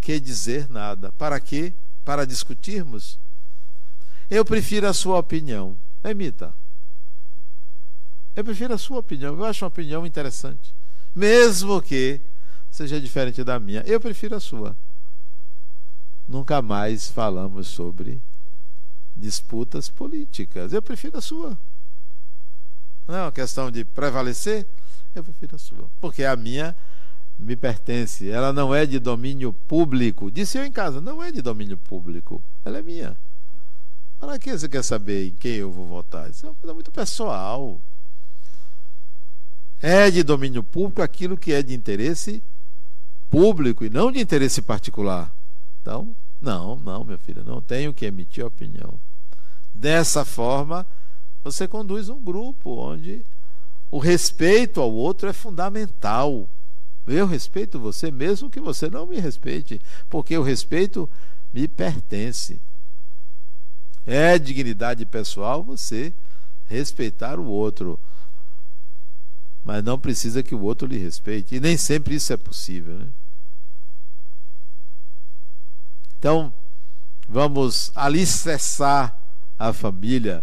que 0.00 0.18
dizer 0.18 0.68
nada. 0.68 1.12
Para 1.12 1.38
quê? 1.38 1.72
Para 2.08 2.26
discutirmos? 2.26 3.18
Eu 4.30 4.42
prefiro 4.42 4.88
a 4.88 4.94
sua 4.94 5.18
opinião. 5.18 5.76
Emita. 6.02 6.54
Eu 8.34 8.42
prefiro 8.42 8.72
a 8.72 8.78
sua 8.78 9.00
opinião. 9.00 9.34
Eu 9.34 9.44
acho 9.44 9.62
uma 9.62 9.68
opinião 9.68 10.06
interessante. 10.06 10.74
Mesmo 11.14 11.82
que 11.82 12.18
seja 12.70 12.98
diferente 12.98 13.44
da 13.44 13.60
minha. 13.60 13.82
Eu 13.86 14.00
prefiro 14.00 14.34
a 14.34 14.40
sua. 14.40 14.74
Nunca 16.26 16.62
mais 16.62 17.10
falamos 17.10 17.68
sobre 17.68 18.22
disputas 19.14 19.90
políticas. 19.90 20.72
Eu 20.72 20.80
prefiro 20.80 21.18
a 21.18 21.20
sua. 21.20 21.58
Não 23.06 23.16
é 23.16 23.22
uma 23.24 23.32
questão 23.32 23.70
de 23.70 23.84
prevalecer? 23.84 24.66
Eu 25.14 25.22
prefiro 25.22 25.56
a 25.56 25.58
sua. 25.58 25.90
Porque 26.00 26.24
a 26.24 26.34
minha 26.36 26.74
me 27.38 27.54
pertence. 27.56 28.28
Ela 28.28 28.52
não 28.52 28.74
é 28.74 28.84
de 28.84 28.98
domínio 28.98 29.52
público. 29.52 30.30
Disse 30.30 30.58
eu 30.58 30.64
em 30.64 30.72
casa, 30.72 31.00
não 31.00 31.22
é 31.22 31.30
de 31.30 31.40
domínio 31.40 31.76
público. 31.76 32.42
Ela 32.64 32.78
é 32.78 32.82
minha. 32.82 33.16
Para 34.18 34.38
que 34.38 34.50
você 34.50 34.68
quer 34.68 34.82
saber 34.82 35.28
em 35.28 35.30
quem 35.30 35.52
eu 35.52 35.70
vou 35.70 35.86
votar? 35.86 36.28
Isso 36.28 36.44
é 36.44 36.48
uma 36.48 36.54
coisa 36.56 36.74
muito 36.74 36.90
pessoal. 36.90 37.78
É 39.80 40.10
de 40.10 40.24
domínio 40.24 40.62
público 40.62 41.00
aquilo 41.00 41.36
que 41.36 41.52
é 41.52 41.62
de 41.62 41.72
interesse 41.72 42.42
público 43.30 43.84
e 43.84 43.90
não 43.90 44.10
de 44.10 44.20
interesse 44.20 44.60
particular. 44.60 45.32
Então, 45.80 46.08
não, 46.40 46.76
não, 46.76 47.04
meu 47.04 47.18
filho, 47.18 47.44
não 47.44 47.60
tenho 47.60 47.94
que 47.94 48.04
emitir 48.04 48.44
opinião. 48.44 48.94
Dessa 49.72 50.24
forma, 50.24 50.84
você 51.44 51.68
conduz 51.68 52.08
um 52.08 52.20
grupo 52.20 52.70
onde 52.70 53.24
o 53.90 53.98
respeito 53.98 54.80
ao 54.80 54.92
outro 54.92 55.28
é 55.28 55.32
fundamental. 55.32 56.48
Eu 57.10 57.26
respeito 57.26 57.78
você 57.78 58.10
mesmo 58.10 58.50
que 58.50 58.60
você 58.60 58.88
não 58.88 59.06
me 59.06 59.18
respeite, 59.18 59.80
porque 60.08 60.36
o 60.36 60.42
respeito 60.42 61.08
me 61.52 61.66
pertence. 61.66 62.60
É 64.06 64.38
dignidade 64.38 65.04
pessoal 65.06 65.62
você 65.62 66.12
respeitar 66.68 67.38
o 67.38 67.46
outro 67.46 67.98
mas 69.68 69.84
não 69.84 69.98
precisa 69.98 70.42
que 70.42 70.54
o 70.54 70.62
outro 70.62 70.88
lhe 70.88 70.96
respeite. 70.96 71.56
E 71.56 71.60
nem 71.60 71.76
sempre 71.76 72.14
isso 72.14 72.32
é 72.32 72.38
possível. 72.38 72.94
Né? 72.94 73.06
Então, 76.18 76.50
vamos 77.28 77.92
alicerçar 77.94 79.14
a 79.58 79.74
família 79.74 80.42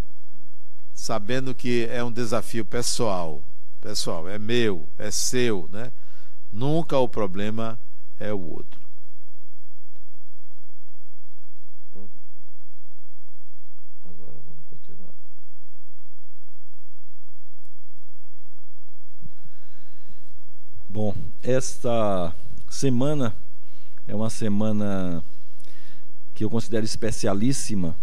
sabendo 0.93 1.55
que 1.55 1.87
é 1.89 2.03
um 2.03 2.11
desafio 2.11 2.63
pessoal. 2.63 3.41
Pessoal, 3.81 4.29
é 4.29 4.37
meu, 4.37 4.87
é 4.95 5.09
seu, 5.09 5.67
né? 5.71 5.91
Nunca 6.55 6.97
o 6.97 7.09
problema 7.09 7.77
é 8.17 8.31
o 8.31 8.39
outro. 8.39 8.79
Agora 14.05 14.31
vamos 14.31 14.63
continuar. 14.69 15.11
Bom, 20.87 21.13
esta 21.43 22.33
semana 22.69 23.35
é 24.07 24.15
uma 24.15 24.29
semana 24.29 25.21
que 26.33 26.45
eu 26.45 26.49
considero 26.49 26.85
especialíssima, 26.85 27.93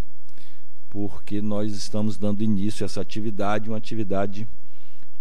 porque 0.91 1.41
nós 1.41 1.73
estamos 1.73 2.19
dando 2.19 2.43
início 2.43 2.85
a 2.85 2.87
essa 2.87 3.01
atividade, 3.01 3.71
uma 3.71 3.79
atividade 3.79 4.47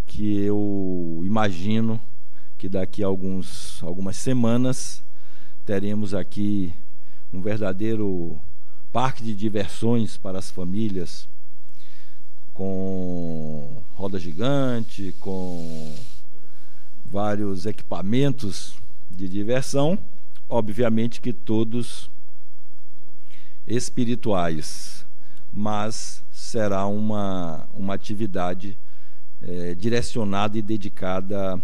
que 0.06 0.38
eu 0.42 1.22
imagino 1.24 1.98
que 2.62 2.70
daqui 2.70 3.04
a 3.04 3.08
alguns, 3.08 3.82
algumas 3.82 4.16
semanas 4.16 5.02
teremos 5.66 6.14
aqui 6.14 6.72
um 7.34 7.42
verdadeiro 7.42 8.40
parque 8.94 9.24
de 9.24 9.34
diversões 9.34 10.16
para 10.16 10.38
as 10.38 10.52
famílias, 10.52 11.28
com 12.54 13.82
roda 13.96 14.20
gigante, 14.20 15.12
com 15.20 15.92
vários 17.04 17.66
equipamentos 17.66 18.76
de 19.10 19.28
diversão, 19.28 19.98
obviamente 20.48 21.20
que 21.20 21.34
todos 21.34 22.12
espirituais, 23.66 25.04
mas 25.52 26.22
será 26.32 26.86
uma, 26.86 27.68
uma 27.74 27.96
atividade 27.96 28.78
é, 29.42 29.74
direcionada 29.74 30.60
e 30.60 30.62
dedicada 30.62 31.60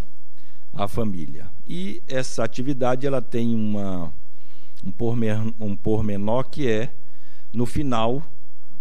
a 0.78 0.88
família. 0.88 1.50
E 1.68 2.02
essa 2.08 2.44
atividade 2.44 3.08
ela 3.08 3.22
tem 3.22 3.56
uma, 3.56 4.14
um, 4.86 4.92
pormenor, 4.92 5.54
um 5.60 5.76
pormenor 5.76 6.44
que 6.44 6.70
é, 6.70 6.94
no 7.52 7.66
final, 7.66 8.22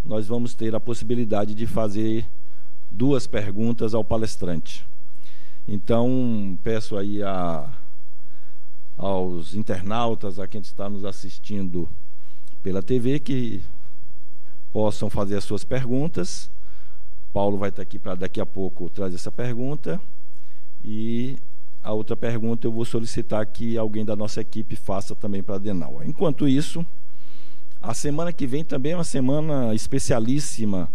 nós 0.05 0.26
vamos 0.26 0.53
ter 0.53 0.74
a 0.74 0.80
possibilidade 0.80 1.55
de 1.55 1.66
fazer 1.66 2.26
duas 2.90 3.26
perguntas 3.26 3.94
ao 3.94 4.05
palestrante. 4.05 4.86
Então, 5.66 6.59
peço 6.62 6.99
aí 6.99 7.22
a, 7.22 7.66
aos 8.97 9.55
internautas, 9.55 10.38
a 10.38 10.47
quem 10.47 10.61
está 10.61 10.90
nos 10.90 11.05
assistindo 11.05 11.88
pela 12.62 12.82
TV, 12.82 13.18
que 13.18 13.62
possam 14.70 15.09
fazer 15.09 15.36
as 15.36 15.44
suas 15.44 15.64
perguntas. 15.64 16.51
Paulo 17.32 17.57
vai 17.57 17.70
estar 17.70 17.82
aqui 17.82 17.99
para 17.99 18.14
daqui 18.14 18.40
a 18.40 18.47
pouco 18.47 18.90
trazer 18.90 19.16
essa 19.16 19.32
pergunta. 19.32 19.99
E 20.84 21.38
a 21.87 21.93
outra 21.93 22.16
pergunta 22.16 22.66
eu 22.66 22.72
vou 22.72 22.84
solicitar 22.84 23.47
que 23.47 23.78
alguém 23.78 24.05
da 24.05 24.16
nossa 24.16 24.41
equipe 24.41 24.74
faça 24.74 25.14
também 25.14 25.41
para 25.41 25.55
a 25.55 25.59
Denal. 25.59 26.01
Enquanto 26.05 26.49
isso, 26.49 26.84
a 27.80 27.95
semana 27.95 28.32
que 28.32 28.45
vem 28.45 28.64
também 28.64 28.91
é 28.91 28.97
uma 28.97 29.05
semana 29.05 29.72
especialíssima 29.72 30.91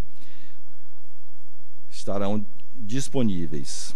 estarão 2.01 2.44
disponíveis. 2.74 3.94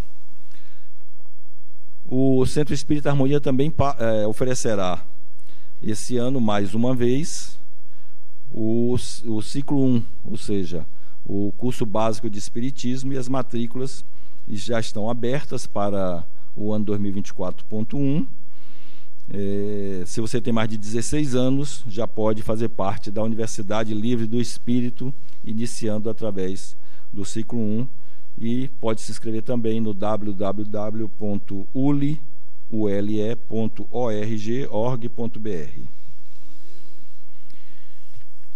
O 2.07 2.45
Centro 2.47 2.75
Espírita 2.75 3.09
Harmonia 3.09 3.41
também 3.41 3.73
é, 3.99 4.27
oferecerá 4.27 5.03
esse 5.83 6.17
ano, 6.17 6.41
mais 6.41 6.75
uma 6.75 6.95
vez, 6.95 7.59
o, 8.53 8.95
o 9.27 9.43
ciclo 9.43 9.83
1, 9.83 10.03
ou 10.31 10.37
seja, 10.37 10.87
o 11.27 11.53
curso 11.57 11.85
básico 11.87 12.29
de 12.29 12.39
Espiritismo 12.39 13.13
e 13.13 13.19
as 13.19 13.29
matrículas 13.29 14.05
já 14.47 14.79
estão 14.79 15.09
abertas 15.09 15.67
para 15.67 16.25
o 16.55 16.73
ano 16.73 16.85
2024.1. 16.85 18.27
É, 19.31 20.03
se 20.05 20.21
você 20.21 20.41
tem 20.41 20.53
mais 20.53 20.69
de 20.69 20.77
16 20.77 21.35
anos, 21.35 21.83
já 21.89 22.07
pode 22.07 22.43
fazer 22.43 22.69
parte 22.69 23.11
da 23.11 23.23
Universidade 23.23 23.95
Livre 23.95 24.27
do 24.27 24.39
Espírito, 24.39 25.13
iniciando 25.43 26.11
através 26.11 26.77
do 27.15 27.25
ciclo 27.25 27.59
1 27.59 27.89
e 28.39 28.69
pode 28.81 29.01
se 29.01 29.13
inscrever 29.13 29.43
também 29.43 29.81
no 29.81 29.95
www.ule.org.br. 29.95 31.05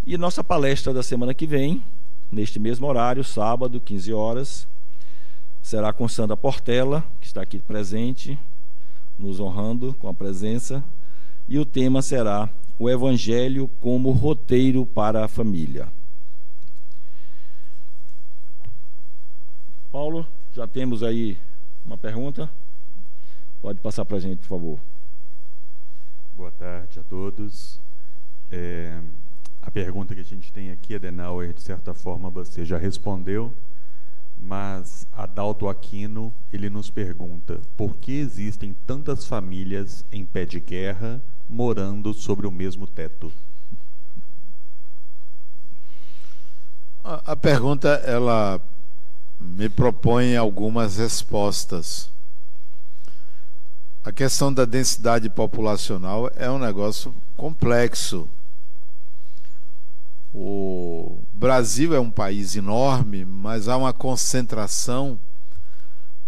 E 0.05 0.19
nossa 0.19 0.43
palestra 0.43 0.93
da 0.93 1.03
semana 1.03 1.33
que 1.33 1.47
vem, 1.47 1.83
neste 2.33 2.59
mesmo 2.59 2.87
horário, 2.87 3.23
sábado, 3.23 3.81
15 3.81 4.13
horas, 4.13 4.67
será 5.63 5.93
com 5.93 6.09
Sandra 6.09 6.37
Portela, 6.37 7.05
que 7.21 7.27
está 7.27 7.43
aqui 7.43 7.59
presente, 7.59 8.39
nos 9.19 9.39
honrando 9.39 9.95
com 9.99 10.09
a 10.09 10.15
presença, 10.15 10.83
e 11.49 11.59
o 11.59 11.65
tema 11.65 12.03
será 12.03 12.49
o 12.79 12.89
Evangelho 12.89 13.71
como 13.81 14.11
roteiro 14.11 14.87
para 14.87 15.25
a 15.25 15.29
família. 15.29 15.89
Paulo, 19.91 20.27
já 20.55 20.67
temos 20.67 21.03
aí 21.03 21.39
uma 21.85 21.97
pergunta? 21.97 22.51
Pode 23.63 23.81
passar 23.81 24.05
para 24.05 24.19
a 24.19 24.21
gente, 24.21 24.41
por 24.41 24.49
favor. 24.49 24.79
Boa 26.37 26.51
tarde 26.51 27.01
a 27.01 27.03
todos. 27.03 27.81
É, 28.53 29.01
a 29.63 29.71
pergunta 29.71 30.15
que 30.15 30.21
a 30.21 30.25
gente 30.25 30.53
tem 30.53 30.71
aqui, 30.71 30.95
Adenauer, 30.95 31.55
de 31.55 31.63
certa 31.63 31.95
forma 31.95 32.29
você 32.29 32.67
já 32.67 32.77
respondeu, 32.77 33.51
mas 34.39 35.07
Adalto 35.17 35.69
Aquino, 35.69 36.35
ele 36.53 36.69
nos 36.69 36.91
pergunta, 36.91 37.59
por 37.75 37.97
que 37.97 38.13
existem 38.13 38.77
tantas 38.87 39.25
famílias 39.25 40.05
em 40.13 40.27
pé 40.27 40.45
de 40.45 40.61
guerra 40.61 41.19
morando 41.49 42.13
sobre 42.13 42.47
o 42.47 42.53
mesmo 42.53 42.87
teto? 42.87 43.33
A, 47.03 47.33
a 47.33 47.37
pergunta, 47.37 47.89
ela 48.05 48.61
me 49.41 49.69
propõe 49.69 50.37
algumas 50.37 50.97
respostas. 50.97 52.11
A 54.05 54.13
questão 54.13 54.53
da 54.53 54.65
densidade 54.65 55.29
populacional 55.29 56.31
é 56.37 56.51
um 56.51 56.59
negócio 56.59 57.15
complexo. 57.37 58.29
O 60.35 61.19
Brasil 61.33 61.95
é 61.95 62.01
um 62.01 62.11
país 62.11 62.57
enorme, 62.57 63.25
mas 63.25 63.69
há 63.69 63.77
uma 63.77 63.93
concentração 63.93 65.19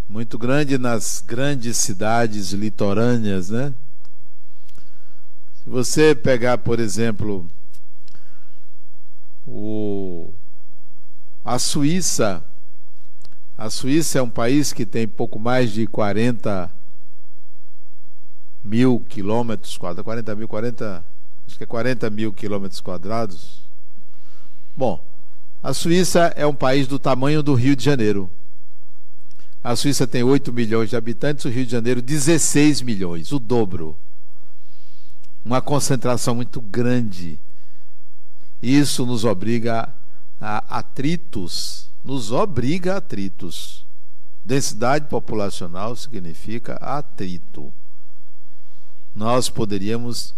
muito 0.07 0.37
grande 0.37 0.77
nas 0.77 1.23
grandes 1.25 1.77
cidades 1.77 2.51
litorâneas, 2.51 3.49
né? 3.49 3.73
Se 5.63 5.69
você 5.69 6.13
pegar, 6.13 6.57
por 6.57 6.79
exemplo, 6.79 7.47
o 9.47 10.29
a 11.43 11.57
Suíça, 11.57 12.43
a 13.57 13.69
Suíça 13.69 14.19
é 14.19 14.21
um 14.21 14.29
país 14.29 14.73
que 14.73 14.85
tem 14.85 15.07
pouco 15.07 15.39
mais 15.39 15.71
de 15.71 15.85
40 15.87 16.71
mil 18.63 18.99
quilômetros 19.07 19.77
quadrados, 19.77 20.03
40 20.03 20.35
mil, 20.35 20.47
40, 20.47 21.03
acho 21.47 21.57
que 21.57 21.63
é 21.63 21.67
40 21.67 22.09
mil 22.09 22.33
quilômetros 22.33 22.81
quadrados. 22.81 23.61
Bom, 24.75 25.03
a 25.61 25.73
Suíça 25.73 26.33
é 26.35 26.45
um 26.45 26.55
país 26.55 26.87
do 26.87 26.97
tamanho 26.97 27.43
do 27.43 27.53
Rio 27.53 27.75
de 27.75 27.83
Janeiro. 27.83 28.29
A 29.63 29.75
Suíça 29.75 30.07
tem 30.07 30.23
8 30.23 30.51
milhões 30.51 30.89
de 30.89 30.95
habitantes, 30.95 31.45
o 31.45 31.49
Rio 31.49 31.65
de 31.65 31.71
Janeiro 31.71 32.01
16 32.01 32.81
milhões, 32.81 33.31
o 33.31 33.39
dobro. 33.39 33.95
Uma 35.45 35.61
concentração 35.61 36.35
muito 36.35 36.61
grande 36.61 37.39
isso 38.61 39.05
nos 39.05 39.25
obriga 39.25 39.89
a 40.39 40.77
atritos, 40.77 41.89
nos 42.03 42.31
obriga 42.31 42.93
a 42.93 42.97
atritos. 42.97 43.85
Densidade 44.43 45.07
populacional 45.07 45.95
significa 45.95 46.75
atrito. 46.75 47.71
Nós 49.15 49.49
poderíamos 49.49 50.33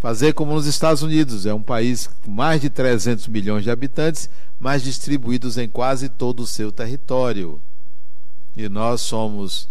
fazer 0.00 0.32
como 0.32 0.54
nos 0.54 0.66
Estados 0.66 1.02
Unidos, 1.02 1.46
é 1.46 1.54
um 1.54 1.62
país 1.62 2.08
com 2.24 2.30
mais 2.30 2.60
de 2.60 2.68
300 2.68 3.28
milhões 3.28 3.62
de 3.62 3.70
habitantes, 3.70 4.28
mas 4.58 4.82
distribuídos 4.82 5.58
em 5.58 5.68
quase 5.68 6.08
todo 6.08 6.40
o 6.40 6.46
seu 6.46 6.72
território. 6.72 7.60
E 8.56 8.68
nós 8.68 9.00
somos 9.00 9.68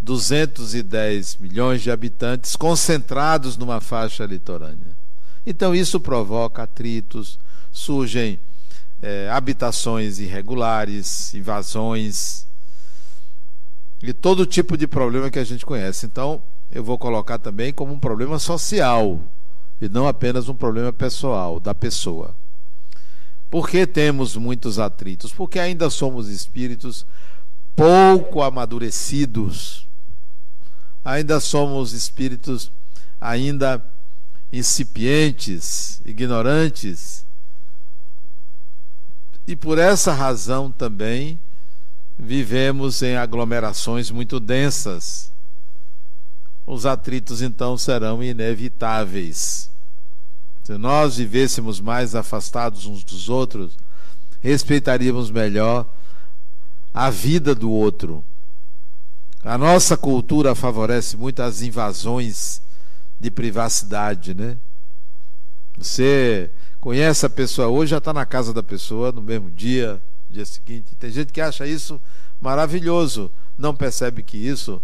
210 0.00 1.36
milhões 1.36 1.82
de 1.82 1.90
habitantes 1.90 2.54
concentrados 2.56 3.56
numa 3.56 3.80
faixa 3.80 4.24
litorânea. 4.24 4.96
Então 5.44 5.74
isso 5.74 6.00
provoca 6.00 6.62
atritos, 6.62 7.38
surgem 7.72 8.38
é, 9.02 9.28
habitações 9.30 10.18
irregulares, 10.18 11.34
invasões 11.34 12.46
e 14.02 14.12
todo 14.12 14.46
tipo 14.46 14.76
de 14.76 14.86
problema 14.86 15.30
que 15.30 15.38
a 15.38 15.44
gente 15.44 15.64
conhece. 15.64 16.06
Então 16.06 16.42
eu 16.72 16.82
vou 16.82 16.98
colocar 16.98 17.38
também 17.38 17.72
como 17.72 17.92
um 17.92 17.98
problema 17.98 18.38
social 18.38 19.20
e 19.80 19.88
não 19.88 20.06
apenas 20.06 20.48
um 20.48 20.54
problema 20.54 20.92
pessoal 20.92 21.60
da 21.60 21.74
pessoa. 21.74 22.34
Por 23.50 23.68
que 23.68 23.86
temos 23.86 24.36
muitos 24.36 24.78
atritos? 24.78 25.32
Porque 25.32 25.58
ainda 25.58 25.88
somos 25.90 26.28
espíritos 26.28 27.06
pouco 27.74 28.42
amadurecidos 28.42 29.86
ainda 31.06 31.38
somos 31.38 31.92
espíritos 31.92 32.72
ainda 33.20 33.82
incipientes, 34.52 36.00
ignorantes. 36.04 37.24
E 39.46 39.54
por 39.54 39.78
essa 39.78 40.12
razão 40.12 40.70
também 40.70 41.38
vivemos 42.18 43.02
em 43.02 43.16
aglomerações 43.16 44.10
muito 44.10 44.40
densas. 44.40 45.30
Os 46.66 46.84
atritos 46.84 47.42
então 47.42 47.78
serão 47.78 48.22
inevitáveis. 48.22 49.70
Se 50.64 50.76
nós 50.76 51.16
vivêssemos 51.16 51.80
mais 51.80 52.14
afastados 52.14 52.86
uns 52.86 53.04
dos 53.04 53.28
outros, 53.28 53.78
respeitaríamos 54.40 55.30
melhor 55.30 55.86
a 56.92 57.08
vida 57.08 57.54
do 57.54 57.70
outro 57.70 58.24
a 59.46 59.56
nossa 59.56 59.96
cultura 59.96 60.56
favorece 60.56 61.16
muito 61.16 61.40
as 61.40 61.62
invasões 61.62 62.60
de 63.20 63.30
privacidade, 63.30 64.34
né? 64.34 64.56
Você 65.78 66.50
conhece 66.80 67.26
a 67.26 67.30
pessoa 67.30 67.68
hoje, 67.68 67.90
já 67.90 67.98
está 67.98 68.12
na 68.12 68.26
casa 68.26 68.52
da 68.52 68.62
pessoa 68.62 69.12
no 69.12 69.22
mesmo 69.22 69.50
dia, 69.50 70.00
dia 70.30 70.44
seguinte. 70.44 70.94
Tem 70.98 71.10
gente 71.10 71.32
que 71.32 71.40
acha 71.40 71.66
isso 71.66 72.00
maravilhoso, 72.40 73.30
não 73.56 73.74
percebe 73.74 74.22
que 74.22 74.36
isso 74.36 74.80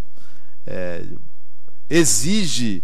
é, 0.65 1.03
exige 1.89 2.83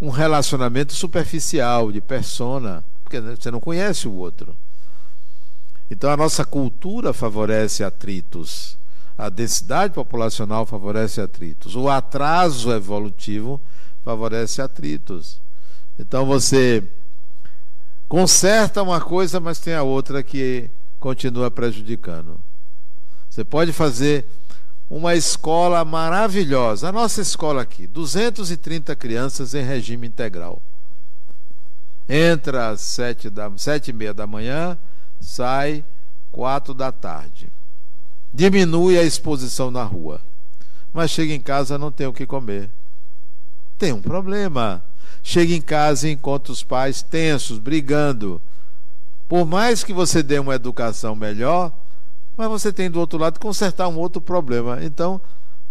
um 0.00 0.10
relacionamento 0.10 0.92
superficial, 0.92 1.90
de 1.90 2.00
persona, 2.00 2.84
porque 3.02 3.20
você 3.20 3.50
não 3.50 3.60
conhece 3.60 4.08
o 4.08 4.14
outro. 4.14 4.56
Então 5.90 6.10
a 6.10 6.16
nossa 6.16 6.44
cultura 6.44 7.12
favorece 7.12 7.84
atritos 7.84 8.76
a 9.18 9.30
densidade 9.30 9.94
populacional 9.94 10.66
favorece 10.66 11.20
atritos. 11.20 11.74
O 11.74 11.88
atraso 11.88 12.70
evolutivo 12.70 13.60
favorece 14.04 14.60
atritos. 14.60 15.40
Então 15.98 16.26
você 16.26 16.84
conserta 18.08 18.82
uma 18.82 19.00
coisa, 19.00 19.40
mas 19.40 19.58
tem 19.58 19.74
a 19.74 19.82
outra 19.82 20.22
que 20.22 20.70
continua 20.98 21.50
prejudicando. 21.50 22.38
Você 23.28 23.44
pode 23.44 23.72
fazer 23.72 24.24
uma 24.88 25.14
escola 25.14 25.84
maravilhosa. 25.84 26.88
A 26.88 26.92
nossa 26.92 27.20
escola 27.20 27.62
aqui, 27.62 27.86
230 27.86 28.94
crianças 28.96 29.54
em 29.54 29.62
regime 29.62 30.06
integral. 30.06 30.62
Entra 32.08 32.68
às 32.68 32.80
sete, 32.80 33.28
da, 33.28 33.50
sete 33.56 33.88
e 33.88 33.92
meia 33.92 34.14
da 34.14 34.26
manhã, 34.26 34.78
sai 35.20 35.84
quatro 36.30 36.72
da 36.72 36.92
tarde 36.92 37.50
diminui 38.36 38.98
a 38.98 39.02
exposição 39.02 39.70
na 39.70 39.82
rua. 39.82 40.20
Mas 40.92 41.10
chega 41.10 41.32
em 41.32 41.40
casa 41.40 41.78
não 41.78 41.90
tem 41.90 42.06
o 42.06 42.12
que 42.12 42.26
comer. 42.26 42.68
Tem 43.78 43.92
um 43.92 44.02
problema. 44.02 44.84
Chega 45.28 45.52
em 45.52 45.60
casa 45.60 46.08
e 46.08 46.12
encontra 46.12 46.52
os 46.52 46.62
pais 46.62 47.02
tensos, 47.02 47.58
brigando. 47.58 48.40
Por 49.28 49.44
mais 49.44 49.82
que 49.82 49.92
você 49.92 50.22
dê 50.22 50.38
uma 50.38 50.54
educação 50.54 51.16
melhor, 51.16 51.72
mas 52.36 52.48
você 52.48 52.72
tem 52.72 52.88
do 52.88 53.00
outro 53.00 53.18
lado 53.18 53.40
consertar 53.40 53.88
um 53.88 53.98
outro 53.98 54.20
problema. 54.20 54.78
Então, 54.84 55.20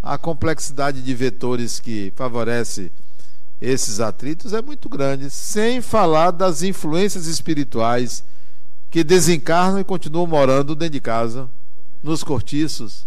a 0.02 0.18
complexidade 0.18 1.00
de 1.00 1.14
vetores 1.14 1.80
que 1.80 2.12
favorece 2.14 2.92
esses 3.58 3.98
atritos 3.98 4.52
é 4.52 4.60
muito 4.60 4.90
grande, 4.90 5.30
sem 5.30 5.80
falar 5.80 6.32
das 6.32 6.62
influências 6.62 7.26
espirituais 7.26 8.22
que 8.90 9.02
desencarnam 9.02 9.80
e 9.80 9.84
continuam 9.84 10.26
morando 10.26 10.74
dentro 10.74 10.92
de 10.92 11.00
casa 11.00 11.48
nos 12.02 12.22
cortiços, 12.22 13.06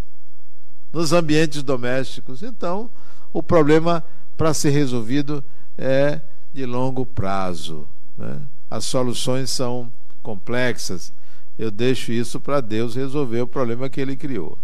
nos 0.92 1.12
ambientes 1.12 1.62
domésticos. 1.62 2.42
Então, 2.42 2.90
o 3.32 3.40
problema 3.40 4.02
para 4.36 4.52
ser 4.52 4.70
resolvido 4.70 5.44
é 5.78 6.20
de 6.52 6.66
longo 6.66 7.06
prazo. 7.06 7.86
Né? 8.16 8.40
As 8.70 8.84
soluções 8.84 9.50
são 9.50 9.90
complexas. 10.22 11.12
Eu 11.58 11.70
deixo 11.70 12.12
isso 12.12 12.40
para 12.40 12.60
Deus 12.60 12.94
resolver 12.94 13.42
o 13.42 13.46
problema 13.46 13.88
que 13.88 14.00
ele 14.00 14.16
criou. 14.16 14.58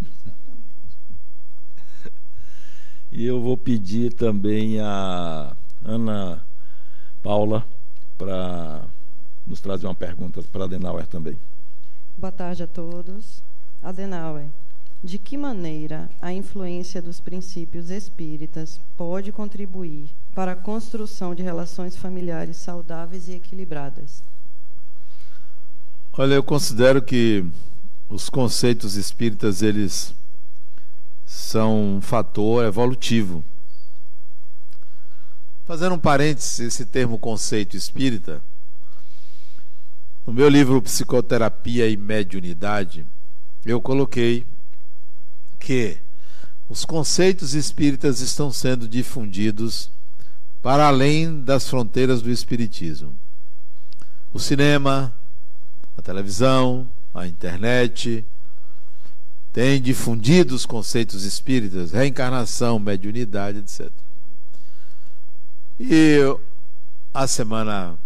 E 3.12 3.24
eu 3.24 3.40
vou 3.40 3.56
pedir 3.56 4.12
também 4.12 4.80
a 4.80 5.56
Ana 5.84 6.42
Paula 7.22 7.66
para 8.18 8.82
nos 9.46 9.60
trazer 9.60 9.86
uma 9.86 9.94
pergunta 9.94 10.42
para 10.42 10.64
a 10.64 10.66
Denauer 10.66 11.06
também. 11.06 11.38
Boa 12.18 12.32
tarde 12.32 12.62
a 12.62 12.66
todos. 12.66 13.42
Adenauer, 13.82 14.46
de 15.04 15.18
que 15.18 15.36
maneira 15.36 16.10
a 16.20 16.32
influência 16.32 17.00
dos 17.00 17.20
princípios 17.20 17.90
espíritas 17.90 18.80
pode 18.96 19.30
contribuir 19.30 20.10
para 20.36 20.52
a 20.52 20.56
construção 20.56 21.34
de 21.34 21.42
relações 21.42 21.96
familiares 21.96 22.58
saudáveis 22.58 23.26
e 23.26 23.32
equilibradas? 23.32 24.22
Olha, 26.12 26.34
eu 26.34 26.42
considero 26.42 27.00
que 27.00 27.42
os 28.06 28.28
conceitos 28.28 28.96
espíritas 28.96 29.62
eles 29.62 30.14
são 31.24 31.96
um 31.96 32.00
fator 32.02 32.66
evolutivo. 32.66 33.42
Fazendo 35.64 35.94
um 35.94 35.98
parênteses, 35.98 36.60
esse 36.60 36.84
termo 36.84 37.18
conceito 37.18 37.74
espírita, 37.74 38.42
no 40.26 40.34
meu 40.34 40.50
livro 40.50 40.82
Psicoterapia 40.82 41.88
e 41.88 41.96
Mediunidade, 41.96 43.06
eu 43.64 43.80
coloquei 43.80 44.44
que 45.58 45.96
os 46.68 46.84
conceitos 46.84 47.54
espíritas 47.54 48.20
estão 48.20 48.52
sendo 48.52 48.86
difundidos 48.86 49.95
para 50.66 50.88
além 50.88 51.42
das 51.42 51.68
fronteiras 51.68 52.20
do 52.20 52.28
espiritismo. 52.28 53.14
O 54.34 54.40
cinema, 54.40 55.14
a 55.96 56.02
televisão, 56.02 56.88
a 57.14 57.24
internet 57.24 58.26
têm 59.52 59.80
difundido 59.80 60.56
os 60.56 60.66
conceitos 60.66 61.22
espíritas, 61.22 61.92
reencarnação, 61.92 62.80
mediunidade, 62.80 63.58
etc. 63.58 63.88
E 65.78 66.18
a 67.14 67.28
semana, 67.28 67.96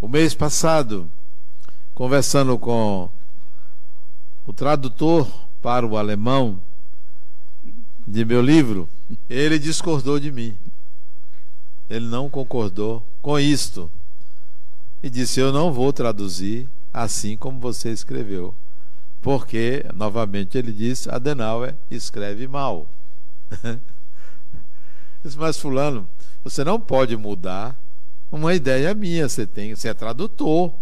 o 0.00 0.08
mês 0.08 0.32
passado, 0.32 1.06
conversando 1.94 2.58
com 2.58 3.10
o 4.46 4.52
tradutor 4.54 5.30
para 5.60 5.86
o 5.86 5.98
alemão 5.98 6.58
de 8.06 8.24
meu 8.24 8.40
livro, 8.40 8.88
ele 9.28 9.58
discordou 9.58 10.18
de 10.18 10.32
mim. 10.32 10.56
Ele 11.88 12.06
não 12.06 12.28
concordou 12.28 13.02
com 13.22 13.38
isto. 13.38 13.90
E 15.02 15.10
disse: 15.10 15.40
Eu 15.40 15.52
não 15.52 15.72
vou 15.72 15.92
traduzir 15.92 16.68
assim 16.92 17.36
como 17.36 17.60
você 17.60 17.90
escreveu. 17.90 18.54
Porque, 19.20 19.84
novamente, 19.94 20.56
ele 20.56 20.72
disse: 20.72 21.10
Adenauer 21.10 21.74
escreve 21.90 22.48
mal. 22.48 22.86
disse, 25.22 25.38
Mas, 25.38 25.58
Fulano, 25.58 26.08
você 26.42 26.64
não 26.64 26.80
pode 26.80 27.16
mudar 27.16 27.76
uma 28.30 28.54
ideia 28.54 28.94
minha. 28.94 29.28
Você, 29.28 29.46
tem, 29.46 29.74
você 29.74 29.88
é 29.88 29.94
tradutor. 29.94 30.72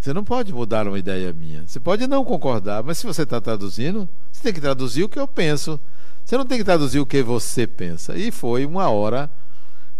Você 0.00 0.12
não 0.12 0.24
pode 0.24 0.52
mudar 0.52 0.88
uma 0.88 0.98
ideia 0.98 1.32
minha. 1.32 1.64
Você 1.66 1.78
pode 1.78 2.06
não 2.08 2.24
concordar, 2.24 2.82
mas 2.82 2.98
se 2.98 3.06
você 3.06 3.22
está 3.22 3.40
traduzindo, 3.40 4.08
você 4.32 4.42
tem 4.42 4.52
que 4.52 4.60
traduzir 4.60 5.04
o 5.04 5.08
que 5.08 5.18
eu 5.18 5.28
penso. 5.28 5.78
Você 6.24 6.36
não 6.36 6.44
tem 6.44 6.58
que 6.58 6.64
traduzir 6.64 6.98
o 6.98 7.06
que 7.06 7.22
você 7.22 7.66
pensa. 7.66 8.16
E 8.16 8.32
foi 8.32 8.66
uma 8.66 8.90
hora 8.90 9.30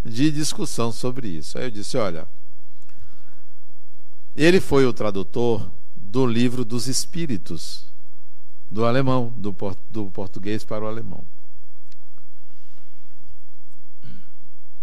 de 0.04 0.30
discussão 0.30 0.92
sobre 0.92 1.28
isso. 1.28 1.58
Aí 1.58 1.64
eu 1.64 1.70
disse: 1.70 1.96
olha, 1.96 2.26
ele 4.36 4.60
foi 4.60 4.86
o 4.86 4.92
tradutor 4.92 5.68
do 5.96 6.26
livro 6.26 6.64
dos 6.64 6.88
Espíritos, 6.88 7.84
do 8.70 8.84
alemão, 8.84 9.32
do, 9.36 9.54
do 9.90 10.06
português 10.06 10.64
para 10.64 10.84
o 10.84 10.88
alemão. 10.88 11.24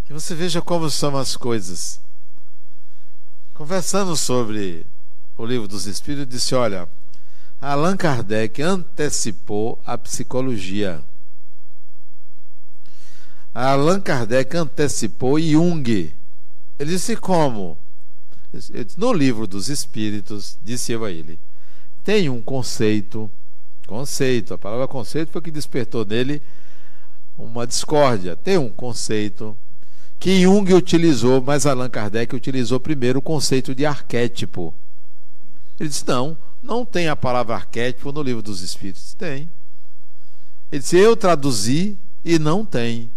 E 0.09 0.13
você 0.13 0.34
veja 0.34 0.61
como 0.61 0.89
são 0.89 1.15
as 1.15 1.38
coisas. 1.38 2.01
Conversando 3.53 4.15
sobre 4.15 4.86
o 5.38 5.45
livro 5.45 5.67
dos 5.67 5.86
Espíritos, 5.86 6.34
disse: 6.34 6.55
olha, 6.55 6.89
Allan 7.61 7.97
Kardec 7.97 8.61
antecipou 8.61 9.80
a 9.86 9.97
psicologia. 9.97 11.03
Allan 13.62 13.99
Kardec 13.99 14.55
antecipou 14.55 15.38
Jung. 15.38 16.14
Ele 16.80 16.89
disse 16.89 17.18
como? 17.18 17.78
No 18.95 19.12
livro 19.12 19.45
dos 19.45 19.68
Espíritos, 19.68 20.57
disse 20.64 20.93
eu 20.93 21.03
a 21.03 21.12
ele, 21.12 21.38
tem 22.01 22.30
um 22.30 22.41
conceito, 22.41 23.30
conceito, 23.86 24.53
a 24.53 24.57
palavra 24.57 24.88
conceito 24.88 25.34
foi 25.34 25.41
que 25.41 25.51
despertou 25.51 26.05
nele 26.05 26.41
uma 27.38 27.68
discórdia. 27.68 28.34
Tem 28.38 28.57
um 28.57 28.70
conceito 28.70 29.57
que 30.18 30.41
Jung 30.41 30.74
utilizou, 30.74 31.41
mas 31.41 31.66
Allan 31.66 31.89
Kardec 31.89 32.34
utilizou 32.34 32.80
primeiro 32.80 33.20
o 33.20 33.22
conceito 33.22 33.76
de 33.76 33.86
arquétipo. 33.86 34.74
Ele 35.78 35.89
disse: 35.89 36.07
não, 36.07 36.38
não 36.64 36.86
tem 36.86 37.10
a 37.10 37.16
palavra 37.16 37.55
arquétipo 37.55 38.14
no 38.14 38.24
livro 38.24 38.41
dos 38.41 38.62
Espíritos. 38.62 39.14
Tem. 39.16 39.49
Ele 40.72 40.82
disse: 40.82 40.95
eu 40.95 41.18
traduzi 41.18 41.97
e 42.24 42.39
não 42.39 42.64
tem. 42.64 43.10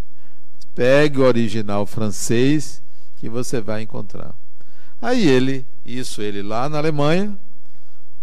Pegue 0.74 1.20
o 1.20 1.24
original 1.24 1.86
francês 1.86 2.82
que 3.18 3.28
você 3.28 3.60
vai 3.60 3.82
encontrar. 3.82 4.34
Aí 5.00 5.28
ele, 5.28 5.66
isso 5.84 6.22
ele 6.22 6.42
lá 6.42 6.68
na 6.68 6.78
Alemanha, 6.78 7.36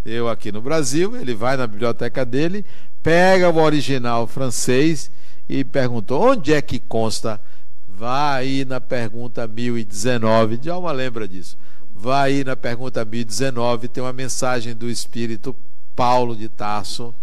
eu 0.05 0.29
aqui 0.29 0.51
no 0.51 0.61
Brasil, 0.61 1.15
ele 1.15 1.33
vai 1.33 1.57
na 1.57 1.67
biblioteca 1.67 2.25
dele, 2.25 2.65
pega 3.03 3.49
o 3.49 3.57
original 3.57 4.25
francês 4.27 5.11
e 5.47 5.63
perguntou: 5.63 6.21
onde 6.21 6.53
é 6.53 6.61
que 6.61 6.79
consta? 6.79 7.39
Vai 7.87 8.43
aí 8.43 8.65
na 8.65 8.79
pergunta 8.79 9.45
1019, 9.45 10.57
Djalma 10.57 10.91
lembra 10.91 11.27
disso. 11.27 11.57
Vai 11.93 12.31
aí 12.31 12.43
na 12.45 12.55
pergunta 12.55 13.03
1019, 13.03 13.89
tem 13.89 14.01
uma 14.01 14.13
mensagem 14.13 14.73
do 14.73 14.89
Espírito 14.89 15.53
Paulo 15.95 16.33
de 16.33 16.47
Tarso, 16.47 17.13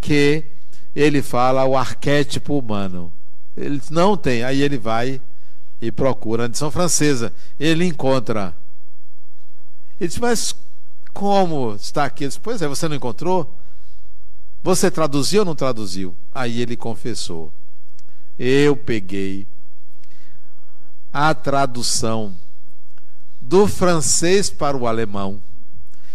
que 0.00 0.44
ele 0.94 1.22
fala 1.22 1.64
o 1.64 1.76
arquétipo 1.76 2.58
humano. 2.58 3.12
Ele 3.58 3.82
não 3.90 4.16
tem, 4.16 4.44
aí 4.44 4.62
ele 4.62 4.78
vai 4.78 5.20
e 5.82 5.90
procura 5.90 6.44
na 6.44 6.48
edição 6.48 6.70
francesa. 6.70 7.32
Ele 7.58 7.84
encontra. 7.84 8.54
Ele 10.00 10.08
diz, 10.08 10.18
mas 10.18 10.54
como 11.12 11.74
está 11.74 12.04
aqui? 12.04 12.24
Ele 12.24 12.28
diz, 12.28 12.38
pois 12.38 12.62
é, 12.62 12.68
você 12.68 12.86
não 12.86 12.94
encontrou? 12.94 13.52
Você 14.62 14.90
traduziu 14.90 15.40
ou 15.40 15.46
não 15.46 15.54
traduziu? 15.56 16.14
Aí 16.32 16.60
ele 16.60 16.76
confessou. 16.76 17.52
Eu 18.38 18.76
peguei 18.76 19.46
a 21.12 21.34
tradução 21.34 22.36
do 23.40 23.66
francês 23.66 24.50
para 24.50 24.76
o 24.76 24.86
alemão. 24.86 25.42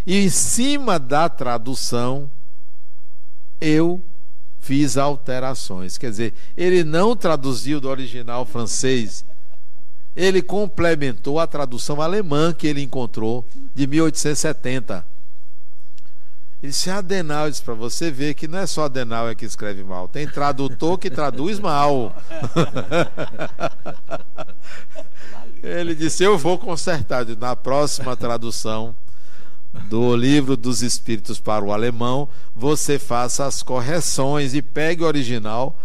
E 0.05 0.25
em 0.25 0.29
cima 0.29 0.97
da 0.97 1.27
tradução, 1.27 2.29
eu 3.59 4.01
fiz 4.63 4.97
alterações. 4.97 5.97
Quer 5.97 6.09
dizer, 6.09 6.33
ele 6.55 6.85
não 6.85 7.15
traduziu 7.15 7.81
do 7.81 7.89
original 7.89 8.45
francês, 8.45 9.25
ele 10.15 10.41
complementou 10.41 11.39
a 11.39 11.45
tradução 11.45 12.01
alemã 12.01 12.53
que 12.53 12.65
ele 12.65 12.81
encontrou 12.81 13.45
de 13.75 13.85
1870. 13.85 15.05
Ele 16.61 16.71
disse, 16.71 16.89
Adenal, 16.89 17.49
disse 17.49 17.61
para 17.61 17.73
você 17.73 18.09
ver 18.09 18.35
que 18.35 18.47
não 18.47 18.59
é 18.59 18.65
só 18.65 18.85
Adenal 18.85 19.29
é 19.29 19.35
que 19.35 19.43
escreve 19.43 19.83
mal, 19.83 20.07
tem 20.07 20.25
tradutor 20.25 20.97
que 20.97 21.09
traduz 21.09 21.59
mal. 21.59 22.15
ele 25.61 25.93
disse, 25.93 26.23
eu 26.23 26.37
vou 26.37 26.57
consertar. 26.57 27.25
Na 27.37 27.53
próxima 27.53 28.15
tradução 28.15 28.95
do 29.73 30.15
livro 30.15 30.55
dos 30.55 30.81
Espíritos 30.81 31.39
para 31.39 31.65
o 31.65 31.73
alemão, 31.73 32.29
você 32.55 32.99
faça 32.99 33.45
as 33.45 33.63
correções 33.63 34.53
e 34.53 34.61
pegue 34.61 35.03
o 35.03 35.07
original 35.07 35.77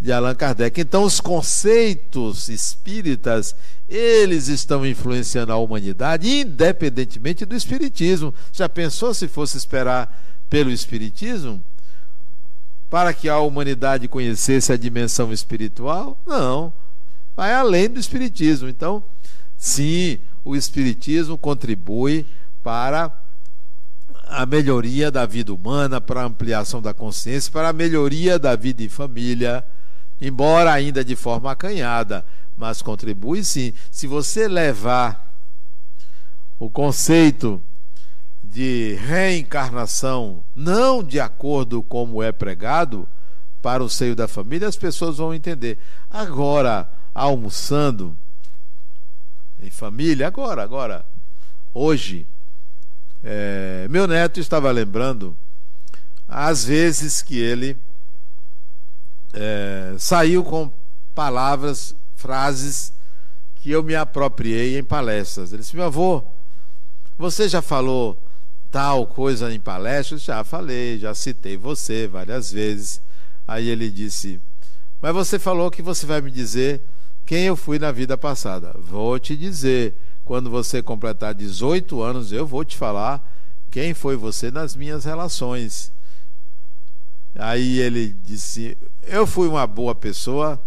de 0.00 0.12
Allan 0.12 0.34
Kardec. 0.34 0.80
Então, 0.80 1.04
os 1.04 1.20
conceitos 1.20 2.48
espíritas, 2.48 3.54
eles 3.88 4.48
estão 4.48 4.84
influenciando 4.84 5.52
a 5.52 5.56
humanidade, 5.56 6.28
independentemente 6.28 7.46
do 7.46 7.54
espiritismo. 7.54 8.34
Já 8.52 8.68
pensou 8.68 9.14
se 9.14 9.28
fosse 9.28 9.56
esperar 9.56 10.22
pelo 10.50 10.70
espiritismo? 10.70 11.62
Para 12.90 13.14
que 13.14 13.28
a 13.28 13.38
humanidade 13.38 14.08
conhecesse 14.08 14.72
a 14.72 14.76
dimensão 14.76 15.32
espiritual? 15.32 16.18
Não. 16.26 16.72
Vai 17.36 17.52
além 17.52 17.88
do 17.88 17.98
espiritismo. 17.98 18.68
Então, 18.68 19.02
sim, 19.56 20.18
o 20.44 20.54
espiritismo 20.54 21.38
contribui 21.38 22.26
para 22.64 23.12
a 24.26 24.46
melhoria 24.46 25.10
da 25.10 25.26
vida 25.26 25.52
humana, 25.52 26.00
para 26.00 26.22
a 26.22 26.24
ampliação 26.24 26.80
da 26.80 26.94
consciência, 26.94 27.52
para 27.52 27.68
a 27.68 27.72
melhoria 27.72 28.38
da 28.38 28.56
vida 28.56 28.82
em 28.82 28.88
família, 28.88 29.62
embora 30.18 30.72
ainda 30.72 31.04
de 31.04 31.14
forma 31.14 31.52
acanhada, 31.52 32.24
mas 32.56 32.80
contribui 32.80 33.44
sim. 33.44 33.74
Se 33.90 34.06
você 34.06 34.48
levar 34.48 35.30
o 36.58 36.70
conceito 36.70 37.62
de 38.42 38.94
reencarnação 38.94 40.42
não 40.54 41.02
de 41.02 41.20
acordo 41.20 41.82
como 41.82 42.22
é 42.22 42.32
pregado 42.32 43.06
para 43.60 43.84
o 43.84 43.90
seio 43.90 44.16
da 44.16 44.26
família, 44.26 44.68
as 44.68 44.76
pessoas 44.76 45.18
vão 45.18 45.34
entender. 45.34 45.78
Agora, 46.10 46.88
almoçando 47.14 48.16
em 49.62 49.70
família, 49.70 50.26
agora, 50.26 50.62
agora, 50.62 51.04
hoje, 51.72 52.26
é, 53.24 53.86
meu 53.88 54.06
neto 54.06 54.38
estava 54.38 54.70
lembrando 54.70 55.34
as 56.28 56.64
vezes 56.64 57.22
que 57.22 57.38
ele 57.38 57.74
é, 59.32 59.94
saiu 59.98 60.44
com 60.44 60.70
palavras, 61.14 61.94
frases 62.14 62.92
que 63.56 63.70
eu 63.70 63.82
me 63.82 63.94
apropriei 63.94 64.78
em 64.78 64.84
palestras. 64.84 65.52
Ele 65.52 65.62
disse: 65.62 65.74
Meu 65.74 65.86
avô, 65.86 66.22
você 67.16 67.48
já 67.48 67.62
falou 67.62 68.18
tal 68.70 69.06
coisa 69.06 69.52
em 69.52 69.58
palestras? 69.58 70.22
Já 70.22 70.44
falei, 70.44 70.98
já 70.98 71.14
citei 71.14 71.56
você 71.56 72.06
várias 72.06 72.52
vezes. 72.52 73.00
Aí 73.48 73.68
ele 73.68 73.90
disse: 73.90 74.38
Mas 75.00 75.14
você 75.14 75.38
falou 75.38 75.70
que 75.70 75.80
você 75.80 76.04
vai 76.04 76.20
me 76.20 76.30
dizer 76.30 76.82
quem 77.24 77.44
eu 77.44 77.56
fui 77.56 77.78
na 77.78 77.90
vida 77.90 78.18
passada. 78.18 78.74
Vou 78.78 79.18
te 79.18 79.34
dizer 79.34 79.94
quando 80.24 80.50
você 80.50 80.82
completar 80.82 81.34
18 81.34 82.02
anos, 82.02 82.32
eu 82.32 82.46
vou 82.46 82.64
te 82.64 82.76
falar 82.76 83.22
quem 83.70 83.92
foi 83.92 84.16
você 84.16 84.50
nas 84.50 84.74
minhas 84.74 85.04
relações. 85.04 85.92
Aí 87.34 87.80
ele 87.80 88.14
disse: 88.24 88.76
Eu 89.02 89.26
fui 89.26 89.48
uma 89.48 89.66
boa 89.66 89.94
pessoa, 89.94 90.60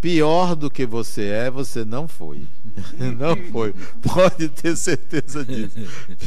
pior 0.00 0.54
do 0.54 0.70
que 0.70 0.86
você 0.86 1.24
é, 1.26 1.50
você 1.50 1.84
não 1.84 2.08
foi. 2.08 2.46
não 3.18 3.36
foi. 3.50 3.74
Pode 4.00 4.48
ter 4.48 4.76
certeza 4.76 5.44
disso. 5.44 5.76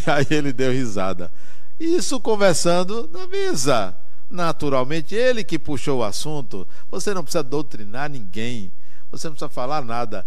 Aí 0.05 0.27
ele 0.29 0.53
deu 0.53 0.71
risada. 0.71 1.31
Isso 1.79 2.19
conversando 2.19 3.09
na 3.11 3.25
mesa. 3.25 3.95
Naturalmente, 4.29 5.15
ele 5.15 5.43
que 5.43 5.57
puxou 5.57 5.99
o 5.99 6.03
assunto. 6.03 6.67
Você 6.91 7.13
não 7.13 7.23
precisa 7.23 7.41
doutrinar 7.41 8.09
ninguém. 8.11 8.71
Você 9.09 9.27
não 9.27 9.33
precisa 9.33 9.49
falar 9.49 9.83
nada 9.83 10.23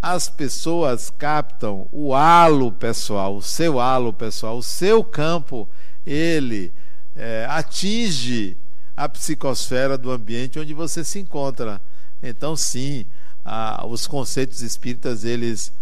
as 0.00 0.28
pessoas 0.28 1.10
captam 1.10 1.88
o 1.90 2.14
halo 2.14 2.70
pessoal, 2.70 3.36
o 3.36 3.42
seu 3.42 3.80
halo 3.80 4.12
pessoal, 4.12 4.58
o 4.58 4.62
seu 4.62 5.02
campo, 5.02 5.68
ele 6.06 6.72
é, 7.14 7.46
atinge 7.48 8.56
a 8.96 9.08
psicosfera 9.08 9.98
do 9.98 10.10
ambiente 10.10 10.58
onde 10.58 10.72
você 10.72 11.02
se 11.02 11.18
encontra. 11.18 11.80
Então, 12.22 12.56
sim, 12.56 13.04
a, 13.44 13.86
os 13.86 14.06
conceitos 14.06 14.62
espíritas 14.62 15.24
eles 15.24 15.72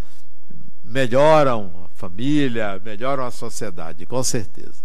melhoram 0.83 1.71
a 1.85 1.95
família, 1.95 2.81
melhoram 2.83 3.25
a 3.25 3.31
sociedade, 3.31 4.05
com 4.05 4.23
certeza. 4.23 4.84